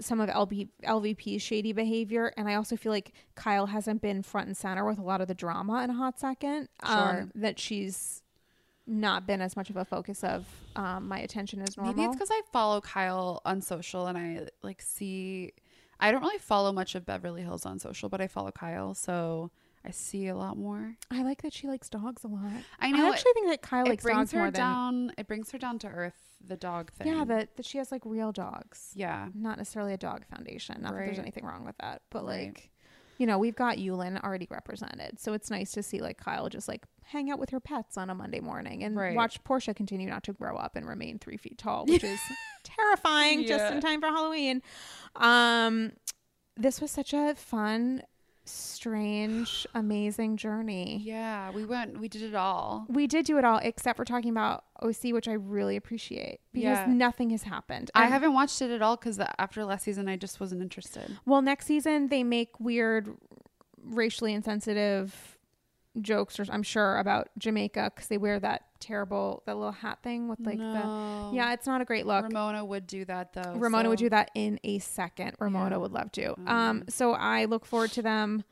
[0.00, 4.48] some of LB, LVP's shady behavior, and I also feel like Kyle hasn't been front
[4.48, 6.68] and center with a lot of the drama in a hot second.
[6.84, 7.20] Sure.
[7.22, 8.22] Um, that she's
[8.88, 10.46] not been as much of a focus of
[10.76, 11.92] um, my attention as normal.
[11.94, 15.52] Maybe it's because I follow Kyle on social and I like see.
[16.00, 19.50] I don't really follow much of Beverly Hills on social, but I follow Kyle, so
[19.84, 20.94] I see a lot more.
[21.10, 22.50] I like that she likes dogs a lot.
[22.80, 24.60] I know I it- actually think that Kyle it likes brings dogs her more than
[24.60, 25.12] down.
[25.18, 26.14] It brings her down to earth.
[26.46, 27.08] The dog thing.
[27.08, 27.24] yeah.
[27.24, 28.92] That that she has like real dogs.
[28.94, 29.28] yeah.
[29.34, 30.76] not necessarily a dog foundation.
[30.82, 32.46] Not that there's anything wrong with that, but Right.
[32.46, 32.70] like,
[33.18, 36.68] you know, we've got Yulin already represented, so it's nice to see like Kyle just
[36.68, 39.14] like hang out with her pets on a Monday morning and Right.
[39.16, 42.20] watch Portia continue not to grow up and remain three feet tall, which is
[42.64, 44.62] terrifying just in time for Halloween.
[45.16, 45.92] Um,
[46.56, 48.02] this was such a fun,
[48.50, 51.00] strange, amazing journey.
[51.04, 51.98] Yeah, we went.
[51.98, 52.86] We did it all.
[52.88, 56.78] We did do it all except for talking about OC, which I really appreciate because
[56.78, 56.86] Yeah.
[56.86, 57.90] nothing has happened.
[57.94, 61.18] I haven't watched it at all because after last season, I just wasn't interested.
[61.26, 63.16] Well, next season they make weird,
[63.84, 65.37] racially insensitive
[66.02, 70.28] jokes, or I'm sure about Jamaica because they wear that terrible that little hat thing
[70.28, 71.30] with like no.
[71.30, 71.52] the yeah.
[71.52, 72.24] It's not a great look.
[72.24, 73.54] Ramona would do that though.
[73.54, 75.34] Ramona would do that in a second.
[75.40, 75.76] Ramona Yeah.
[75.78, 76.32] would love to.
[76.40, 78.44] Um, Um, so I look forward to them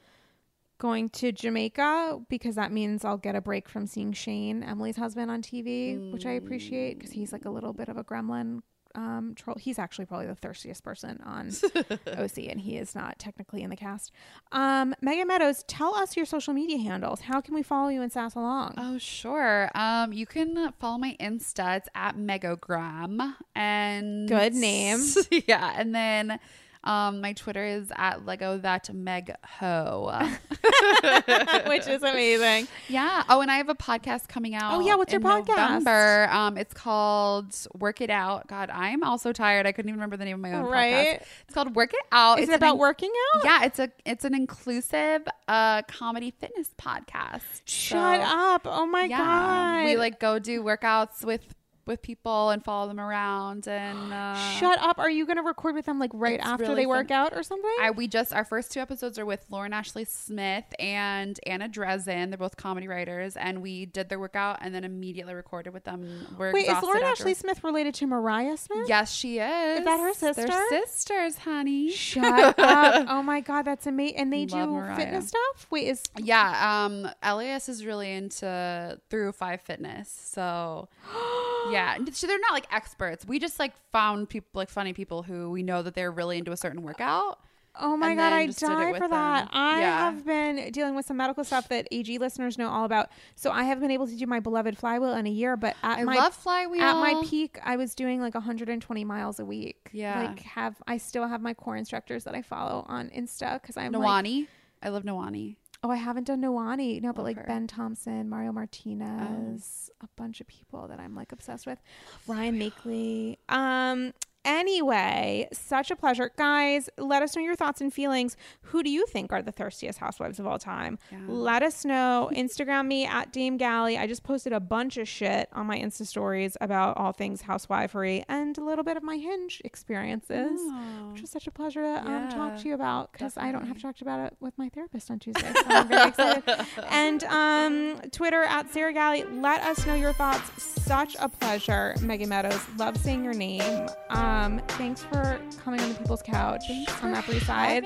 [0.79, 5.31] going to Jamaica because that means I'll get a break from seeing Shane, Emily's husband,
[5.31, 8.61] on TV, which I appreciate because he's like a little bit of a gremlin.
[8.97, 9.57] Um, troll.
[9.61, 11.49] He's actually probably the thirstiest person on
[12.07, 14.11] OC, and he is not technically in the cast.
[14.53, 17.21] Um, Megan Meadows, tell us your social media handles.
[17.21, 18.75] How can we follow you and sass along?
[18.79, 19.71] Oh, sure.
[19.75, 21.77] Um, you can follow my Insta.
[21.77, 23.35] It's at Megogram.
[23.55, 25.01] And Good name.
[25.47, 25.75] yeah.
[25.77, 26.39] And then
[26.87, 30.13] um, my Twitter is at Lego that Meg Ho.
[31.67, 32.69] which is amazing.
[32.89, 33.25] yeah.
[33.29, 34.75] Oh, and I have a podcast coming out.
[34.75, 34.95] Oh, yeah.
[34.95, 35.57] What's your podcast?
[35.57, 36.29] November.
[36.31, 38.47] Um, it's called Work It Out.
[38.47, 39.67] God, I'm also tired.
[39.67, 41.21] I couldn't even remember the name of my own Right.
[41.21, 41.27] podcast.
[41.47, 42.39] It's called Work It Out.
[42.39, 43.45] Is it's it about in- working out?
[43.45, 47.63] Yeah, it's a it's an inclusive uh comedy fitness podcast.
[47.65, 48.63] Shut So- up.
[48.65, 49.85] Oh my yeah, God.
[49.85, 51.55] we like go do workouts with
[51.87, 54.99] with people and follow them around and uh, Shut up.
[54.99, 57.17] Are you going to record with them like right after really they work fun.
[57.17, 57.71] out or something?
[57.81, 62.31] I we just our first two episodes are with Lauren Ashley Smith and Anna Drezen.
[62.31, 66.27] They're both comedy writers, and we did their workout and then immediately recorded with them.
[66.39, 68.89] We're Wait, is Lauren after- Ashley Smith related to Mariah Smith?
[68.89, 69.85] Yes, she is is.
[69.85, 70.47] that her sister?
[70.47, 71.91] They're sisters, honey.
[71.93, 72.97] Shut up.
[73.09, 74.17] Oh my God, that's amazing.
[74.17, 74.97] And they Love do Mariah.
[74.97, 75.67] fitness stuff?
[75.71, 76.03] Wait, is.
[76.19, 80.09] Yeah, um, LAS is really into through five fitness.
[80.09, 80.89] So
[81.71, 81.76] yeah,
[82.13, 83.27] so they're not like experts.
[83.27, 86.53] We just like found people like funny people who we know that they're really into
[86.53, 87.39] a certain workout.
[87.79, 89.41] Oh my God, I die for that.
[89.43, 89.49] them.
[89.53, 90.11] I Yeah.
[90.11, 93.11] have been dealing with some medical stuff that AG listeners know all about.
[93.35, 95.99] So I have been able to do my beloved flywheel in a year, but at
[95.99, 96.81] I my love flywheel.
[96.83, 99.91] at my peak, I was doing like 120 miles a week.
[99.93, 100.23] Yeah.
[100.29, 103.93] like have I still have my core instructors that I follow on Insta because I'm
[103.93, 104.47] like, Nawani.
[104.83, 105.57] I love Nawani.
[105.87, 107.45] Oh, I haven't done Nawani, no, but like her.
[107.47, 111.79] Ben Thompson, Mario Martinez, a bunch of people that I'm like obsessed with,
[112.27, 113.39] Ryan Makeley.
[113.49, 114.13] Um,
[114.47, 116.31] Anyway, such a pleasure.
[116.37, 118.37] Guys, let us know your thoughts and feelings.
[118.63, 120.99] Who do you think are the thirstiest housewives of all time?
[121.11, 121.19] Yeah.
[121.29, 122.31] Let us know.
[122.33, 123.99] Instagram me at Dame Galley.
[123.99, 128.23] I just posted a bunch of shit on my Insta stories about all things housewifery
[128.29, 131.11] and a little bit of my hinge experiences, Oh.
[131.13, 133.77] which was such a pleasure to um, talk to you about because I don't have
[133.77, 135.53] to talk about it with my therapist on Tuesday.
[135.55, 136.67] So I'm very excited.
[136.91, 139.25] and um, Twitter at Sarah Galley.
[139.25, 140.63] Let us know your thoughts.
[140.63, 142.61] Such a pleasure, Megan Meadows.
[142.79, 143.89] Love saying your name.
[144.11, 144.36] Um,
[144.69, 147.85] thanks for coming on the People's Couch Thanks on for Upper East Side.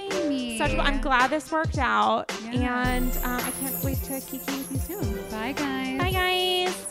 [0.59, 0.73] Such.
[0.79, 2.87] I'm glad this worked out, Yeah.
[2.89, 5.31] and um, I can't wait to kiki with you soon.
[5.31, 5.99] Bye, guys.
[5.99, 6.87] Bye, guys.